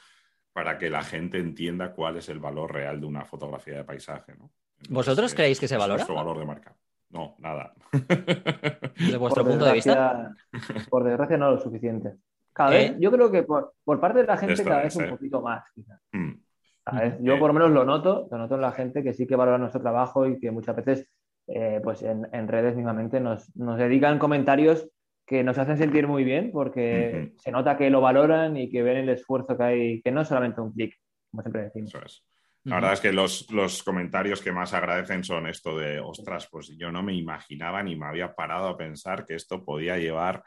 para 0.51 0.77
que 0.77 0.91
la 0.91 1.03
gente 1.03 1.39
entienda 1.39 1.93
cuál 1.93 2.17
es 2.17 2.29
el 2.29 2.37
valor 2.37 2.73
real 2.73 2.99
de 2.99 3.07
una 3.07 3.25
fotografía 3.25 3.77
de 3.77 3.83
paisaje, 3.83 4.35
¿no? 4.35 4.51
¿Vosotros 4.89 5.33
creéis 5.33 5.59
que 5.59 5.67
se 5.67 5.77
valora? 5.77 5.97
Nuestro 5.97 6.15
valor 6.15 6.37
de 6.37 6.45
marca. 6.45 6.75
No, 7.13 7.35
nada. 7.37 7.73
Desde 8.97 9.17
vuestro 9.17 9.45
punto 9.45 9.65
de 9.65 9.73
vista. 9.73 10.35
Por 10.89 11.03
desgracia, 11.03 11.37
no 11.37 11.51
lo 11.51 11.59
suficiente. 11.59 12.15
Cada 12.51 12.71
vez, 12.71 12.91
¿Eh? 12.91 12.97
yo 12.99 13.11
creo 13.11 13.31
que 13.31 13.43
por, 13.43 13.73
parte 13.99 14.19
de 14.19 14.27
la 14.27 14.37
gente 14.37 14.63
cada 14.63 14.83
vez 14.83 14.95
un 14.95 15.09
poquito 15.09 15.41
más, 15.41 15.63
quizás. 15.73 16.01
Mm. 16.11 16.31
Yo 17.21 17.39
por 17.39 17.47
lo 17.47 17.53
menos 17.53 17.71
lo 17.71 17.85
noto, 17.85 18.27
lo 18.29 18.37
noto 18.37 18.55
en 18.55 18.61
la 18.61 18.73
gente 18.73 19.03
que 19.03 19.13
sí 19.13 19.25
que 19.25 19.37
valora 19.37 19.57
nuestro 19.57 19.81
trabajo 19.81 20.27
y 20.27 20.37
que 20.39 20.51
muchas 20.51 20.75
veces 20.75 21.07
eh, 21.47 21.79
pues 21.83 22.03
en, 22.03 22.47
redes 22.47 22.75
mismamente 22.75 23.21
nos, 23.21 23.55
nos, 23.55 23.77
dedican 23.77 24.19
comentarios 24.19 24.89
que 25.25 25.43
nos 25.43 25.57
hacen 25.57 25.77
sentir 25.77 26.07
muy 26.07 26.25
bien 26.25 26.51
porque 26.51 27.33
se 27.37 27.51
nota 27.51 27.77
que 27.77 27.89
lo 27.89 28.01
valoran 28.01 28.57
y 28.57 28.69
que 28.69 28.83
ven 28.83 28.97
el 28.97 29.09
esfuerzo 29.09 29.55
que 29.55 29.63
hay, 29.63 30.01
que 30.01 30.11
no 30.11 30.21
es 30.21 30.27
solamente 30.27 30.59
un 30.59 30.73
clic, 30.73 30.93
como 31.31 31.41
siempre 31.41 31.63
decimos. 31.63 32.25
La 32.65 32.75
verdad 32.75 32.93
es 32.93 33.01
que 33.01 33.11
los, 33.11 33.51
los, 33.51 33.83
comentarios 33.83 34.41
que 34.41 34.53
más 34.53 34.73
agradecen 34.73 35.23
son 35.23 35.47
esto 35.47 35.77
de, 35.77 35.99
ostras, 35.99 36.47
pues 36.49 36.69
yo 36.77 36.91
no 36.91 37.03
me 37.03 37.13
imaginaba 37.13 37.83
ni 37.83 37.97
me 37.97 38.05
había 38.05 38.33
parado 38.33 38.69
a 38.69 38.77
pensar 38.77 39.25
que 39.25 39.35
esto 39.35 39.65
podía 39.65 39.97
llevar 39.97 40.41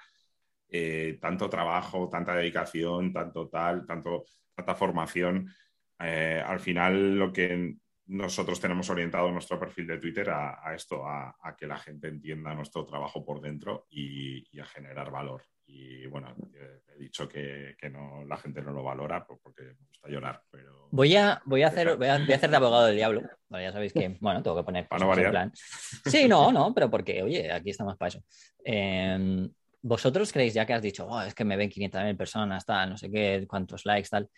eh, 0.69 1.19
tanto 1.21 1.51
trabajo, 1.51 2.09
tanta 2.09 2.35
dedicación, 2.35 3.13
tanto 3.13 3.49
tal, 3.49 3.85
tanto, 3.87 4.25
tanta 4.55 4.75
formación. 4.75 5.53
Eh, 5.99 6.43
al 6.45 6.59
final 6.59 7.19
lo 7.19 7.33
que 7.33 7.77
nosotros 8.09 8.61
tenemos 8.61 8.89
orientado 8.89 9.31
nuestro 9.33 9.59
perfil 9.59 9.87
de 9.87 9.99
Twitter 9.99 10.31
a, 10.31 10.73
esto, 10.75 11.05
a, 11.07 11.35
que 11.59 11.67
la 11.67 11.77
gente 11.77 12.09
entienda 12.09 12.55
nuestro 12.55 12.85
trabajo 12.87 13.25
por 13.25 13.41
dentro 13.41 13.87
y, 13.91 14.45
a 14.61 14.65
generar 14.65 15.11
valor. 15.11 15.43
Y 15.67 16.07
bueno, 16.07 16.35
he 16.55 16.99
dicho 16.99 17.29
que, 17.29 17.77
no, 17.91 18.25
la 18.25 18.37
gente 18.37 18.63
no 18.63 18.71
lo 18.71 18.85
valora 18.85 19.27
porque 19.27 19.63
me 19.63 19.87
gusta 19.89 20.09
llorar. 20.09 20.43
Pero... 20.51 20.89
Voy 20.93 21.17
a, 21.17 21.43
voy 21.45 21.63
a 21.63 21.69
hacer, 21.69 21.97
voy 21.97 22.07
a, 22.07 22.15
hacer 22.15 22.51
de 22.51 22.57
abogado 22.57 22.87
del 22.87 22.97
diablo. 22.97 23.23
ya 23.51 23.73
sabéis 23.73 23.93
que, 23.93 24.09
bueno, 24.21 24.43
tengo 24.43 24.57
que 24.57 24.65
poner 24.65 24.87
cosas 24.87 25.19
en 25.19 25.31
plan. 25.31 25.53
Sí, 25.55 26.29
no, 26.29 26.53
no, 26.53 26.73
pero 26.73 26.89
porque, 26.89 27.23
oye, 27.23 27.51
aquí 27.51 27.71
estamos 27.71 27.97
para 27.97 28.09
eso. 28.09 28.23
Em, 28.63 29.51
vosotros 29.83 30.33
creéis, 30.33 30.55
ya 30.55 30.65
que 30.65 30.75
has 30.75 30.83
dicho, 30.83 31.07
oh, 31.09 31.23
es 31.23 31.35
que 31.35 31.45
me 31.45 31.57
ven 31.57 31.71
500.000 31.71 32.17
personas, 32.17 32.65
tal, 32.65 32.91
no 32.91 32.97
sé 32.97 33.11
qué, 33.11 33.45
cuántos 33.49 33.85
likes, 33.85 34.09
tal. 34.09 34.31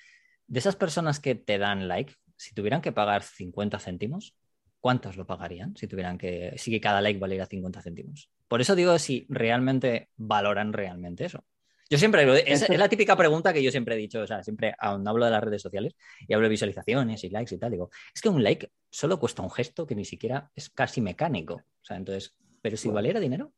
De 0.47 0.59
esas 0.59 0.77
personas 0.77 1.21
que 1.21 1.35
te 1.35 1.59
dan 1.59 1.87
like, 1.87 2.15
si 2.39 2.55
tuvieran 2.55 2.81
que 2.81 2.93
pagar 2.93 3.23
50 3.23 3.79
céntimos, 3.81 4.35
¿cuántos 4.81 5.17
lo 5.17 5.27
pagarían 5.27 5.77
si 5.77 5.89
tuvieran 5.89 6.17
que, 6.17 6.55
si 6.57 6.71
que 6.71 6.81
cada 6.81 7.03
like 7.03 7.19
valiera 7.19 7.47
50 7.47 7.83
céntimos? 7.83 8.31
Por 8.47 8.61
eso 8.61 8.75
digo 8.75 8.99
si 8.99 9.27
realmente 9.29 10.09
valoran 10.17 10.73
realmente 10.73 11.25
eso. 11.25 11.45
Yo 11.91 11.99
siempre, 11.99 12.23
es, 12.53 12.63
es, 12.63 12.79
la 12.79 12.89
típica 12.89 13.17
pregunta 13.17 13.53
que 13.53 13.63
yo 13.63 13.71
siempre 13.71 13.95
he 13.95 13.99
dicho, 13.99 14.21
o 14.21 14.27
sea, 14.27 14.43
siempre 14.43 14.75
cuando 14.79 15.11
hablo 15.11 15.25
de 15.25 15.31
las 15.31 15.43
redes 15.43 15.63
sociales 15.63 15.97
y 16.27 16.35
hablo 16.35 16.45
de 16.45 16.51
visualizaciones 16.51 17.25
y 17.25 17.31
likes 17.31 17.55
y 17.55 17.59
tal, 17.59 17.73
digo, 17.73 17.91
es 18.15 18.21
que 18.21 18.29
un 18.29 18.43
like 18.43 18.71
solo 18.91 19.19
cuesta 19.19 19.43
un 19.43 19.51
gesto 19.51 19.87
que 19.87 19.95
ni 19.95 20.05
siquiera 20.05 20.51
es 20.55 20.69
casi 20.69 21.01
mecánico. 21.01 21.55
O 21.55 21.85
sea, 21.85 21.97
entonces, 21.97 22.37
pero 22.61 22.77
si 22.77 22.89
valiera 22.91 23.21
dinero, 23.21 23.53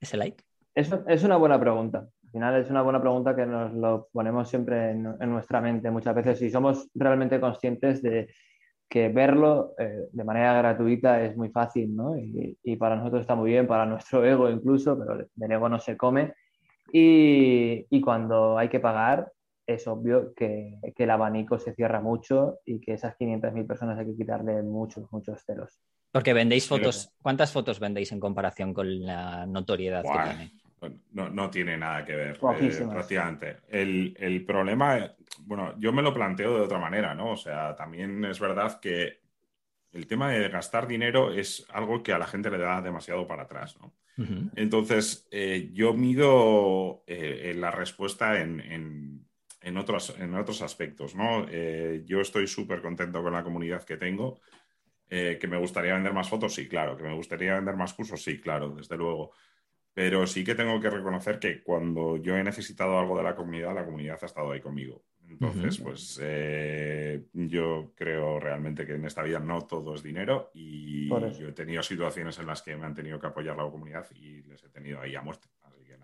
ese 0.00 0.16
like. 0.16 0.44
Es, 0.74 0.90
es 1.06 1.22
una 1.22 1.36
buena 1.36 1.58
pregunta 1.58 2.08
final 2.32 2.60
es 2.60 2.70
una 2.70 2.82
buena 2.82 3.00
pregunta 3.00 3.36
que 3.36 3.46
nos 3.46 3.72
lo 3.72 4.08
ponemos 4.12 4.48
siempre 4.48 4.90
en, 4.90 5.02
nuestra 5.30 5.60
mente 5.60 5.90
muchas 5.90 6.14
veces 6.14 6.42
y 6.42 6.50
somos 6.50 6.88
realmente 6.94 7.38
conscientes 7.38 8.02
de 8.02 8.32
que 8.88 9.08
verlo 9.08 9.74
eh, 9.78 10.08
de 10.10 10.24
manera 10.24 10.54
gratuita 10.54 11.22
es 11.22 11.36
muy 11.36 11.50
fácil, 11.50 11.94
¿no? 11.94 12.16
Y, 12.16 12.76
para 12.76 12.96
nosotros 12.96 13.22
está 13.22 13.34
muy 13.34 13.50
bien, 13.50 13.66
para 13.66 13.86
nuestro 13.86 14.24
ego 14.24 14.50
incluso, 14.50 14.98
pero 14.98 15.26
del 15.34 15.52
ego 15.52 15.68
no 15.68 15.78
se 15.78 15.96
come. 15.96 16.34
Y, 16.92 17.86
y 17.88 18.00
cuando 18.00 18.58
hay 18.58 18.68
que 18.68 18.80
pagar, 18.80 19.32
es 19.66 19.86
obvio 19.86 20.34
que, 20.34 20.78
que, 20.94 21.04
el 21.04 21.10
abanico 21.10 21.58
se 21.58 21.74
cierra 21.74 22.00
mucho 22.00 22.58
y 22.66 22.80
que 22.80 22.94
esas 22.94 23.16
500.000 23.16 23.66
personas 23.66 23.98
hay 23.98 24.06
que 24.06 24.16
quitarle 24.16 24.62
muchos, 24.62 25.10
muchos 25.12 25.42
ceros. 25.44 25.80
Porque 26.10 26.34
vendéis 26.34 26.68
fotos, 26.68 27.10
¿cuántas 27.22 27.52
fotos 27.52 27.80
vendéis 27.80 28.12
en 28.12 28.20
comparación 28.20 28.74
con 28.74 29.06
la 29.06 29.46
notoriedad 29.46 30.02
que 30.02 30.10
tiene? 30.10 30.61
No, 31.12 31.50
tiene 31.50 31.76
nada 31.76 32.04
que 32.04 32.16
ver, 32.16 32.36
eh, 32.36 32.86
prácticamente. 32.90 33.58
El, 33.68 34.44
problema, 34.46 35.14
bueno, 35.40 35.74
yo 35.78 35.92
me 35.92 36.02
lo 36.02 36.12
planteo 36.12 36.56
de 36.56 36.62
otra 36.62 36.78
manera, 36.78 37.14
¿no? 37.14 37.32
O 37.32 37.36
sea, 37.36 37.76
también 37.76 38.24
es 38.24 38.40
verdad 38.40 38.80
que 38.80 39.20
el 39.92 40.06
tema 40.06 40.30
de 40.30 40.48
gastar 40.48 40.88
dinero 40.88 41.32
es 41.32 41.66
algo 41.70 42.02
que 42.02 42.12
a 42.12 42.18
la 42.18 42.26
gente 42.26 42.50
le 42.50 42.58
da 42.58 42.80
demasiado 42.82 43.26
para 43.26 43.44
atrás, 43.44 43.76
¿no? 43.80 43.94
Entonces, 44.54 45.26
eh, 45.30 45.70
yo 45.72 45.94
mido 45.94 47.02
eh, 47.06 47.54
la 47.56 47.70
respuesta 47.70 48.40
en, 48.40 49.26
otros, 49.76 50.14
en 50.18 50.34
otros 50.34 50.62
aspectos, 50.62 51.14
¿no? 51.14 51.48
yo 52.04 52.20
estoy 52.20 52.46
súper 52.46 52.82
contento 52.82 53.22
con 53.22 53.32
la 53.32 53.42
comunidad 53.42 53.84
que 53.84 53.96
tengo. 53.96 54.40
que 55.08 55.48
me 55.48 55.58
gustaría 55.58 55.94
vender 55.94 56.12
más 56.12 56.28
fotos, 56.28 56.54
sí, 56.54 56.68
claro. 56.68 56.96
Que 56.96 57.04
me 57.04 57.14
gustaría 57.14 57.54
vender 57.54 57.76
más 57.76 57.94
cursos, 57.94 58.22
sí, 58.22 58.40
claro, 58.40 58.70
desde 58.70 58.96
luego. 58.96 59.32
Pero 59.94 60.26
sí 60.26 60.42
que 60.42 60.54
tengo 60.54 60.80
que 60.80 60.90
reconocer 60.90 61.38
que 61.38 61.62
cuando 61.62 62.16
yo 62.16 62.36
he 62.36 62.42
necesitado 62.42 62.98
algo 62.98 63.16
de 63.18 63.24
la 63.24 63.36
comunidad, 63.36 63.74
la 63.74 63.84
comunidad 63.84 64.18
ha 64.22 64.26
estado 64.26 64.52
ahí 64.52 64.60
conmigo. 64.60 65.04
Entonces, 65.28 65.78
pues 65.78 66.20
eh, 66.22 67.24
yo 67.32 67.92
creo 67.96 68.38
realmente 68.38 68.86
que 68.86 68.94
en 68.94 69.04
esta 69.04 69.22
vida 69.22 69.38
no 69.38 69.66
todo 69.66 69.94
es 69.94 70.02
dinero 70.02 70.50
y 70.54 71.08
yo 71.08 71.48
he 71.48 71.52
tenido 71.52 71.82
situaciones 71.82 72.38
en 72.38 72.46
las 72.46 72.62
que 72.62 72.76
me 72.76 72.86
han 72.86 72.94
tenido 72.94 73.18
que 73.18 73.28
apoyar 73.28 73.56
la 73.56 73.64
comunidad 73.64 74.06
y 74.14 74.42
les 74.42 74.62
he 74.62 74.68
tenido 74.68 75.00
ahí 75.00 75.14
a 75.14 75.22
muerte. 75.22 75.48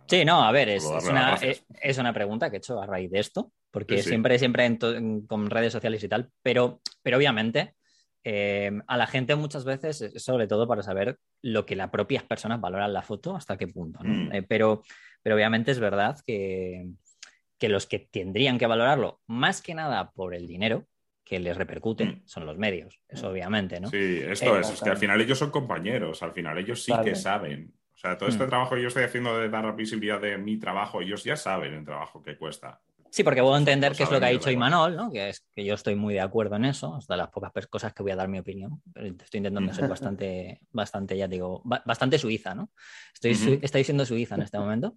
sí, 0.06 0.24
no, 0.24 0.42
a 0.42 0.52
ver, 0.52 0.70
es, 0.70 0.84
una, 0.84 1.34
es, 1.34 1.98
una, 1.98 2.12
pregunta 2.12 2.48
que 2.48 2.56
he 2.56 2.58
hecho 2.58 2.80
a 2.80 2.86
raíz 2.86 3.10
de 3.10 3.20
esto, 3.20 3.52
porque 3.70 4.02
siempre, 4.02 4.38
siempre 4.38 4.78
con 5.26 5.50
redes 5.50 5.72
sociales 5.72 6.02
y 6.02 6.08
tal, 6.08 6.30
pero, 6.42 6.80
pero 7.02 7.18
obviamente 7.18 7.74
eh, 8.30 8.70
a 8.86 8.98
la 8.98 9.06
gente 9.06 9.36
muchas 9.36 9.64
veces, 9.64 10.12
sobre 10.16 10.46
todo 10.46 10.68
para 10.68 10.82
saber 10.82 11.18
lo 11.40 11.64
que 11.64 11.74
las 11.74 11.88
propias 11.88 12.22
personas 12.24 12.60
valoran 12.60 12.92
la 12.92 13.00
foto, 13.00 13.34
hasta 13.34 13.56
qué 13.56 13.68
punto. 13.68 14.00
Mm. 14.02 14.30
Eh, 14.34 14.42
pero, 14.42 14.82
pero 15.22 15.34
obviamente 15.34 15.70
es 15.70 15.80
verdad 15.80 16.18
que, 16.26 16.90
que, 17.58 17.70
los 17.70 17.86
que 17.86 18.00
tendrían 18.00 18.58
que 18.58 18.66
valorarlo, 18.66 19.22
más 19.28 19.62
que 19.62 19.72
nada 19.72 20.10
por 20.10 20.34
el 20.34 20.46
dinero 20.46 20.84
que 21.24 21.38
les 21.38 21.56
repercute, 21.56 22.04
mm. 22.04 22.22
son 22.26 22.44
los 22.44 22.58
medios, 22.58 23.00
eso 23.08 23.30
obviamente, 23.30 23.80
¿no? 23.80 23.88
Sí, 23.88 24.20
esto 24.22 24.58
es, 24.58 24.68
es 24.68 24.82
que 24.82 24.90
al 24.90 24.98
final 24.98 25.18
ellos 25.22 25.38
son 25.38 25.50
compañeros, 25.50 26.22
al 26.22 26.32
final 26.32 26.58
ellos 26.58 26.84
sí 26.84 26.92
que 27.02 27.14
saben. 27.14 27.72
O 27.94 27.98
sea, 27.98 28.18
todo 28.18 28.28
este 28.28 28.44
mm. 28.44 28.48
trabajo 28.50 28.74
que 28.74 28.82
yo 28.82 28.88
estoy 28.88 29.04
haciendo 29.04 29.38
de 29.38 29.48
dar 29.48 29.74
visibilidad 29.74 30.20
de 30.20 30.36
mi 30.36 30.58
trabajo, 30.58 31.00
ellos 31.00 31.24
ya 31.24 31.36
saben 31.36 31.72
el 31.72 31.84
trabajo 31.86 32.22
que 32.22 32.36
cuesta. 32.36 32.78
Sí, 33.18 33.24
porque 33.24 33.42
puedo 33.42 33.56
entender 33.56 33.96
qué 33.96 34.04
es 34.04 34.12
lo 34.12 34.20
que 34.20 34.26
ha 34.26 34.28
dicho 34.28 34.48
Imanol, 34.48 34.94
¿no? 34.94 35.10
que 35.10 35.30
es 35.30 35.44
que 35.52 35.64
yo 35.64 35.74
estoy 35.74 35.96
muy 35.96 36.14
de 36.14 36.20
acuerdo 36.20 36.54
en 36.54 36.66
eso, 36.66 36.94
hasta 36.94 37.16
las 37.16 37.30
pocas 37.30 37.50
cosas 37.66 37.92
que 37.92 38.04
voy 38.04 38.12
a 38.12 38.16
dar 38.16 38.28
mi 38.28 38.38
opinión. 38.38 38.80
Estoy 38.94 39.38
intentando 39.38 39.74
ser 39.74 39.88
bastante, 39.88 40.60
bastante, 40.70 41.16
ya 41.16 41.26
digo, 41.26 41.60
bastante 41.64 42.16
suiza, 42.16 42.54
¿no? 42.54 42.70
Estoy, 43.12 43.58
estoy 43.60 43.82
siendo 43.82 44.06
suiza 44.06 44.36
en 44.36 44.42
este 44.42 44.56
momento, 44.56 44.94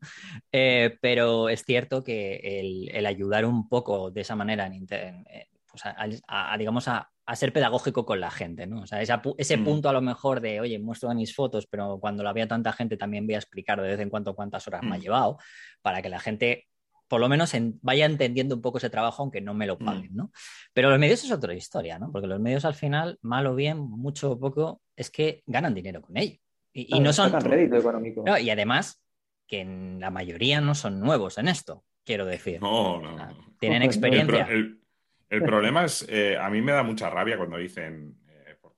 eh, 0.51 0.99
pero 1.01 1.49
es 1.49 1.63
cierto 1.63 2.03
que 2.03 2.89
el, 2.93 3.05
ayudar 3.07 3.43
un 3.43 3.67
poco 3.67 4.11
de 4.11 4.21
esa 4.21 4.35
manera, 4.35 4.67
en, 4.67 4.85
eh, 4.91 5.47
pues 5.67 5.81
a, 5.83 6.57
digamos, 6.59 6.87
a, 6.87 7.09
ser 7.33 7.53
pedagógico 7.53 8.05
con 8.05 8.19
la 8.19 8.29
gente, 8.29 8.67
¿no? 8.67 8.81
O 8.81 8.85
sea, 8.85 9.01
ese 9.01 9.57
mm. 9.57 9.63
punto 9.63 9.89
a 9.89 9.93
lo 9.93 10.01
mejor 10.01 10.41
de, 10.41 10.59
oye, 10.59 10.77
muestro 10.77 11.11
mis 11.15 11.33
fotos, 11.33 11.65
pero 11.65 11.97
cuando 11.99 12.21
la 12.21 12.33
vea 12.33 12.47
tanta 12.47 12.71
gente 12.71 12.97
también 12.97 13.25
voy 13.25 13.33
a 13.33 13.39
explicar 13.39 13.81
de 13.81 13.87
vez 13.87 13.99
en 13.99 14.11
cuando 14.11 14.35
cuántas 14.35 14.67
horas 14.67 14.83
me 14.83 14.95
ha 14.95 14.99
mm. 14.99 15.01
llevado, 15.01 15.37
para 15.81 16.03
que 16.03 16.09
la 16.09 16.19
gente 16.19 16.67
por 17.11 17.19
lo 17.19 17.27
menos 17.27 17.51
vaya 17.81 18.05
entendiendo 18.05 18.55
un 18.55 18.61
poco 18.61 18.77
ese 18.77 18.89
trabajo, 18.89 19.21
aunque 19.21 19.41
no 19.41 19.53
me 19.53 19.67
lo 19.67 19.75
mm. 19.75 19.83
paguen, 19.83 20.15
¿no? 20.15 20.31
Pero 20.71 20.89
los 20.89 20.97
medios 20.97 21.21
es 21.25 21.31
otra 21.33 21.53
historia, 21.53 21.99
¿no? 21.99 22.09
Porque 22.09 22.25
los 22.25 22.39
medios 22.39 22.63
al 22.63 22.73
final, 22.73 23.19
mal 23.21 23.45
o 23.47 23.53
bien, 23.53 23.79
mucho 23.79 24.31
o 24.31 24.39
poco, 24.39 24.81
es 24.95 25.11
que 25.11 25.43
ganan 25.45 25.73
dinero 25.73 26.01
con 26.01 26.15
ello. 26.15 26.39
Y, 26.71 27.01
no 27.01 27.11
son... 27.11 27.35
económico. 27.35 28.23
y 28.37 28.49
además, 28.49 29.03
que 29.45 29.59
en 29.59 29.99
la 29.99 30.09
mayoría 30.09 30.61
no 30.61 30.73
son 30.73 31.01
nuevos 31.01 31.37
en 31.37 31.49
esto, 31.49 31.83
quiero 32.05 32.25
decir. 32.25 32.61
No, 32.61 33.01
no. 33.01 33.27
tienen 33.59 33.81
experiencia. 33.83 34.47
El, 34.49 35.43
problema 35.43 35.83
es, 35.83 36.07
eh, 36.07 36.37
a 36.37 36.49
mí 36.49 36.61
me 36.61 36.71
da 36.71 36.83
mucha 36.83 37.09
rabia 37.09 37.35
cuando 37.35 37.57
dicen, 37.57 38.20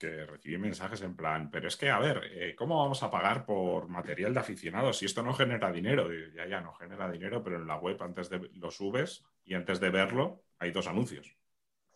que 0.03 0.25
recibí 0.25 0.57
mensajes 0.57 1.01
en 1.01 1.15
plan, 1.15 1.49
pero 1.49 1.69
es 1.69 1.77
que, 1.77 1.89
a 1.89 1.97
ver, 1.97 2.29
eh, 2.33 2.55
¿cómo 2.57 2.77
vamos 2.77 3.01
a 3.03 3.09
pagar 3.09 3.45
por 3.45 3.87
material 3.87 4.33
de 4.33 4.41
aficionados 4.41 4.97
si 4.97 5.05
esto 5.05 5.23
no 5.23 5.33
genera 5.33 5.71
dinero? 5.71 6.09
ya, 6.35 6.45
ya, 6.45 6.59
no 6.59 6.73
genera 6.73 7.09
dinero, 7.09 7.41
pero 7.41 7.55
en 7.55 7.65
la 7.65 7.77
web 7.77 8.01
antes 8.03 8.29
de 8.29 8.49
lo 8.55 8.69
subes 8.69 9.23
y 9.45 9.53
antes 9.53 9.79
de 9.79 9.89
verlo 9.91 10.43
hay 10.59 10.71
dos 10.71 10.87
anuncios. 10.87 11.37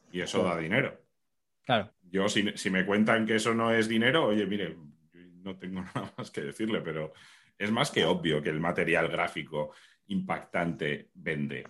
Y 0.10 0.22
eso 0.22 0.42
da 0.42 0.58
dinero. 0.58 1.02
Claro. 1.66 1.92
Yo, 2.04 2.30
si, 2.30 2.58
si, 2.58 2.70
me 2.70 2.86
cuentan 2.86 3.26
que 3.26 3.36
eso 3.36 3.54
no 3.54 3.74
es 3.74 3.90
dinero, 3.90 4.28
oye, 4.28 4.46
mire, 4.46 4.78
no 5.14 5.58
tengo 5.58 5.82
nada 5.94 6.14
más 6.18 6.32
que 6.32 6.40
decirle, 6.40 6.80
pero 6.80 7.12
es 7.58 7.72
más 7.72 7.92
que 7.92 8.06
obvio 8.06 8.42
que 8.42 8.50
el 8.50 8.60
material 8.60 9.08
gráfico 9.08 9.72
impactante 10.08 11.10
vende. 11.14 11.66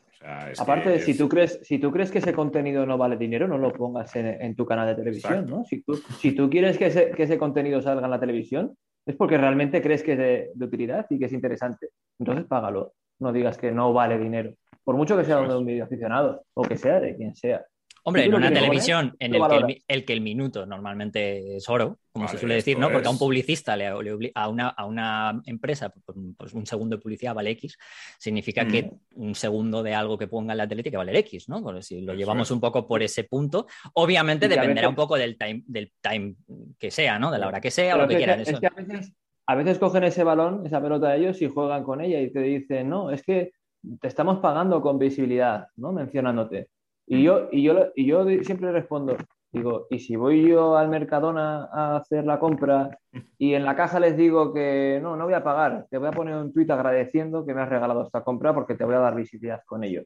Aparte, 0.60 1.00
si, 1.00 1.16
tú 1.16 1.30
crees, 1.30 1.60
si 1.64 1.80
tú 1.80 1.92
crees 1.92 2.12
que 2.12 2.18
ese 2.18 2.34
contenido 2.34 2.86
no 2.86 2.98
vale 2.98 3.18
dinero, 3.18 3.48
no 3.48 3.58
lo 3.58 3.72
pongas 3.72 4.16
en, 4.16 4.56
tu 4.56 4.66
canal 4.66 4.88
de 4.88 4.96
televisión, 4.96 5.46
¿no? 5.48 5.64
Si 5.66 5.82
tú, 5.82 5.96
si 5.96 6.32
tú 6.32 6.50
quieres 6.50 6.78
que 6.78 6.88
ese, 6.88 7.12
que 7.12 7.24
ese, 7.24 7.38
contenido 7.38 7.82
salga 7.82 8.06
en 8.06 8.12
la 8.12 8.20
televisión, 8.20 8.76
es 9.06 9.16
porque 9.16 9.38
realmente 9.38 9.82
crees 9.82 10.04
que 10.04 10.14
es 10.14 10.18
de, 10.18 10.66
utilidad 10.66 11.06
y 11.10 11.20
que 11.20 11.26
es 11.26 11.34
interesante. 11.34 11.90
Entonces 12.20 12.46
págalo. 12.46 12.94
No 13.20 13.32
digas 13.32 13.58
que 13.58 13.72
no 13.72 13.94
vale 13.94 14.18
dinero. 14.18 14.54
Por 14.84 14.96
mucho 14.96 15.18
que 15.18 15.24
sea 15.24 15.42
de 15.42 15.56
un 15.56 15.66
medio 15.66 15.86
aficionado 15.86 16.44
o 16.54 16.64
que 16.64 16.78
sea 16.78 17.00
de 17.00 17.16
quien 17.16 17.36
sea. 17.36 17.66
Hombre, 18.08 18.24
en 18.24 18.36
una 18.36 18.54
televisión 18.54 19.18
en 19.20 19.36
el 19.36 19.42
que 19.50 19.84
el, 19.86 20.06
que 20.06 20.14
el, 20.14 20.22
minuto 20.22 20.66
normalmente 20.66 21.58
es 21.58 21.68
oro, 21.68 22.00
como 22.14 22.30
se 22.30 22.38
suele 22.38 22.56
decir, 22.56 22.80
¿no? 22.80 22.90
Porque 22.90 23.10
a 23.10 23.12
un 23.12 23.20
publicista, 23.20 23.76
le, 23.76 23.88
a, 24.34 24.48
una, 24.48 24.70
a 24.70 24.86
una 24.86 25.42
empresa, 25.46 25.90
pues, 25.90 26.18
pues 26.38 26.54
un 26.54 26.66
segundo 26.66 26.96
de 26.96 27.02
publicidad 27.02 27.36
vale 27.36 27.50
X, 27.50 27.78
significa 28.18 28.66
que 28.66 28.84
mm. 28.84 29.24
un 29.24 29.36
segundo 29.36 29.84
de 29.84 29.94
algo 29.94 30.18
que 30.18 30.30
ponga 30.30 30.54
en 30.54 30.60
la 30.60 30.70
tele 30.70 30.84
tiene 30.84 30.94
que 30.94 30.98
valer 31.00 31.18
X, 31.18 31.50
¿no? 31.50 31.62
Porque 31.62 31.82
si 31.82 32.00
lo 32.00 32.14
llevamos 32.14 32.50
un 32.50 32.62
poco 32.62 32.88
por 32.88 33.04
ese 33.04 33.26
punto, 33.26 33.68
obviamente 33.96 34.48
dependerá 34.48 34.88
un 34.88 34.96
poco 34.96 35.18
del 35.18 35.38
time, 35.38 35.64
del 35.68 35.92
time 36.00 36.36
que 36.80 36.92
sea, 36.92 37.20
¿no? 37.20 37.30
De 37.30 37.40
la 37.40 37.50
hora 37.50 37.60
que 37.60 37.72
sea 37.72 37.96
o 37.96 37.98
lo 37.98 38.08
que, 38.08 38.16
quieran. 38.16 38.40
Es 38.40 38.58
que 38.58 38.68
a 38.68 38.74
veces, 38.74 39.12
a 39.48 39.56
veces 39.56 39.80
cogen 39.80 40.06
ese 40.06 40.24
balón, 40.24 40.66
esa 40.66 40.82
pelota 40.82 41.10
de 41.10 41.18
ellos 41.18 41.42
y 41.42 41.50
juegan 41.50 41.84
con 41.84 42.00
ella 42.00 42.22
y 42.22 42.32
te 42.32 42.40
dicen, 42.40 42.88
no, 42.88 43.12
es 43.12 43.22
que 43.22 43.52
te 44.00 44.08
estamos 44.08 44.40
pagando 44.40 44.82
con 44.82 44.98
visibilidad, 44.98 45.68
¿no? 45.76 45.92
Mencionándote. 45.92 46.70
Y 47.08 47.24
yo, 47.24 47.48
y 47.52 47.64
yo, 47.64 47.88
y 47.96 48.06
yo 48.06 48.26
siempre 48.44 48.72
respondo, 48.74 49.16
digo, 49.52 49.88
¿y 49.90 50.00
si 50.00 50.18
voy 50.18 50.46
yo 50.46 50.78
al 50.78 50.90
Mercadona 50.90 51.70
a 51.72 51.96
hacer 51.96 52.26
la 52.26 52.38
compra 52.38 53.00
y 53.38 53.54
en 53.54 53.64
la 53.64 53.78
caja 53.78 54.00
les 54.02 54.18
digo 54.18 54.54
que 54.54 55.00
no, 55.02 55.16
no 55.16 55.24
voy 55.24 55.34
a 55.34 55.44
pagar, 55.44 55.88
te 55.90 55.98
voy 55.98 56.10
a 56.10 56.12
poner 56.12 56.36
un 56.36 56.54
tuit 56.54 56.70
agradeciendo 56.70 57.46
que 57.46 57.54
me 57.54 57.62
has 57.62 57.70
regalado 57.70 58.04
esta 58.04 58.24
compra 58.24 58.54
porque 58.54 58.76
te 58.76 58.84
voy 58.84 58.96
a 58.96 59.00
dar 59.00 59.16
visibilidad 59.16 59.62
con 59.66 59.86
ello? 59.86 60.04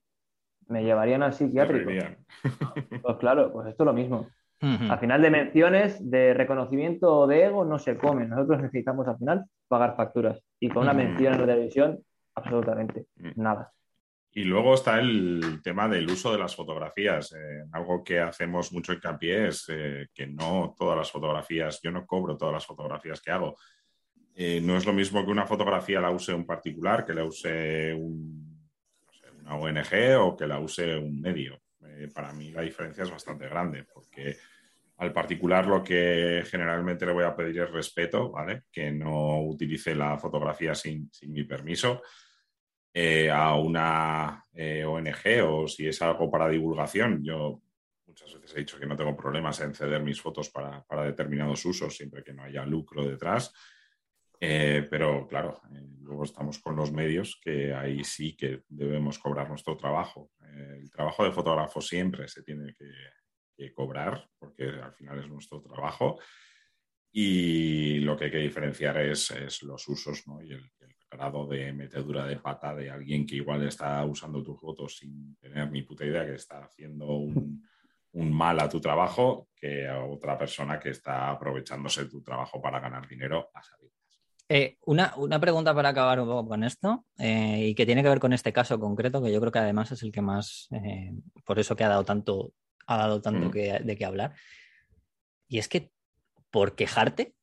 ¿Me 0.67 0.83
llevarían 0.83 1.23
al 1.23 1.33
psiquiátrico? 1.33 1.89
Pues 3.01 3.17
claro, 3.17 3.51
pues 3.51 3.67
esto 3.67 3.83
es 3.83 3.85
lo 3.85 3.93
mismo. 3.93 4.27
Al 4.61 4.99
final 4.99 5.23
de 5.23 5.31
menciones, 5.31 6.11
de 6.11 6.35
reconocimiento 6.35 7.21
o 7.21 7.27
de 7.27 7.45
ego 7.45 7.65
no 7.65 7.79
se 7.79 7.97
come. 7.97 8.27
Nosotros 8.27 8.61
necesitamos 8.61 9.07
al 9.07 9.17
final 9.17 9.45
pagar 9.67 9.95
facturas. 9.95 10.39
Y 10.59 10.69
con 10.69 10.83
una 10.83 10.93
mención 10.93 11.33
en 11.33 11.41
la 11.41 11.47
televisión, 11.47 11.99
absolutamente 12.35 13.07
nada. 13.35 13.71
Y 14.33 14.45
luego 14.45 14.75
está 14.75 14.97
el 14.99 15.59
tema 15.61 15.89
del 15.89 16.09
uso 16.09 16.31
de 16.31 16.39
las 16.39 16.55
fotografías. 16.55 17.33
Eh, 17.33 17.65
algo 17.73 18.01
que 18.01 18.21
hacemos 18.21 18.71
mucho 18.71 18.93
hincapié 18.93 19.49
es 19.49 19.65
eh, 19.67 20.07
que 20.13 20.25
no 20.25 20.73
todas 20.77 20.97
las 20.97 21.11
fotografías, 21.11 21.81
yo 21.83 21.91
no 21.91 22.05
cobro 22.05 22.37
todas 22.37 22.53
las 22.53 22.65
fotografías 22.65 23.21
que 23.21 23.31
hago. 23.31 23.57
Eh, 24.33 24.61
no 24.61 24.77
es 24.77 24.85
lo 24.85 24.93
mismo 24.93 25.25
que 25.25 25.31
una 25.31 25.45
fotografía 25.45 25.99
la 25.99 26.11
use 26.11 26.33
un 26.33 26.45
particular, 26.45 27.05
que 27.05 27.13
la 27.13 27.25
use 27.25 27.93
una 27.93 29.55
ONG 29.55 30.17
o 30.21 30.37
que 30.37 30.47
la 30.47 30.59
use 30.59 30.95
un 30.95 31.19
medio. 31.19 31.61
para 32.13 32.31
mí 32.31 32.51
la 32.51 32.61
diferencia 32.61 33.03
es 33.03 33.11
bastante 33.11 33.49
grande, 33.49 33.83
porque 33.93 34.37
al 34.97 35.11
particular 35.11 35.67
lo 35.67 35.83
que 35.83 36.43
generalmente 36.49 37.05
le 37.05 37.11
voy 37.11 37.25
a 37.25 37.35
pedir 37.35 37.63
es 37.63 37.71
respeto, 37.71 38.31
¿vale? 38.31 38.63
Que 38.71 38.91
no 38.91 39.41
utilice 39.41 39.93
la 39.93 40.17
fotografía 40.17 40.73
sin, 40.73 41.11
sin 41.11 41.33
mi 41.33 41.43
permiso 41.43 42.01
eh, 42.93 43.29
a 43.29 43.55
una 43.55 44.43
eh, 44.53 44.83
ONG 44.83 45.43
o 45.45 45.67
si 45.67 45.87
es 45.87 46.01
algo 46.01 46.29
para 46.29 46.49
divulgación. 46.49 47.23
Yo 47.23 47.61
muchas 48.05 48.33
veces 48.33 48.53
he 48.55 48.59
dicho 48.59 48.77
que 48.77 48.85
no 48.85 48.97
tengo 48.97 49.15
problemas 49.15 49.61
en 49.61 49.73
ceder 49.73 50.03
mis 50.03 50.21
fotos 50.21 50.49
para, 50.49 50.83
determinados 51.05 51.63
usos, 51.63 51.95
siempre 51.95 52.21
que 52.23 52.33
no 52.33 52.43
haya 52.43 52.65
lucro 52.65 53.05
detrás. 53.05 53.53
Eh, 54.41 54.87
pero 54.89 55.27
claro, 55.27 55.61
luego 56.01 56.23
estamos 56.23 56.59
con 56.59 56.75
los 56.75 56.91
medios 56.91 57.39
que 57.41 57.73
ahí 57.73 58.03
sí 58.03 58.35
que 58.35 58.63
debemos 58.67 59.19
cobrar 59.19 59.47
nuestro 59.47 59.77
trabajo. 59.77 60.31
el 60.41 60.89
trabajo 60.89 61.23
de 61.23 61.31
fotógrafo 61.31 61.79
siempre 61.79 62.27
se 62.27 62.43
tiene 62.43 62.75
que, 62.75 62.89
cobrar 63.75 64.27
porque 64.39 64.63
al 64.63 64.91
final 64.91 65.19
es 65.19 65.27
nuestro 65.27 65.61
trabajo 65.61 66.19
y 67.11 67.99
lo 67.99 68.17
que 68.17 68.25
hay 68.25 68.31
que 68.31 68.37
diferenciar 68.37 68.97
es, 68.97 69.61
los 69.61 69.87
usos 69.87 70.25
¿no? 70.25 70.41
y 70.41 70.51
el, 70.51 70.71
grado 71.11 71.45
de 71.45 71.73
metedura 71.73 72.25
de 72.25 72.37
pata 72.37 72.73
de 72.73 72.89
alguien 72.89 73.25
que 73.25 73.35
igual 73.35 73.63
está 73.67 74.03
usando 74.05 74.41
tus 74.41 74.59
fotos 74.59 74.97
sin 74.97 75.35
tener 75.35 75.69
ni 75.69 75.83
puta 75.83 76.05
idea 76.05 76.25
que 76.25 76.35
está 76.35 76.63
haciendo 76.63 77.05
un, 77.07 77.61
mal 78.13 78.59
a 78.59 78.69
tu 78.69 78.79
trabajo 78.79 79.49
que 79.55 79.87
a 79.87 80.03
otra 80.03 80.37
persona 80.37 80.79
que 80.79 80.89
está 80.89 81.29
aprovechándose 81.29 82.05
de 82.05 82.09
tu 82.09 82.21
trabajo 82.21 82.61
para 82.61 82.79
ganar 82.79 83.07
dinero 83.07 83.49
a 83.53 83.61
sabiendas. 83.61 83.91
Eh, 84.49 84.77
una, 84.85 85.39
pregunta 85.39 85.73
para 85.73 85.89
acabar 85.89 86.19
un 86.19 86.27
poco 86.27 86.49
con 86.49 86.63
esto 86.63 87.05
eh, 87.17 87.67
y 87.67 87.75
que 87.75 87.85
tiene 87.85 88.03
que 88.03 88.09
ver 88.09 88.19
con 88.19 88.33
este 88.33 88.51
caso 88.51 88.79
concreto 88.79 89.21
que 89.21 89.31
yo 89.31 89.39
creo 89.39 89.51
que 89.51 89.59
además 89.59 89.91
es 89.91 90.03
el 90.03 90.11
que 90.11 90.21
más, 90.21 90.67
eh, 90.71 91.13
por 91.45 91.57
eso 91.59 91.75
que 91.75 91.85
ha 91.85 91.89
dado 91.89 92.03
tanto, 92.03 92.53
ha 92.85 92.97
dado 92.97 93.21
tanto 93.21 93.47
mm. 93.47 93.51
que, 93.51 93.79
de 93.79 93.97
qué 93.97 94.05
hablar. 94.05 94.33
Y 95.47 95.59
es 95.59 95.69
que 95.69 95.91
por 96.49 96.75
quejarte 96.75 97.33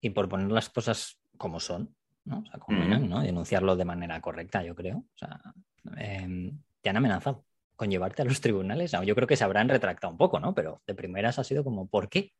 y 0.00 0.10
por 0.10 0.28
poner 0.28 0.52
las 0.52 0.68
cosas 0.68 1.20
como 1.36 1.58
son, 1.58 1.96
¿no? 2.24 2.38
O 2.40 2.46
sea, 2.46 2.58
como 2.58 2.84
¿no? 2.84 3.22
Denunciarlo 3.22 3.76
de 3.76 3.84
manera 3.84 4.20
correcta, 4.20 4.62
yo 4.62 4.74
creo. 4.74 4.98
O 4.98 5.18
sea, 5.18 5.40
em, 5.96 6.58
te 6.80 6.90
han 6.90 6.96
amenazado 6.96 7.44
con 7.76 7.90
llevarte 7.90 8.22
a 8.22 8.24
los 8.24 8.40
tribunales. 8.40 8.92
yo 9.04 9.14
creo 9.14 9.26
que 9.26 9.36
se 9.36 9.44
habrán 9.44 9.68
retractado 9.68 10.12
un 10.12 10.18
poco, 10.18 10.38
¿no? 10.38 10.54
Pero 10.54 10.82
de 10.86 10.94
primeras 10.94 11.38
ha 11.38 11.44
sido 11.44 11.64
como, 11.64 11.88
¿por 11.88 12.08
qué? 12.08 12.32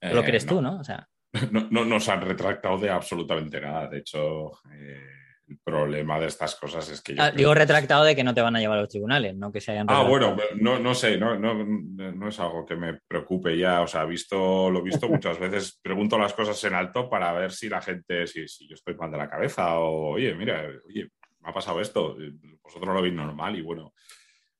Lo 0.00 0.22
crees 0.24 0.44
eh, 0.44 0.48
tú, 0.48 0.60
¿no? 0.60 0.78
O 0.78 0.84
sea. 0.84 1.08
No, 1.50 1.66
no, 1.70 1.84
nos 1.86 2.06
han 2.10 2.20
retractado 2.20 2.76
de 2.76 2.90
absolutamente 2.90 3.58
nada. 3.58 3.88
De 3.88 3.98
hecho, 4.00 4.52
eh, 4.70 5.21
el 5.52 5.58
problema 5.62 6.18
de 6.18 6.26
estas 6.26 6.56
cosas 6.56 6.88
es 6.90 7.00
que... 7.00 7.14
Ah, 7.18 7.30
digo 7.30 7.54
retractado 7.54 8.04
de 8.04 8.16
que 8.16 8.24
no 8.24 8.34
te 8.34 8.40
van 8.40 8.56
a 8.56 8.60
llevar 8.60 8.78
a 8.78 8.82
los 8.82 8.90
tribunales, 8.90 9.36
no 9.36 9.52
que 9.52 9.60
se 9.60 9.72
hayan... 9.72 9.86
Ah, 9.88 10.02
bueno, 10.02 10.36
no, 10.60 10.78
no 10.78 10.94
sé, 10.94 11.18
no, 11.18 11.38
no, 11.38 11.54
no, 11.54 12.28
es 12.28 12.40
algo 12.40 12.64
que 12.64 12.76
me 12.76 12.98
preocupe 13.06 13.56
ya. 13.56 13.82
O 13.82 13.86
sea, 13.86 14.04
visto, 14.04 14.70
lo 14.70 14.80
he 14.80 14.82
visto 14.82 15.08
muchas 15.08 15.38
veces, 15.38 15.78
pregunto 15.82 16.18
las 16.18 16.32
cosas 16.32 16.62
en 16.64 16.74
alto 16.74 17.08
para 17.08 17.32
ver 17.32 17.52
si 17.52 17.68
la 17.68 17.82
gente, 17.82 18.26
si, 18.26 18.48
si 18.48 18.66
yo 18.66 18.74
estoy 18.74 18.94
mal 18.94 19.10
de 19.10 19.18
la 19.18 19.28
cabeza 19.28 19.78
o, 19.78 20.12
oye, 20.12 20.34
mira, 20.34 20.68
oye, 20.86 21.10
me 21.40 21.50
ha 21.50 21.52
pasado 21.52 21.80
esto, 21.80 22.16
vosotros 22.62 22.94
lo 22.94 23.02
veis 23.02 23.14
normal 23.14 23.56
y 23.56 23.62
bueno, 23.62 23.92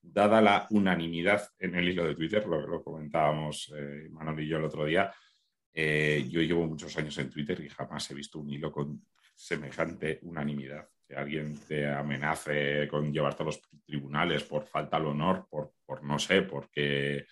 dada 0.00 0.40
la 0.40 0.66
unanimidad 0.70 1.48
en 1.58 1.76
el 1.76 1.88
hilo 1.88 2.04
de 2.04 2.14
Twitter, 2.14 2.46
lo, 2.46 2.66
lo 2.66 2.82
comentábamos 2.82 3.72
eh, 3.76 4.08
Manuel 4.10 4.40
y 4.40 4.48
yo 4.48 4.58
el 4.58 4.64
otro 4.64 4.84
día, 4.84 5.12
eh, 5.74 6.26
yo 6.28 6.40
llevo 6.42 6.66
muchos 6.66 6.96
años 6.98 7.16
en 7.18 7.30
Twitter 7.30 7.58
y 7.60 7.68
jamás 7.68 8.10
he 8.10 8.14
visto 8.14 8.38
un 8.38 8.50
hilo 8.50 8.70
con 8.70 9.06
semejante 9.34 10.18
unanimidad. 10.22 10.88
Que 11.06 11.16
alguien 11.16 11.58
te 11.58 11.90
amenace 11.90 12.88
con 12.88 13.12
llevarte 13.12 13.42
a 13.42 13.46
los 13.46 13.60
tribunales 13.84 14.44
por 14.44 14.64
falta 14.64 14.96
al 14.96 15.06
honor, 15.06 15.46
por, 15.50 15.72
por 15.84 16.02
no 16.02 16.18
sé, 16.18 16.42
porque... 16.42 17.26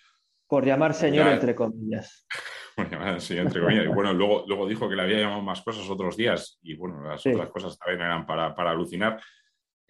Por 0.47 0.65
llamar 0.65 0.93
señor 0.93 1.27
entre 1.27 1.55
comillas. 1.55 2.27
por 2.75 2.89
llamar 2.89 3.21
señor 3.21 3.47
entre 3.47 3.61
comillas. 3.61 3.85
Y 3.85 3.87
bueno, 3.89 4.13
luego, 4.13 4.43
luego 4.47 4.67
dijo 4.67 4.89
que 4.89 4.95
le 4.95 5.03
había 5.03 5.19
llamado 5.19 5.41
más 5.41 5.61
cosas 5.61 5.89
otros 5.89 6.17
días 6.17 6.59
y 6.61 6.75
bueno, 6.75 7.01
las 7.01 7.25
otras 7.25 7.49
cosas 7.49 7.77
también 7.77 8.01
eran 8.01 8.25
para, 8.25 8.53
para 8.53 8.71
alucinar. 8.71 9.21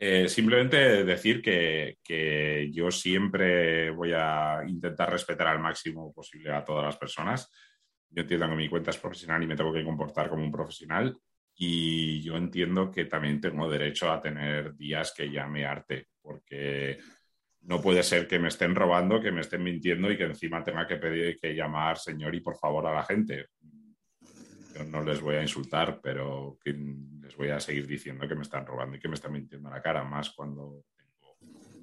Eh, 0.03 0.27
simplemente 0.27 1.03
decir 1.03 1.43
que, 1.43 1.97
que, 2.03 2.71
yo 2.73 2.89
siempre 2.89 3.91
voy 3.91 4.13
a 4.15 4.63
intentar 4.65 5.11
respetar 5.11 5.45
al 5.45 5.59
máximo 5.59 6.11
posible 6.11 6.51
a 6.51 6.65
todas 6.65 6.85
las 6.85 6.97
personas. 6.97 7.51
Yo 8.09 8.23
entiendo 8.23 8.49
que 8.49 8.55
mi 8.55 8.67
cuenta 8.67 8.89
es 8.89 8.97
profesional 8.97 9.43
y 9.43 9.47
me 9.47 9.55
tengo 9.55 9.71
que 9.71 9.83
comportar 9.83 10.27
como 10.27 10.43
un 10.43 10.51
profesional 10.51 11.15
y 11.55 12.21
yo 12.21 12.37
entiendo 12.37 12.91
que 12.91 13.05
también 13.05 13.39
tengo 13.39 13.69
derecho 13.69 14.11
a 14.11 14.21
tener 14.21 14.75
días 14.75 15.13
que 15.15 15.29
llame 15.29 15.65
arte, 15.65 16.07
porque 16.21 16.99
no 17.61 17.81
puede 17.81 18.03
ser 18.03 18.27
que 18.27 18.39
me 18.39 18.47
estén 18.47 18.75
robando, 18.75 19.21
que 19.21 19.31
me 19.31 19.41
estén 19.41 19.63
mintiendo 19.63 20.11
y 20.11 20.17
que 20.17 20.23
encima 20.23 20.63
tenga 20.63 20.87
que 20.87 20.97
pedir 20.97 21.37
que 21.39 21.53
llamar 21.53 21.97
señor 21.97 22.33
y 22.33 22.41
por 22.41 22.57
favor 22.57 22.87
a 22.87 22.93
la 22.93 23.03
gente. 23.03 23.47
Yo 24.75 24.83
no 24.85 25.03
les 25.03 25.21
voy 25.21 25.35
a 25.35 25.41
insultar, 25.41 25.99
pero 26.01 26.57
les 26.65 27.35
voy 27.35 27.49
a 27.49 27.59
seguir 27.59 27.85
diciendo 27.85 28.27
que 28.27 28.35
me 28.35 28.41
están 28.41 28.65
robando 28.65 28.95
y 28.95 28.99
que 28.99 29.07
me 29.07 29.15
están 29.15 29.33
mintiendo 29.33 29.69
a 29.69 29.73
la 29.73 29.81
cara, 29.81 30.03
más 30.03 30.31
cuando 30.31 30.85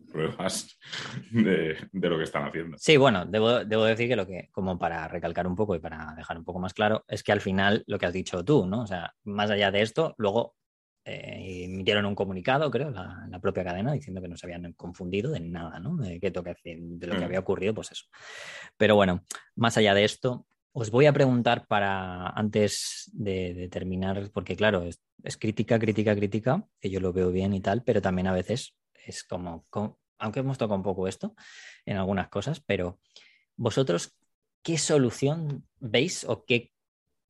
pruebas 0.08 0.78
de, 1.30 1.76
lo 1.92 2.18
que 2.18 2.24
están 2.24 2.46
haciendo. 2.46 2.76
Sí, 2.78 2.96
bueno, 2.96 3.24
debo, 3.26 3.84
decir 3.84 4.08
que 4.08 4.16
lo 4.16 4.26
que, 4.26 4.48
como 4.52 4.78
para 4.78 5.06
recalcar 5.08 5.46
un 5.46 5.56
poco 5.56 5.74
y 5.74 5.80
para 5.80 6.14
dejar 6.16 6.38
un 6.38 6.44
poco 6.44 6.58
más 6.58 6.74
claro, 6.74 7.04
es 7.08 7.22
que 7.22 7.32
al 7.32 7.40
final 7.40 7.84
lo 7.86 7.98
que 7.98 8.06
has 8.06 8.12
dicho 8.12 8.44
tú, 8.44 8.66
¿no? 8.66 8.82
O 8.82 8.86
sea, 8.86 9.14
más 9.24 9.50
allá 9.50 9.70
de 9.70 9.82
esto, 9.82 10.14
luego 10.18 10.56
eh, 11.04 11.64
emitieron 11.64 12.06
un 12.06 12.14
comunicado, 12.14 12.70
creo, 12.70 12.90
la, 12.90 13.26
la 13.30 13.40
propia 13.40 13.64
cadena, 13.64 13.92
diciendo 13.92 14.20
que 14.20 14.28
no 14.28 14.36
se 14.36 14.46
habían 14.46 14.72
confundido 14.74 15.30
de 15.30 15.40
nada, 15.40 15.78
¿no? 15.78 15.96
De, 15.96 16.20
qué 16.20 16.30
toque, 16.30 16.54
de 16.64 17.06
lo 17.06 17.14
que 17.14 17.20
mm. 17.20 17.24
había 17.24 17.40
ocurrido, 17.40 17.74
pues 17.74 17.92
eso. 17.92 18.04
Pero 18.76 18.96
bueno, 18.96 19.24
más 19.54 19.76
allá 19.76 19.94
de 19.94 20.04
esto, 20.04 20.46
os 20.72 20.90
voy 20.90 21.06
a 21.06 21.12
preguntar 21.12 21.66
para, 21.66 22.28
antes 22.28 23.10
de, 23.12 23.68
terminar, 23.70 24.30
porque 24.32 24.54
claro, 24.54 24.82
es, 24.82 25.00
es, 25.24 25.36
crítica, 25.36 25.78
crítica, 25.78 26.14
crítica, 26.14 26.64
que 26.80 26.90
yo 26.90 27.00
lo 27.00 27.12
veo 27.12 27.32
bien 27.32 27.54
y 27.54 27.60
tal, 27.60 27.82
pero 27.82 28.00
también 28.02 28.26
a 28.26 28.32
veces 28.32 28.74
es 29.10 29.24
como, 29.24 29.64
aunque 30.18 30.40
hemos 30.40 30.58
tocado 30.58 30.76
un 30.76 30.82
poco 30.82 31.08
esto 31.08 31.34
en 31.84 31.96
algunas 31.96 32.28
cosas, 32.28 32.60
pero 32.60 32.98
vosotros, 33.56 34.16
¿qué 34.62 34.78
solución 34.78 35.66
veis 35.80 36.24
o 36.24 36.44
qué 36.44 36.72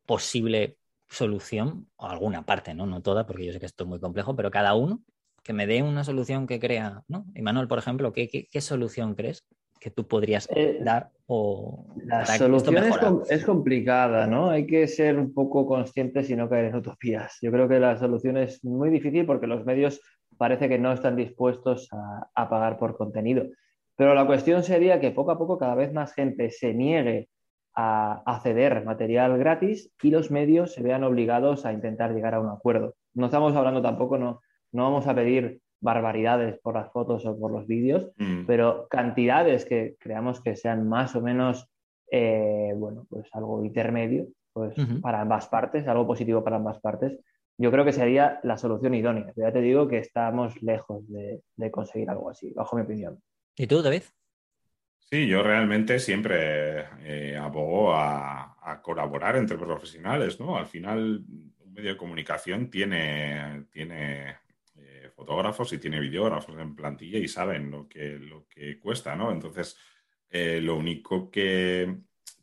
posible 0.06 0.78
solución, 1.08 1.88
o 1.96 2.06
alguna 2.06 2.44
parte, 2.44 2.74
¿no? 2.74 2.86
No 2.86 3.02
toda, 3.02 3.26
porque 3.26 3.46
yo 3.46 3.52
sé 3.52 3.60
que 3.60 3.66
esto 3.66 3.84
es 3.84 3.88
muy 3.88 4.00
complejo, 4.00 4.36
pero 4.36 4.50
cada 4.50 4.74
uno 4.74 5.02
que 5.42 5.52
me 5.52 5.66
dé 5.66 5.82
una 5.82 6.04
solución 6.04 6.46
que 6.46 6.60
crea, 6.60 7.02
¿no? 7.08 7.24
Y 7.34 7.42
Manuel, 7.42 7.68
por 7.68 7.78
ejemplo, 7.78 8.12
¿qué, 8.12 8.28
qué, 8.28 8.60
solución 8.60 9.14
crees 9.14 9.46
que 9.80 9.90
tú 9.90 10.06
podrías 10.06 10.48
eh, 10.54 10.78
dar 10.82 11.10
o 11.26 11.86
la 12.04 12.26
solución 12.26 12.76
es, 12.78 12.96
es, 13.30 13.44
complicada, 13.44 14.26
¿no? 14.26 14.50
Hay 14.50 14.66
que 14.66 14.86
ser 14.88 15.18
un 15.18 15.32
poco 15.32 15.66
conscientes 15.66 16.28
y 16.30 16.36
no 16.36 16.48
caer 16.48 16.66
en 16.66 16.76
utopías. 16.76 17.38
Yo 17.40 17.50
creo 17.50 17.68
que 17.68 17.78
la 17.78 17.98
solución 17.98 18.36
es 18.36 18.62
muy 18.64 18.90
difícil 18.90 19.24
porque 19.24 19.46
los 19.46 19.64
medios 19.64 20.00
parece 20.38 20.68
que 20.68 20.78
no 20.78 20.92
están 20.92 21.16
dispuestos 21.16 21.88
a, 21.92 22.48
pagar 22.48 22.78
por 22.78 22.96
contenido. 22.96 23.44
Pero 23.96 24.14
la 24.14 24.26
cuestión 24.26 24.62
sería 24.62 25.00
que 25.00 25.10
poco 25.10 25.32
a 25.32 25.38
poco 25.38 25.58
cada 25.58 25.74
vez 25.74 25.92
más 25.92 26.14
gente 26.14 26.50
se 26.50 26.72
niegue 26.72 27.28
a, 27.74 28.22
acceder 28.24 28.84
material 28.84 29.36
gratis 29.36 29.92
y 30.02 30.10
los 30.10 30.30
medios 30.30 30.72
se 30.72 30.82
vean 30.82 31.04
obligados 31.04 31.66
a 31.66 31.72
intentar 31.72 32.14
llegar 32.14 32.34
a 32.34 32.40
un 32.40 32.48
acuerdo. 32.48 32.94
No 33.14 33.26
estamos 33.26 33.54
hablando 33.56 33.82
tampoco, 33.82 34.16
no, 34.16 34.40
no 34.72 34.84
vamos 34.84 35.06
a 35.06 35.14
pedir 35.14 35.60
barbaridades 35.80 36.58
por 36.60 36.74
las 36.74 36.90
fotos 36.92 37.26
o 37.26 37.38
por 37.38 37.52
los 37.52 37.66
vídeos, 37.66 38.10
mm. 38.16 38.46
pero 38.46 38.86
cantidades 38.88 39.64
que 39.64 39.96
creamos 39.98 40.40
que 40.40 40.56
sean 40.56 40.88
más 40.88 41.14
o 41.14 41.20
menos, 41.20 41.68
eh, 42.10 42.72
bueno, 42.76 43.06
pues 43.08 43.28
algo 43.32 43.64
intermedio, 43.64 44.26
pues 44.52 44.74
para 45.00 45.20
ambas 45.20 45.46
partes, 45.46 45.86
algo 45.86 46.06
positivo 46.06 46.42
para 46.42 46.56
ambas 46.56 46.80
partes, 46.80 47.18
yo 47.58 47.72
creo 47.72 47.84
que 47.84 47.92
sería 47.92 48.38
la 48.44 48.56
solución 48.56 48.94
idónea. 48.94 49.32
Ya 49.36 49.52
te 49.52 49.60
digo 49.60 49.88
que 49.88 49.98
estamos 49.98 50.62
lejos 50.62 51.02
de, 51.08 51.42
conseguir 51.72 52.08
algo 52.08 52.30
así, 52.30 52.52
bajo 52.54 52.76
mi 52.76 52.82
opinión. 52.82 53.20
¿Y 53.56 53.66
tú, 53.66 53.82
David? 53.82 54.02
Sí, 54.98 55.26
yo 55.26 55.42
realmente 55.42 55.98
siempre 55.98 56.86
eh, 57.02 57.36
abogo 57.36 57.94
a, 57.94 58.44
colaborar 58.82 59.36
entre 59.36 59.56
profesionales, 59.56 60.38
¿no? 60.38 60.58
Al 60.58 60.66
final, 60.66 61.24
un 61.26 61.72
medio 61.72 61.90
de 61.90 61.96
comunicación 61.96 62.68
tiene, 62.68 63.64
tiene 63.70 64.36
eh, 64.76 65.10
fotógrafos 65.14 65.72
y 65.72 65.78
tiene 65.78 66.00
videógrafos 66.00 66.58
en 66.58 66.76
plantilla 66.76 67.18
y 67.18 67.26
saben 67.28 67.70
lo 67.70 67.88
que, 67.88 68.18
lo 68.18 68.46
que 68.46 68.78
cuesta, 68.78 69.16
¿no? 69.16 69.32
Entonces, 69.32 69.78
eh, 70.28 70.60
lo 70.62 70.76
único 70.76 71.30
que, 71.30 71.96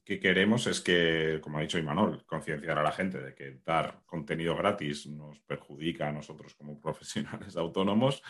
que 0.06 0.20
queremos 0.20 0.68
es 0.68 0.82
que, 0.82 1.40
como 1.42 1.58
ha 1.58 1.62
dicho 1.62 1.80
Imanol, 1.80 2.24
concienciar 2.28 2.78
a 2.78 2.84
la 2.84 2.92
gente 2.92 3.20
de 3.20 3.34
que 3.34 3.60
dar 3.66 4.04
contenido 4.06 4.56
gratis 4.56 5.08
nos 5.08 5.40
perjudica 5.40 6.08
a 6.08 6.12
nosotros 6.12 6.54
como 6.54 6.80
profesionales 6.82 7.58
autónomos 7.58 8.22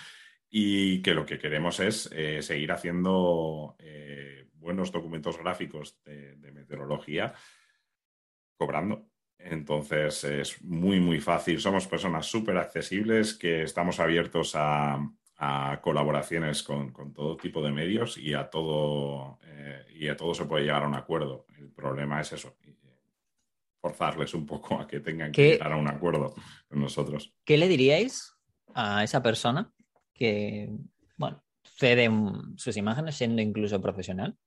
y 0.49 1.01
que 1.01 1.13
lo 1.13 1.25
que 1.25 1.37
queremos 1.37 1.81
es 1.81 2.09
eh, 2.13 2.41
seguir 2.41 2.71
haciendo 2.71 3.75
eh, 3.79 4.47
buenos 4.53 4.91
documentos 4.91 5.37
gráficos 5.37 6.01
de, 6.05 6.37
meteorología 6.53 7.33
cobrando. 8.55 9.09
Entonces 9.37 10.23
es 10.23 10.61
muy, 10.63 11.01
muy 11.01 11.19
fácil. 11.19 11.59
Somos 11.59 11.87
personas 11.87 12.25
súper 12.25 12.57
accesibles 12.57 13.33
que 13.33 13.63
estamos 13.63 13.99
abiertos 13.99 14.53
a, 14.55 14.97
a 15.37 15.79
colaboraciones 15.81 16.63
con, 16.63 16.93
todo 17.13 17.37
tipo 17.37 17.61
de 17.61 17.71
medios 17.71 18.17
y 18.17 18.33
a 18.33 18.49
todo 18.49 19.39
eh, 19.43 19.85
y 19.93 20.07
a 20.07 20.15
todo 20.15 20.33
se 20.33 20.45
puede 20.45 20.63
llegar 20.63 20.83
a 20.83 20.87
un 20.87 20.95
acuerdo. 20.95 21.45
El 21.57 21.69
problema 21.69 22.21
es 22.21 22.31
eso, 22.31 22.55
forzarles 23.81 24.33
un 24.33 24.45
poco 24.45 24.79
a 24.79 24.87
que 24.87 24.99
tengan 24.99 25.31
que 25.31 25.51
llegar 25.51 25.73
a 25.73 25.77
un 25.77 25.87
acuerdo 25.87 26.33
con 26.67 26.79
nosotros. 26.79 27.33
¿Qué 27.43 27.57
le 27.57 27.67
diríais 27.67 28.33
a 28.73 29.03
esa 29.03 29.21
persona 29.21 29.71
que, 30.13 30.69
bueno, 31.17 31.43
cede 31.63 32.09
sus 32.55 32.77
imágenes 32.77 33.15
siendo 33.15 33.41
incluso 33.41 33.81
profesional 33.81 34.37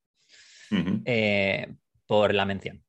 eh, 1.05 1.75
por 2.07 2.35
la 2.35 2.45
mención? 2.47 2.83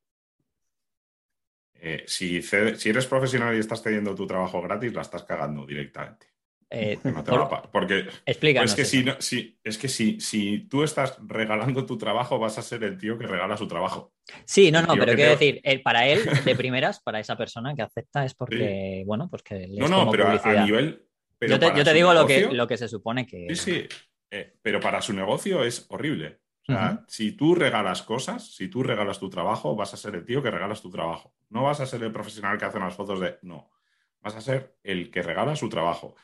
Eh, 1.82 2.04
si, 2.08 2.42
si 2.42 2.90
eres 2.90 3.06
profesional 3.06 3.56
y 3.56 3.60
estás 3.60 3.82
cediendo 3.82 4.16
tu 4.16 4.28
trabajo 4.28 4.62
gratis, 4.62 4.94
la 4.94 5.02
estás 5.02 5.24
cagando 5.24 5.66
directamente. 5.66 6.28
Eh, 6.72 7.00
porque 7.72 8.08
es 8.26 8.76
que, 8.76 8.86
si, 8.86 9.04
no, 9.04 9.14
es 9.14 9.78
que 9.78 9.88
si, 9.88 10.20
si 10.20 10.60
tú 10.70 10.84
estás 10.84 11.18
regalando 11.26 11.86
tu 11.86 11.98
trabajo, 11.98 12.38
vas 12.38 12.60
a 12.60 12.62
ser 12.62 12.84
el 12.84 12.98
tío 12.98 13.18
que 13.18 13.26
regala 13.26 13.58
su 13.58 13.68
trabajo. 13.68 14.14
Sí, 14.46 14.72
no, 14.72 14.82
no, 14.84 14.94
pero 14.94 15.16
quiero 15.16 15.32
decir, 15.32 15.62
para 15.84 16.08
él, 16.08 16.22
de 16.46 16.56
primeras, 16.56 17.00
para 17.00 17.20
esa 17.20 17.36
persona 17.36 17.74
que 17.74 17.82
acepta 17.82 18.24
es 18.24 18.36
porque, 18.36 19.04
bueno, 19.06 19.28
pues 19.30 19.42
que 19.42 19.56
le 19.56 19.80
No, 19.80 19.88
no, 19.88 20.12
pero 20.12 20.28
a, 20.28 20.64
nivel. 20.64 21.08
yo 21.42 21.60
te, 21.60 21.94
digo 21.94 22.14
lo 22.14 22.28
que, 22.28 22.50
lo 22.52 22.68
que 22.68 22.78
se 22.78 22.88
supone 22.88 23.26
que. 23.26 23.48
Sí, 23.50 23.56
sí. 23.56 23.88
Eh, 24.32 24.58
pero 24.62 24.80
para 24.80 25.02
su 25.02 25.14
negocio 25.14 25.64
es 25.64 25.88
horrible. 25.90 26.40
O 26.68 26.72
sea, 26.72 27.04
si 27.08 27.32
tú 27.32 27.56
regalas 27.56 28.04
cosas, 28.04 28.54
si 28.54 28.68
tú 28.68 28.84
regalas 28.84 29.18
tu 29.18 29.28
trabajo, 29.28 29.76
vas 29.76 29.96
a 29.96 29.98
ser 29.98 30.14
el 30.14 30.24
tío 30.24 30.44
que 30.44 30.52
regalas 30.52 30.84
tu 30.84 30.92
trabajo. 30.92 31.34
No 31.50 31.64
vas 31.64 31.80
a 31.80 31.88
ser 31.88 32.04
el 32.04 32.12
profesional 32.12 32.60
que 32.60 32.66
hace 32.66 32.78
unas 32.78 32.94
fotos 32.94 33.20
de. 33.20 33.40
No. 33.42 33.72
Vas 34.22 34.36
a 34.36 34.42
ser 34.42 34.76
el 34.84 35.10
que 35.10 35.24
regala 35.24 35.56
su 35.56 35.68
trabajo 35.68 36.16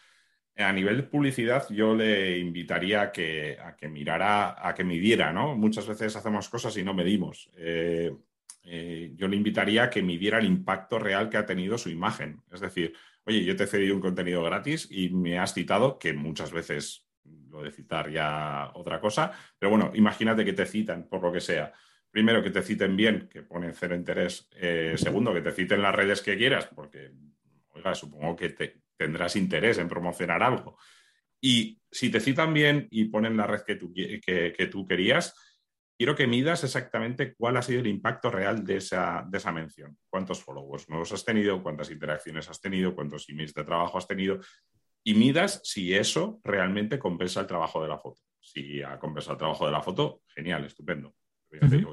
a 0.57 0.71
nivel 0.71 0.97
de 0.97 1.03
publicidad, 1.03 1.67
yo 1.69 1.93
le 1.93 2.37
invitaría 2.37 3.01
a 3.01 3.11
que, 3.11 3.57
que 3.77 3.89
mirara, 3.89 4.55
a 4.67 4.73
que 4.73 4.83
midiera, 4.83 5.33
¿no? 5.33 5.55
Muchas 5.55 5.87
veces 5.87 6.15
hacemos 6.15 6.47
cosas 6.47 6.77
y 6.77 6.83
no 6.83 6.93
medimos. 6.93 7.51
Eh, 7.57 8.15
eh, 8.63 9.11
yo 9.15 9.27
le 9.27 9.35
invitaría 9.35 9.83
a 9.83 9.89
que 9.89 10.01
midiera 10.01 10.39
el 10.39 10.45
impacto 10.45 10.97
real 10.97 11.29
que 11.29 11.37
ha 11.37 11.45
tenido 11.45 11.77
su 11.77 11.89
imagen. 11.89 12.41
Es 12.51 12.61
decir, 12.61 12.93
oye, 13.25 13.43
yo 13.43 13.55
te 13.55 13.65
he 13.65 13.67
cedido 13.67 13.95
un 13.95 14.01
contenido 14.01 14.43
gratis 14.43 14.87
y 14.89 15.09
me 15.09 15.37
has 15.37 15.53
citado, 15.53 15.99
que 15.99 16.13
muchas 16.13 16.51
veces 16.51 17.05
lo 17.49 17.61
de 17.61 17.71
citar 17.71 18.09
ya 18.09 18.71
otra 18.75 18.99
cosa, 18.99 19.31
pero 19.57 19.71
bueno, 19.71 19.91
imagínate 19.93 20.45
que 20.45 20.53
te 20.53 20.65
citan 20.65 21.07
por 21.07 21.21
lo 21.21 21.31
que 21.31 21.41
sea. 21.41 21.73
Primero, 22.09 22.41
que 22.41 22.49
te 22.49 22.61
citen 22.61 22.95
bien, 22.95 23.27
que 23.29 23.43
ponen 23.43 23.73
cero 23.73 23.93
interés. 23.93 24.47
Eh, 24.53 24.93
segundo, 24.97 25.33
que 25.33 25.41
te 25.41 25.51
citen 25.51 25.81
las 25.81 25.93
redes 25.93 26.21
que 26.21 26.37
quieras, 26.37 26.69
porque, 26.73 27.11
oiga, 27.73 27.93
supongo 27.93 28.35
que 28.35 28.49
te, 28.49 28.84
tendrás 28.97 29.35
interés 29.35 29.77
en 29.77 29.87
promocionar 29.87 30.43
algo. 30.43 30.77
Y 31.41 31.79
si 31.91 32.09
te 32.09 32.19
citan 32.19 32.53
bien 32.53 32.87
y 32.89 33.05
ponen 33.05 33.37
la 33.37 33.47
red 33.47 33.61
que 33.61 33.75
tú, 33.75 33.93
que, 33.93 34.69
tú 34.71 34.87
querías, 34.87 35.35
quiero 35.97 36.15
que 36.15 36.27
midas 36.27 36.63
exactamente 36.63 37.35
cuál 37.35 37.57
ha 37.57 37.61
sido 37.61 37.81
el 37.81 37.87
impacto 37.87 38.31
real 38.31 38.65
de 38.65 38.77
esa, 38.77 39.25
de 39.29 39.37
esa 39.37 39.51
mención. 39.51 39.97
¿Cuántos 40.09 40.43
followers 40.43 40.89
nuevos 40.89 41.11
has 41.11 41.23
tenido? 41.23 41.61
¿Cuántas 41.61 41.91
interacciones 41.91 42.49
has 42.49 42.59
tenido? 42.59 42.95
¿Cuántos 42.95 43.29
emails 43.29 43.53
de 43.53 43.63
trabajo 43.63 43.97
has 43.97 44.07
tenido? 44.07 44.39
Y 45.03 45.13
midas 45.13 45.61
si 45.63 45.93
eso 45.93 46.41
realmente 46.43 46.97
compensa 46.97 47.41
el 47.41 47.47
trabajo 47.47 47.81
de 47.81 47.89
la 47.89 47.99
foto. 47.99 48.21
Si 48.39 48.81
ha 48.81 48.97
compensado 48.97 49.33
el 49.33 49.39
trabajo 49.39 49.65
de 49.67 49.71
la 49.71 49.81
foto, 49.81 50.23
genial, 50.33 50.65
estupendo. 50.65 51.15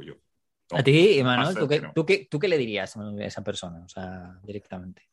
yo. 0.03 0.14
a 0.70 0.82
ti, 0.82 1.18
Emanuel, 1.18 1.57
¿tú, 1.57 1.68
qué, 1.68 1.82
¿tú, 1.94 2.07
qué, 2.07 2.26
¿tú 2.30 2.38
qué 2.38 2.48
le 2.48 2.57
dirías 2.57 2.96
a 2.96 3.14
esa 3.18 3.44
persona? 3.44 3.84
O 3.84 3.88
sea, 3.88 4.40
directamente. 4.42 5.12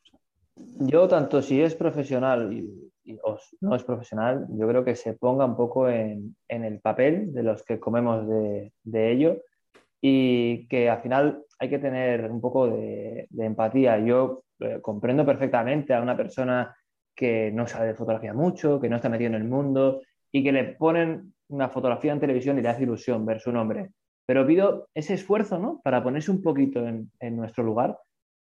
Yo, 0.56 1.08
tanto 1.08 1.42
si 1.42 1.60
es 1.60 1.74
profesional 1.74 2.52
y, 2.52 2.90
o 3.22 3.38
no 3.60 3.74
es 3.74 3.84
profesional, 3.84 4.46
yo 4.50 4.68
creo 4.68 4.84
que 4.84 4.94
se 4.94 5.14
ponga 5.14 5.44
un 5.44 5.56
poco 5.56 5.88
en, 5.88 6.36
el 6.48 6.80
papel 6.80 7.32
de 7.32 7.42
los 7.42 7.62
que 7.62 7.80
comemos 7.80 8.26
de, 8.28 8.72
ello 9.12 9.38
y 10.00 10.66
que 10.68 10.88
al 10.88 11.00
final 11.00 11.42
hay 11.58 11.68
que 11.68 11.78
tener 11.78 12.30
un 12.30 12.40
poco 12.40 12.68
de, 12.68 13.26
empatía. 13.38 13.98
Yo 13.98 14.44
eh, 14.60 14.78
comprendo 14.80 15.24
perfectamente 15.24 15.94
a 15.94 16.02
una 16.02 16.16
persona 16.16 16.74
que 17.14 17.50
no 17.52 17.66
sabe 17.66 17.88
de 17.88 17.94
fotografía 17.94 18.32
mucho, 18.32 18.80
que 18.80 18.88
no 18.88 18.96
está 18.96 19.08
metido 19.08 19.28
en 19.28 19.36
el 19.36 19.44
mundo 19.44 20.00
y 20.32 20.42
que 20.42 20.52
le 20.52 20.64
ponen 20.64 21.34
una 21.48 21.68
fotografía 21.68 22.12
en 22.12 22.20
televisión 22.20 22.58
y 22.58 22.62
le 22.62 22.68
hace 22.68 22.84
ilusión 22.84 23.26
ver 23.26 23.40
su 23.40 23.52
nombre. 23.52 23.90
Pero 24.26 24.46
pido 24.46 24.88
ese 24.94 25.14
esfuerzo, 25.14 25.58
¿no? 25.58 25.80
Para 25.82 26.02
ponerse 26.02 26.30
un 26.30 26.42
poquito 26.42 26.86
en, 26.86 27.10
en 27.18 27.36
nuestro 27.36 27.64
lugar 27.64 27.98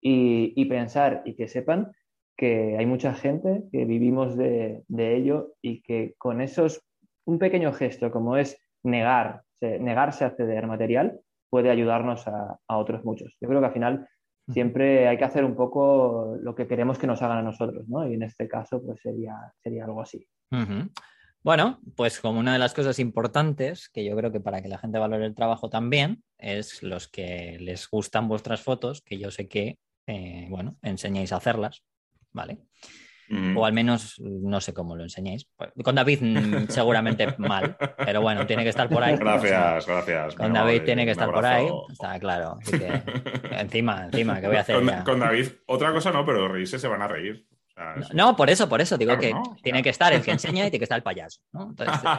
y, 0.00 0.64
pensar 0.66 1.22
y 1.24 1.34
que 1.34 1.48
sepan 1.48 1.92
que 2.36 2.76
hay 2.78 2.86
mucha 2.86 3.14
gente 3.14 3.64
que 3.72 3.84
vivimos 3.84 4.36
de, 4.36 4.84
ello 4.88 5.54
y 5.62 5.80
que 5.82 6.14
con 6.18 6.40
esos, 6.40 6.82
un 7.24 7.38
pequeño 7.38 7.72
gesto 7.72 8.10
como 8.10 8.36
es 8.36 8.58
negar, 8.82 9.42
negarse 9.60 10.24
a 10.24 10.30
ceder 10.30 10.66
material, 10.66 11.20
puede 11.50 11.70
ayudarnos 11.70 12.26
a, 12.28 12.58
otros 12.68 13.04
muchos. 13.04 13.36
Yo 13.40 13.48
creo 13.48 13.60
que 13.60 13.66
al 13.66 13.72
final 13.72 14.08
siempre 14.48 15.08
hay 15.08 15.16
que 15.16 15.24
hacer 15.24 15.44
un 15.44 15.56
poco 15.56 16.36
lo 16.40 16.54
que 16.54 16.66
queremos 16.66 16.98
que 16.98 17.06
nos 17.06 17.22
hagan 17.22 17.38
a 17.38 17.42
nosotros, 17.42 17.88
¿no? 17.88 18.06
Y 18.08 18.14
en 18.14 18.22
este 18.22 18.46
caso, 18.46 18.82
pues 18.84 19.00
sería, 19.00 19.34
sería 19.62 19.84
algo 19.84 20.02
así. 20.02 20.26
Bueno, 21.46 21.78
pues 21.94 22.18
como 22.20 22.40
una 22.40 22.52
de 22.52 22.58
las 22.58 22.74
cosas 22.74 22.98
importantes, 22.98 23.88
que 23.88 24.04
yo 24.04 24.16
creo 24.16 24.32
que 24.32 24.40
para 24.40 24.62
que 24.62 24.68
la 24.68 24.78
gente 24.78 24.98
valore 24.98 25.26
el 25.26 25.34
trabajo 25.36 25.70
también, 25.70 26.24
es 26.38 26.82
los 26.82 27.06
que 27.06 27.56
les 27.60 27.88
gustan 27.88 28.26
vuestras 28.26 28.62
fotos, 28.62 29.00
que 29.00 29.18
yo 29.18 29.30
sé 29.30 29.46
que 29.46 29.78
eh, 30.06 30.46
bueno, 30.50 30.76
enseñéis 30.82 31.32
a 31.32 31.36
hacerlas, 31.36 31.84
¿vale? 32.32 32.58
O 33.56 33.66
al 33.66 33.72
menos 33.72 34.20
no 34.20 34.60
sé 34.60 34.72
cómo 34.72 34.94
lo 34.94 35.02
enseñáis. 35.02 35.48
Con 35.82 35.96
David 35.96 36.20
mm, 36.22 36.66
seguramente 36.68 37.34
mal, 37.38 37.76
pero 37.96 38.20
bueno, 38.20 38.46
tiene 38.46 38.62
que 38.62 38.68
estar 38.68 38.88
por 38.88 39.02
ahí. 39.02 39.16
Gracias, 39.16 39.86
gracias. 39.86 40.34
Con 40.36 40.52
David 40.52 40.82
tiene 40.84 41.04
que 41.04 41.10
estar 41.10 41.32
por 41.32 41.44
ahí, 41.44 41.68
está 41.90 42.18
claro. 42.20 42.58
encima, 43.50 44.04
encima, 44.04 44.40
¿qué 44.40 44.46
voy 44.46 44.56
a 44.56 44.60
hacer? 44.60 44.76
Con, 44.76 45.02
con, 45.02 45.18
David, 45.20 45.48
otra 45.66 45.92
cosa 45.92 46.12
no, 46.12 46.24
pero 46.24 46.46
reírse 46.46 46.78
se 46.78 46.86
van 46.86 47.02
a 47.02 47.08
reír. 47.08 47.48
No, 48.14 48.36
por 48.36 48.48
eso, 48.48 48.68
por 48.68 48.80
eso. 48.80 48.96
Digo 48.96 49.18
que 49.18 49.34
tiene 49.62 49.82
que 49.82 49.90
estar 49.90 50.12
el 50.12 50.22
que 50.22 50.30
enseña 50.32 50.66
y 50.66 50.70
tiene 50.70 50.78
que 50.78 50.84
estar 50.84 50.96
el 50.96 51.02
payaso. 51.02 51.40
¿no? 51.52 51.70
Entonces... 51.70 52.02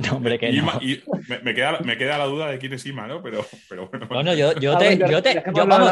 no, 0.06 0.16
hombre, 0.16 0.38
que 0.38 0.52
no. 0.52 0.78
Y 0.80 1.02
me, 1.42 1.54
queda, 1.54 1.78
me, 1.80 1.96
queda, 1.96 2.18
la 2.18 2.26
duda 2.26 2.48
de 2.48 2.58
quién 2.58 2.74
es 2.74 2.84
Ima, 2.86 3.06
¿no? 3.06 3.22
Pero, 3.22 3.44
pero 3.68 3.88
bueno. 3.88 4.06
Bueno, 4.08 4.34
yo, 4.34 4.52
yo 4.54 4.76
te. 4.76 4.98
Yo 4.98 5.22
te 5.22 5.42
yo, 5.54 5.66
vamos... 5.66 5.90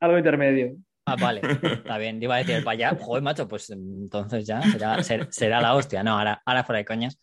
algo, 0.00 0.18
intermedio. 0.18 0.76
Ah, 1.04 1.16
vale, 1.20 1.40
está 1.62 1.98
bien. 1.98 2.20
Iba 2.20 2.36
a 2.36 2.38
decir 2.38 2.56
el 2.56 2.64
payaso. 2.64 2.96
Joder, 2.96 3.22
macho, 3.22 3.46
pues 3.46 3.70
entonces 3.70 4.46
ya 4.46 4.60
será, 4.62 5.02
será 5.02 5.60
la 5.60 5.74
hostia. 5.74 6.02
No, 6.02 6.18
ahora, 6.18 6.42
ahora 6.44 6.64
fuera 6.64 6.78
de 6.78 6.84
coñas. 6.84 7.18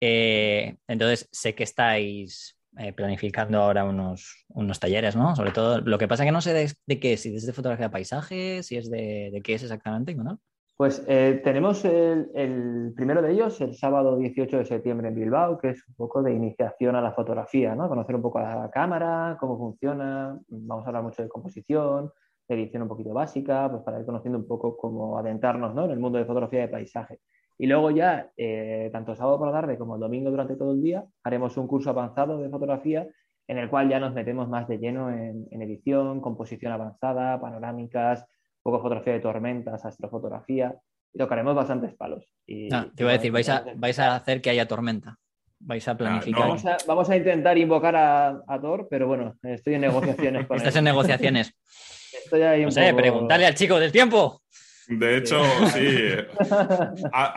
Eh, 0.00 0.76
entonces, 0.86 1.28
sé 1.32 1.54
que 1.54 1.64
estáis 1.64 2.55
eh, 2.78 2.92
planificando 2.92 3.60
ahora 3.62 3.84
unos, 3.84 4.44
unos, 4.48 4.78
talleres, 4.78 5.16
¿no? 5.16 5.34
Sobre 5.34 5.52
todo, 5.52 5.80
lo 5.80 5.98
que 5.98 6.08
pasa 6.08 6.24
que 6.24 6.32
no 6.32 6.40
sé 6.40 6.52
de, 6.86 7.00
qué, 7.00 7.16
si 7.16 7.34
es 7.34 7.46
de 7.46 7.52
fotografía 7.52 7.86
de 7.86 7.92
paisaje, 7.92 8.62
si 8.62 8.76
es 8.76 8.90
de, 8.90 9.40
qué 9.44 9.54
es 9.54 9.62
exactamente, 9.62 10.14
¿no? 10.14 10.38
Pues 10.76 11.02
eh, 11.08 11.40
tenemos 11.42 11.86
el, 11.86 12.92
primero 12.94 13.22
de 13.22 13.32
ellos 13.32 13.58
el 13.62 13.74
sábado 13.74 14.18
18 14.18 14.58
de 14.58 14.64
septiembre 14.66 15.08
en 15.08 15.14
Bilbao, 15.14 15.56
que 15.58 15.70
es 15.70 15.88
un 15.88 15.94
poco 15.94 16.22
de 16.22 16.34
iniciación 16.34 16.96
a 16.96 17.00
la 17.00 17.12
fotografía, 17.12 17.74
¿no? 17.74 17.88
Conocer 17.88 18.14
un 18.14 18.22
poco 18.22 18.40
a 18.40 18.54
la 18.54 18.70
cámara, 18.70 19.38
cómo 19.40 19.56
funciona, 19.56 20.38
vamos 20.48 20.84
a 20.84 20.88
hablar 20.88 21.02
mucho 21.02 21.22
de 21.22 21.28
composición, 21.30 22.12
de 22.48 22.54
edición 22.54 22.82
un 22.82 22.88
poquito 22.88 23.14
básica, 23.14 23.70
pues 23.70 23.82
para 23.82 24.00
ir 24.00 24.04
conociendo 24.04 24.38
un 24.38 24.46
poco 24.46 24.76
cómo 24.76 25.18
adentrarnos 25.18 25.74
¿no? 25.74 25.86
en 25.86 25.92
el 25.92 25.98
mundo 25.98 26.18
de 26.18 26.26
fotografía 26.26 26.60
de 26.60 26.68
paisaje. 26.68 27.20
Y 27.58 27.66
luego 27.66 27.90
ya, 27.90 28.30
eh, 28.36 28.90
tanto 28.92 29.14
sábado 29.14 29.38
por 29.38 29.48
la 29.48 29.60
tarde 29.60 29.78
como 29.78 29.94
el 29.94 30.00
domingo 30.00 30.30
durante 30.30 30.56
todo 30.56 30.72
el 30.72 30.82
día, 30.82 31.04
haremos 31.24 31.56
un 31.56 31.66
curso 31.66 31.90
avanzado 31.90 32.38
de 32.38 32.50
fotografía 32.50 33.08
en 33.48 33.58
el 33.58 33.70
cual 33.70 33.88
ya 33.88 34.00
nos 34.00 34.12
metemos 34.12 34.48
más 34.48 34.66
de 34.68 34.78
lleno 34.78 35.10
en, 35.10 35.62
edición, 35.62 36.20
composición 36.20 36.72
avanzada, 36.72 37.40
panorámicas, 37.40 38.20
un 38.64 38.72
poco 38.72 38.82
fotografía 38.82 39.12
de 39.12 39.20
tormentas, 39.20 39.84
astrofotografía, 39.84 40.74
y 41.12 41.18
tocaremos 41.18 41.54
bastantes 41.54 41.94
palos. 41.94 42.28
Y, 42.46 42.72
ah, 42.74 42.88
te 42.94 43.04
iba 43.04 43.10
a 43.10 43.14
decir, 43.14 43.30
vais 43.30 43.48
a, 43.48 43.64
vais 43.76 43.98
a 43.98 44.16
hacer 44.16 44.40
que 44.40 44.50
haya 44.50 44.66
tormenta. 44.66 45.16
Vais 45.58 45.86
a 45.88 45.96
planificar. 45.96 46.48
vamos, 46.86 47.08
a, 47.08 47.16
intentar 47.16 47.56
invocar 47.56 47.94
a, 47.96 48.58
Thor, 48.60 48.88
pero 48.90 49.06
bueno, 49.06 49.36
estoy 49.42 49.74
en 49.74 49.82
negociaciones 49.82 50.46
con 50.48 50.56
Estás 50.56 50.76
en 50.76 50.84
negociaciones. 50.84 51.54
Estoy 52.24 52.42
ahí 52.42 52.64
no 52.64 52.70
sé, 52.70 52.92
preguntarle 52.92 53.46
al 53.46 53.54
chico 53.54 53.78
del 53.78 53.92
tiempo. 53.92 54.42
De 54.88 55.16
hecho, 55.16 55.42
sí. 55.68 56.14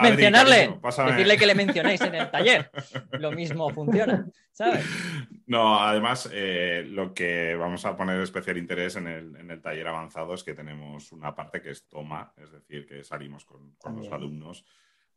Mencionarle, 0.01 0.79
decirle 0.81 1.37
que 1.37 1.47
le 1.47 1.55
mencionéis 1.55 2.01
en 2.01 2.15
el 2.15 2.29
taller. 2.29 2.69
Lo 3.13 3.31
mismo 3.31 3.69
funciona, 3.71 4.27
¿sabes? 4.51 4.85
No, 5.47 5.79
además, 5.79 6.29
eh, 6.31 6.85
lo 6.87 7.13
que 7.13 7.55
vamos 7.55 7.85
a 7.85 7.95
poner 7.95 8.21
especial 8.21 8.57
interés 8.57 8.97
en 8.97 9.07
el, 9.07 9.61
taller 9.61 9.87
avanzado 9.87 10.35
es 10.35 10.43
que 10.43 10.53
tenemos 10.53 11.11
una 11.11 11.33
parte 11.33 11.61
que 11.61 11.71
es 11.71 11.87
toma, 11.87 12.31
es 12.37 12.51
decir, 12.51 12.85
que 12.85 13.03
salimos 13.03 13.45
con, 13.45 13.75
los 13.95 14.11
alumnos 14.11 14.63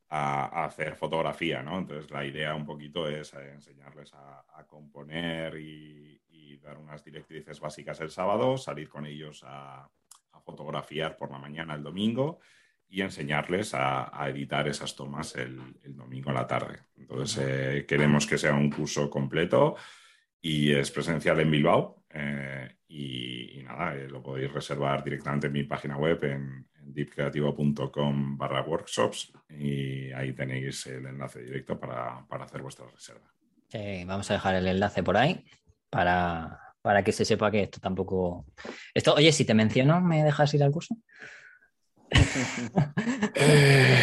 a, 0.08 0.64
hacer 0.64 0.96
fotografía, 0.96 1.62
¿no? 1.62 1.78
Entonces, 1.78 2.10
la 2.10 2.24
idea 2.24 2.54
un 2.54 2.64
poquito 2.64 3.08
es 3.08 3.34
eh, 3.34 3.50
enseñarles 3.52 4.12
a, 4.14 4.44
componer 4.66 5.58
y 5.58 6.22
dar 6.62 6.78
unas 6.78 7.04
directrices 7.04 7.60
básicas 7.60 8.00
el 8.00 8.10
sábado, 8.10 8.56
salir 8.56 8.88
con 8.88 9.04
ellos 9.04 9.44
a 9.46 9.90
fotografiar 10.42 11.16
por 11.16 11.30
la 11.30 11.38
mañana 11.38 11.74
el 11.74 11.82
domingo 11.82 12.40
y 12.92 13.00
enseñarles 13.00 13.72
a, 13.74 14.10
editar 14.28 14.68
esas 14.68 14.94
tomas 14.94 15.34
el, 15.36 15.58
domingo 15.96 16.28
a 16.30 16.34
la 16.34 16.46
tarde. 16.46 16.80
Entonces, 16.96 17.42
eh, 17.42 17.86
queremos 17.86 18.26
que 18.26 18.36
sea 18.36 18.52
un 18.52 18.70
curso 18.70 19.08
completo 19.08 19.76
y 20.42 20.72
es 20.72 20.90
presencial 20.90 21.40
en 21.40 21.50
Bilbao. 21.50 22.04
Eh, 22.10 22.76
y, 22.88 23.62
nada, 23.64 23.94
eh, 23.94 24.08
lo 24.08 24.22
podéis 24.22 24.52
reservar 24.52 25.02
directamente 25.02 25.46
en 25.46 25.54
mi 25.54 25.64
página 25.64 25.96
web 25.96 26.22
en, 26.24 26.66
deepcreativo.com 26.84 28.36
barra 28.36 28.60
workshops 28.62 29.32
y 29.48 30.10
ahí 30.12 30.32
tenéis 30.32 30.84
el 30.88 31.06
enlace 31.06 31.40
directo 31.40 31.78
para, 31.78 32.26
para 32.26 32.44
hacer 32.44 32.60
vuestra 32.60 32.86
reserva. 32.86 33.32
vamos 34.04 34.30
a 34.30 34.34
dejar 34.34 34.56
el 34.56 34.66
enlace 34.66 35.02
por 35.02 35.16
ahí 35.16 35.44
para, 35.88 36.61
para 36.82 37.02
que 37.02 37.12
se 37.12 37.24
sepa 37.24 37.50
que 37.50 37.62
esto 37.62 37.80
tampoco. 37.80 38.44
Esto, 38.92 39.14
oye, 39.14 39.32
si 39.32 39.44
te 39.44 39.54
menciono, 39.54 40.00
¿me 40.00 40.24
dejas 40.24 40.52
ir 40.54 40.62
al 40.62 40.72
curso? 40.72 40.96
eh... 43.34 43.98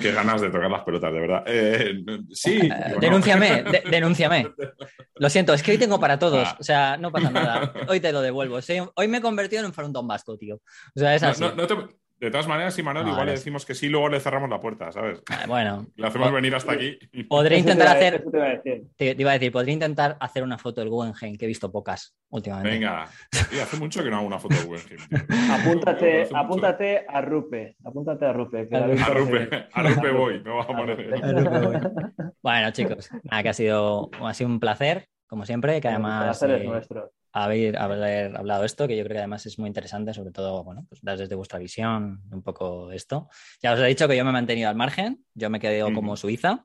qué 0.00 0.12
ganas 0.12 0.40
de 0.40 0.50
tocar 0.50 0.70
las 0.70 0.82
pelotas, 0.82 1.12
de 1.12 1.20
verdad. 1.20 1.44
Eh, 1.46 2.04
sí. 2.30 2.58
Eh, 2.62 2.94
denúnciame, 3.00 3.62
denúnciame. 3.90 4.52
Lo 5.16 5.30
siento, 5.30 5.54
es 5.54 5.62
que 5.62 5.72
hoy 5.72 5.78
tengo 5.78 6.00
para 6.00 6.18
todos. 6.18 6.48
Ah. 6.48 6.56
O 6.58 6.64
sea, 6.64 6.96
no 6.96 7.12
pasa 7.12 7.30
nada. 7.30 7.72
Hoy 7.88 8.00
te 8.00 8.10
lo 8.12 8.22
devuelvo. 8.22 8.58
Hoy 8.96 9.08
me 9.08 9.18
he 9.18 9.20
convertido 9.20 9.60
en 9.60 9.66
un 9.66 9.72
frontón 9.72 10.08
vasco, 10.08 10.36
tío. 10.36 10.56
O 10.56 10.98
sea, 10.98 11.14
es 11.14 11.22
así. 11.22 11.44
De 12.18 12.30
todas 12.30 12.46
maneras, 12.46 12.74
si 12.74 12.82
Manuel, 12.82 13.08
igual 13.08 13.26
le 13.26 13.32
decimos 13.32 13.66
que 13.66 13.74
sí, 13.74 13.88
luego 13.88 14.08
le 14.08 14.20
cerramos 14.20 14.48
la 14.48 14.60
puerta, 14.60 14.90
¿sabes? 14.92 15.22
Ah, 15.30 15.44
bueno. 15.48 15.86
Le 15.96 16.06
hacemos 16.06 16.32
venir 16.32 16.54
hasta 16.54 16.72
aquí. 16.72 16.98
Podría 17.28 17.58
intentar 17.58 17.88
hacer. 17.88 18.24
Te, 18.96 19.16
iba 19.18 19.30
a 19.30 19.34
decir, 19.34 19.52
podría 19.52 19.74
intentar 19.74 20.16
hacer 20.20 20.42
una 20.42 20.58
foto 20.58 20.80
del 20.80 20.90
Guggenheim, 20.90 21.36
que 21.36 21.44
he 21.44 21.48
visto 21.48 21.70
pocas 21.70 22.14
últimamente. 22.30 22.70
Venga, 22.70 23.04
hace 23.32 23.76
mucho 23.76 24.02
que 24.02 24.10
no 24.10 24.16
hago 24.18 24.26
una 24.26 24.38
foto 24.38 24.54
del 24.54 24.66
Guggenheim. 24.66 25.00
apúntate, 25.50 26.28
apúntate 26.32 27.04
a 27.08 27.20
Rupe. 27.20 27.76
Apúntate 27.84 28.26
a 28.26 28.32
Rupe. 28.32 28.68
a, 28.72 29.08
Rupe 29.10 29.68
a 29.72 29.82
Rupe 29.82 30.10
voy, 30.10 30.40
me 30.42 30.50
voy 30.50 30.62
a 30.62 30.66
poner. 30.66 32.30
bueno, 32.42 32.70
chicos, 32.70 33.10
nada, 33.24 33.42
que 33.42 33.48
ha 33.48 33.54
sido, 33.54 34.10
ha 34.20 34.34
sido 34.34 34.50
un 34.50 34.60
placer, 34.60 35.08
como 35.26 35.44
siempre, 35.44 35.80
que 35.80 35.88
además. 35.88 36.42
El 36.42 36.48
placer 36.48 36.50
es 36.50 36.62
eh, 36.62 36.68
nuestro 36.68 37.12
haber, 37.34 37.76
haber 37.76 38.36
hablado 38.36 38.64
esto, 38.64 38.86
que 38.86 38.96
yo 38.96 39.02
creo 39.02 39.14
que 39.14 39.18
además 39.18 39.44
es 39.44 39.58
muy 39.58 39.66
interesante, 39.66 40.14
sobre 40.14 40.30
todo, 40.30 40.62
bueno, 40.62 40.86
pues 40.88 41.00
desde 41.02 41.34
vuestra 41.34 41.58
visión 41.58 42.22
un 42.30 42.42
poco 42.42 42.92
esto. 42.92 43.28
Ya 43.60 43.72
os 43.72 43.80
he 43.80 43.86
dicho 43.86 44.06
que 44.06 44.16
yo 44.16 44.24
me 44.24 44.30
he 44.30 44.32
mantenido 44.32 44.68
al 44.68 44.76
margen, 44.76 45.24
yo 45.34 45.50
me 45.50 45.58
quedé 45.58 45.82
como 45.92 46.16
Suiza. 46.16 46.64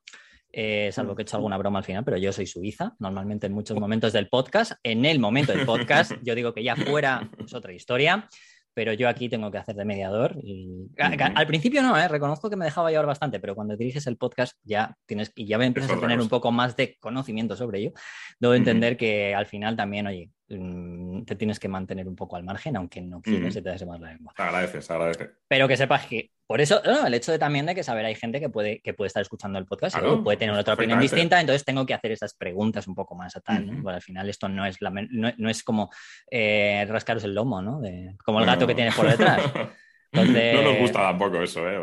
Eh, 0.51 0.89
salvo 0.91 1.15
que 1.15 1.21
he 1.21 1.23
hecho 1.23 1.37
alguna 1.37 1.57
broma 1.57 1.79
al 1.79 1.85
final, 1.85 2.03
pero 2.03 2.17
yo 2.17 2.33
soy 2.33 2.47
suiza, 2.47 2.95
normalmente 2.97 3.45
en 3.45 3.53
muchos 3.53 3.79
momentos 3.79 4.13
del 4.13 4.29
podcast. 4.29 4.73
En 4.83 5.05
el 5.05 5.19
momento 5.19 5.53
del 5.53 5.65
podcast, 5.65 6.11
yo 6.23 6.35
digo 6.35 6.53
que 6.53 6.63
ya 6.63 6.75
fuera 6.75 7.29
es 7.37 7.53
otra 7.53 7.73
historia, 7.73 8.27
pero 8.73 8.93
yo 8.93 9.09
aquí 9.09 9.29
tengo 9.29 9.51
que 9.51 9.59
hacer 9.59 9.75
de 9.75 9.85
mediador. 9.85 10.37
Y... 10.41 10.87
Al 10.97 11.47
principio 11.47 11.81
no, 11.83 11.97
¿eh? 11.97 12.07
reconozco 12.07 12.49
que 12.49 12.55
me 12.55 12.65
dejaba 12.65 12.89
llevar 12.89 13.05
bastante, 13.05 13.39
pero 13.39 13.55
cuando 13.55 13.75
diriges 13.75 14.07
el 14.07 14.17
podcast 14.17 14.57
ya 14.63 14.95
tienes 15.05 15.31
y 15.35 15.45
ya 15.45 15.57
empiezas 15.57 15.91
a 15.97 15.99
tener 15.99 16.19
un 16.19 16.29
poco 16.29 16.51
más 16.51 16.75
de 16.75 16.97
conocimiento 16.99 17.55
sobre 17.55 17.79
ello. 17.79 17.91
Debo 18.39 18.53
entender 18.53 18.97
que 18.97 19.35
al 19.35 19.45
final 19.45 19.75
también, 19.75 20.07
oye, 20.07 20.31
te 20.49 21.35
tienes 21.35 21.59
que 21.59 21.67
mantener 21.67 22.07
un 22.07 22.15
poco 22.15 22.35
al 22.35 22.43
margen, 22.43 22.75
aunque 22.75 23.01
no 23.01 23.21
quieres 23.21 23.55
mm. 23.55 23.61
te 23.61 23.85
más 23.85 23.99
la 23.99 24.11
lengua. 24.13 24.33
Agradeces, 24.35 24.89
agradeces. 24.89 25.29
Pero 25.47 25.67
que 25.67 25.77
sepas 25.77 26.07
que, 26.07 26.31
por 26.47 26.59
eso, 26.59 26.81
el 26.83 27.13
hecho 27.13 27.31
de 27.31 27.37
también 27.37 27.67
de 27.67 27.75
que 27.75 27.83
saber 27.83 28.03
hay 28.05 28.15
gente 28.15 28.39
que 28.39 28.49
puede, 28.49 28.81
que 28.81 28.95
puede 28.95 29.07
estar 29.07 29.21
escuchando 29.21 29.59
el 29.59 29.65
podcast 29.65 29.97
y 29.97 30.21
puede 30.21 30.37
tener 30.37 30.55
otra 30.55 30.73
opinión 30.73 30.99
distinta, 30.99 31.39
entonces 31.39 31.63
tengo 31.63 31.85
que 31.85 31.93
hacer 31.93 32.11
esas 32.11 32.33
preguntas 32.33 32.87
un 32.87 32.95
poco 32.95 33.13
más 33.13 33.35
a 33.35 33.41
tal, 33.41 33.83
al 33.85 34.01
final 34.01 34.27
esto 34.27 34.49
no 34.49 34.65
es, 34.65 34.81
la, 34.81 34.89
no, 34.89 35.49
es 35.49 35.63
como 35.63 35.91
eh, 36.31 36.83
rascaros 36.89 37.23
el 37.25 37.35
lomo, 37.35 37.61
¿no? 37.61 37.81
como 38.25 38.39
el 38.39 38.45
gato 38.47 38.65
que 38.65 38.75
tienes 38.75 38.95
por 38.95 39.07
detrás. 39.07 39.41
No 40.11 40.23
nos 40.23 40.79
gusta 40.79 41.01
tampoco 41.01 41.39
eso, 41.39 41.69
¿eh? 41.69 41.79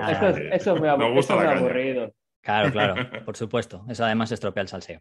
eso, 0.51 0.75
es, 0.75 0.81
muy, 0.81 0.89
aburrido. 0.89 2.13
Claro, 2.47 2.71
claro, 2.71 2.95
por 3.25 3.37
supuesto. 3.37 3.85
Eso 3.89 4.05
además 4.05 4.31
estropea 4.31 4.63
el 4.63 4.69
salseo. 4.69 5.01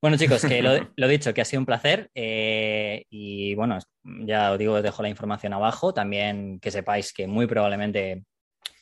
Bueno, 0.00 0.16
chicos, 0.16 0.42
que 0.42 0.62
lo, 0.62 1.08
dicho, 1.08 1.34
que 1.34 1.42
ha 1.42 1.44
sido 1.44 1.60
un 1.60 1.66
placer. 1.66 2.10
Eh, 2.14 3.04
y 3.10 3.54
bueno, 3.56 3.78
ya 4.02 4.52
os 4.52 4.58
digo, 4.58 4.72
os 4.72 4.82
dejo 4.82 5.02
la 5.02 5.10
información 5.10 5.52
abajo. 5.52 5.92
También 5.92 6.58
que 6.60 6.70
sepáis 6.70 7.12
que 7.12 7.26
muy 7.26 7.46
probablemente 7.46 8.24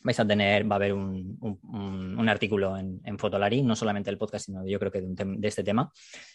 vais 0.05 0.21
a 0.21 0.27
tener, 0.27 0.71
va 0.71 0.77
a 0.77 0.79
haber 0.79 0.93
un, 0.93 2.29
artículo 2.29 2.77
en, 2.77 3.01
en, 3.05 3.19
Fotolari, 3.19 3.63
no 3.63 3.75
solamente 3.75 4.09
el 4.09 4.19
podcast, 4.19 4.47
sino 4.47 4.65
yo 4.65 4.79
creo 4.79 4.93
que 4.93 5.01
de, 5.01 5.49
este 5.49 5.65
tema, 5.65 5.91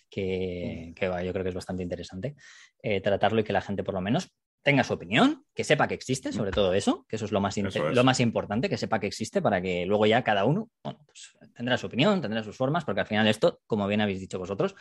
que, 0.10 0.94
yo 1.00 1.32
creo 1.32 1.44
que 1.44 1.50
es 1.50 1.56
bastante 1.56 1.84
interesante 1.84 2.36
eh, 2.84 3.00
tratarlo 3.00 3.40
y 3.40 3.44
que 3.46 3.54
la 3.54 3.62
gente 3.62 3.84
por 3.84 3.94
lo 3.94 4.02
menos 4.02 4.30
tenga 4.64 4.84
su 4.84 4.94
opinión, 4.94 5.46
que 5.56 5.64
sepa 5.64 5.88
que 5.88 5.96
existe, 5.96 6.32
sobre 6.32 6.52
todo 6.52 6.74
eso, 6.74 7.06
que 7.08 7.16
eso 7.16 7.26
es 7.26 7.32
lo 7.32 7.42
más, 7.42 7.56
lo 7.58 8.04
más 8.04 8.20
importante, 8.20 8.70
que 8.70 8.78
sepa 8.78 9.00
que 9.00 9.08
existe 9.08 9.42
para 9.42 9.62
que 9.62 9.86
luego 9.86 10.06
ya 10.06 10.24
cada 10.24 10.46
uno 10.46 10.70
pues, 10.82 11.36
tendrá 11.62 11.78
su 11.78 11.86
opinión, 11.86 12.20
tendrá 12.20 12.42
sus 12.42 12.58
formas, 12.58 12.84
porque 12.84 13.02
al 13.02 13.08
final 13.08 13.28
esto, 13.28 13.62
como 13.68 13.88
bien 13.88 14.02
habéis 14.02 14.20
dicho 14.20 14.40
vosotros, 14.40 14.76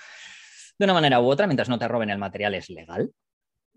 de 0.79 0.85
una 0.85 0.95
manera 0.95 1.21
u 1.21 1.27
otra, 1.27 1.47
mientras 1.47 1.69
no 1.69 1.79
te 1.79 1.87
roben 1.87 2.09
el 2.09 2.17
material, 2.17 2.55
es 2.55 2.71
legal. 2.71 3.13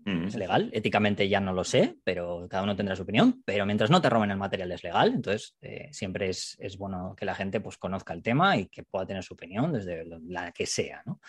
Es 0.06 0.34
legal, 0.34 0.68
éticamente 0.74 1.30
ya 1.30 1.40
no 1.40 1.54
lo 1.54 1.64
sé, 1.64 1.96
pero 2.04 2.46
cada 2.50 2.62
uno 2.62 2.76
tendrá 2.76 2.94
su 2.94 3.04
opinión, 3.04 3.42
pero 3.46 3.64
mientras 3.64 3.88
no 3.88 4.02
te 4.02 4.10
roben 4.10 4.30
el 4.30 4.36
material 4.36 4.70
es 4.72 4.84
legal, 4.84 5.14
entonces 5.14 5.56
eh, 5.62 5.88
siempre 5.92 6.28
es, 6.28 6.58
bueno 6.76 7.14
que 7.16 7.24
la 7.24 7.34
gente 7.34 7.58
pues 7.58 7.78
conozca 7.78 8.12
el 8.12 8.22
tema 8.22 8.58
y 8.58 8.66
que 8.66 8.82
pueda 8.82 9.06
tener 9.06 9.22
su 9.22 9.32
opinión 9.32 9.72
desde 9.72 10.04
la 10.26 10.52
que 10.52 10.66
sea, 10.66 11.02
¿no? 11.06 11.20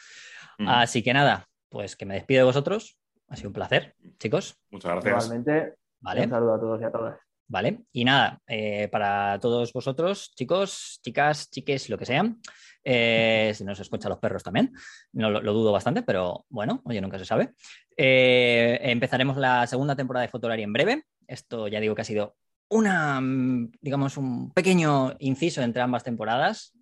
Así 0.67 1.01
que 1.01 1.13
nada, 1.13 1.47
pues 1.69 1.95
que 1.95 2.05
me 2.05 2.15
despido 2.15 2.39
de 2.39 2.45
vosotros, 2.45 2.97
ha 3.29 3.37
sido 3.37 3.47
un 3.47 3.53
placer, 3.53 3.95
chicos. 4.19 4.57
Muchas 4.71 4.91
gracias. 4.91 5.25
Igualmente, 5.25 5.75
un 6.01 6.29
saludo 6.29 6.53
a 6.55 6.59
todos 6.59 6.81
y 6.81 6.83
a 6.83 6.91
todas. 6.91 7.24
Vale, 7.47 7.81
y 7.91 8.03
nada, 8.03 8.41
eh, 8.47 8.87
para 8.91 9.39
todos 9.39 9.71
vosotros, 9.71 10.31
chicos, 10.33 10.99
chicas, 11.03 11.49
chiques, 11.51 11.89
lo 11.89 11.97
que 11.97 12.05
sean, 12.05 12.41
eh, 12.83 13.51
si 13.53 13.63
no 13.63 13.75
se 13.75 13.83
escuchan 13.83 14.09
los 14.09 14.17
perros 14.17 14.41
también, 14.41 14.73
no 15.13 15.29
lo, 15.29 15.53
dudo 15.53 15.71
bastante, 15.71 16.01
pero 16.01 16.45
bueno, 16.49 16.81
oye, 16.85 17.01
nunca 17.01 17.19
se 17.19 17.25
sabe. 17.25 17.53
Eh, 17.95 18.79
empezaremos 18.81 19.37
la 19.37 19.67
segunda 19.67 19.95
temporada 19.95 20.25
de 20.25 20.31
Fotolari 20.31 20.63
en 20.63 20.73
breve. 20.73 21.03
Esto 21.27 21.67
ya 21.67 21.79
digo 21.79 21.93
que 21.93 22.01
ha 22.01 22.05
sido 22.05 22.35
una, 22.67 23.21
digamos, 23.79 24.17
un 24.17 24.51
pequeño 24.51 25.15
inciso 25.19 25.61
entre 25.61 25.83
ambas 25.83 26.03
temporadas, 26.03 26.73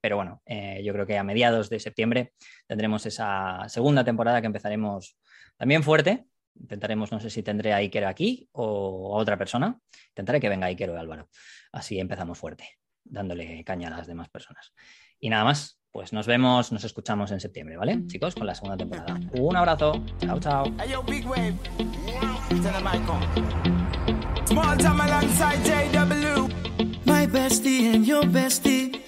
pero 0.00 0.16
bueno, 0.16 0.40
yo 0.82 0.92
creo 0.92 1.06
que 1.06 1.18
a 1.18 1.24
mediados 1.24 1.68
de 1.68 1.80
septiembre 1.80 2.32
tendremos 2.66 3.04
esa 3.04 3.68
segunda 3.68 4.04
temporada 4.04 4.40
que 4.40 4.46
empezaremos 4.46 5.16
también 5.58 5.82
fuerte. 5.82 6.24
Intentaremos, 6.60 7.12
no 7.12 7.20
sé 7.20 7.30
si 7.30 7.42
tendré 7.42 7.72
a 7.72 7.76
Iker 7.76 8.04
aquí 8.04 8.48
o 8.52 9.16
a 9.16 9.20
otra 9.20 9.36
persona. 9.36 9.78
Intentaré 10.08 10.40
que 10.40 10.48
venga 10.48 10.66
Iker 10.66 10.90
o 10.90 10.98
Álvaro. 10.98 11.28
Así 11.72 11.98
empezamos 11.98 12.38
fuerte, 12.38 12.78
dándole 13.04 13.62
caña 13.64 13.88
a 13.88 13.96
las 13.96 14.06
demás 14.06 14.28
personas. 14.28 14.72
Y 15.20 15.30
nada 15.30 15.44
más, 15.44 15.80
pues 15.90 16.12
nos 16.12 16.26
vemos, 16.26 16.72
nos 16.72 16.84
escuchamos 16.84 17.30
en 17.30 17.40
septiembre, 17.40 17.76
¿vale? 17.76 18.06
Chicos, 18.06 18.34
con 18.34 18.46
la 18.46 18.54
segunda 18.54 18.76
temporada. 18.76 19.18
Un 19.32 19.56
abrazo. 19.56 20.04
Chao, 20.20 20.38
chao. 20.40 20.64
Small 24.48 24.78
time 24.78 25.00
alongside 25.00 25.58
JW. 25.62 26.48
My 27.04 27.26
bestie 27.26 27.94
and 27.94 28.06
your 28.06 28.24
bestie. 28.24 29.07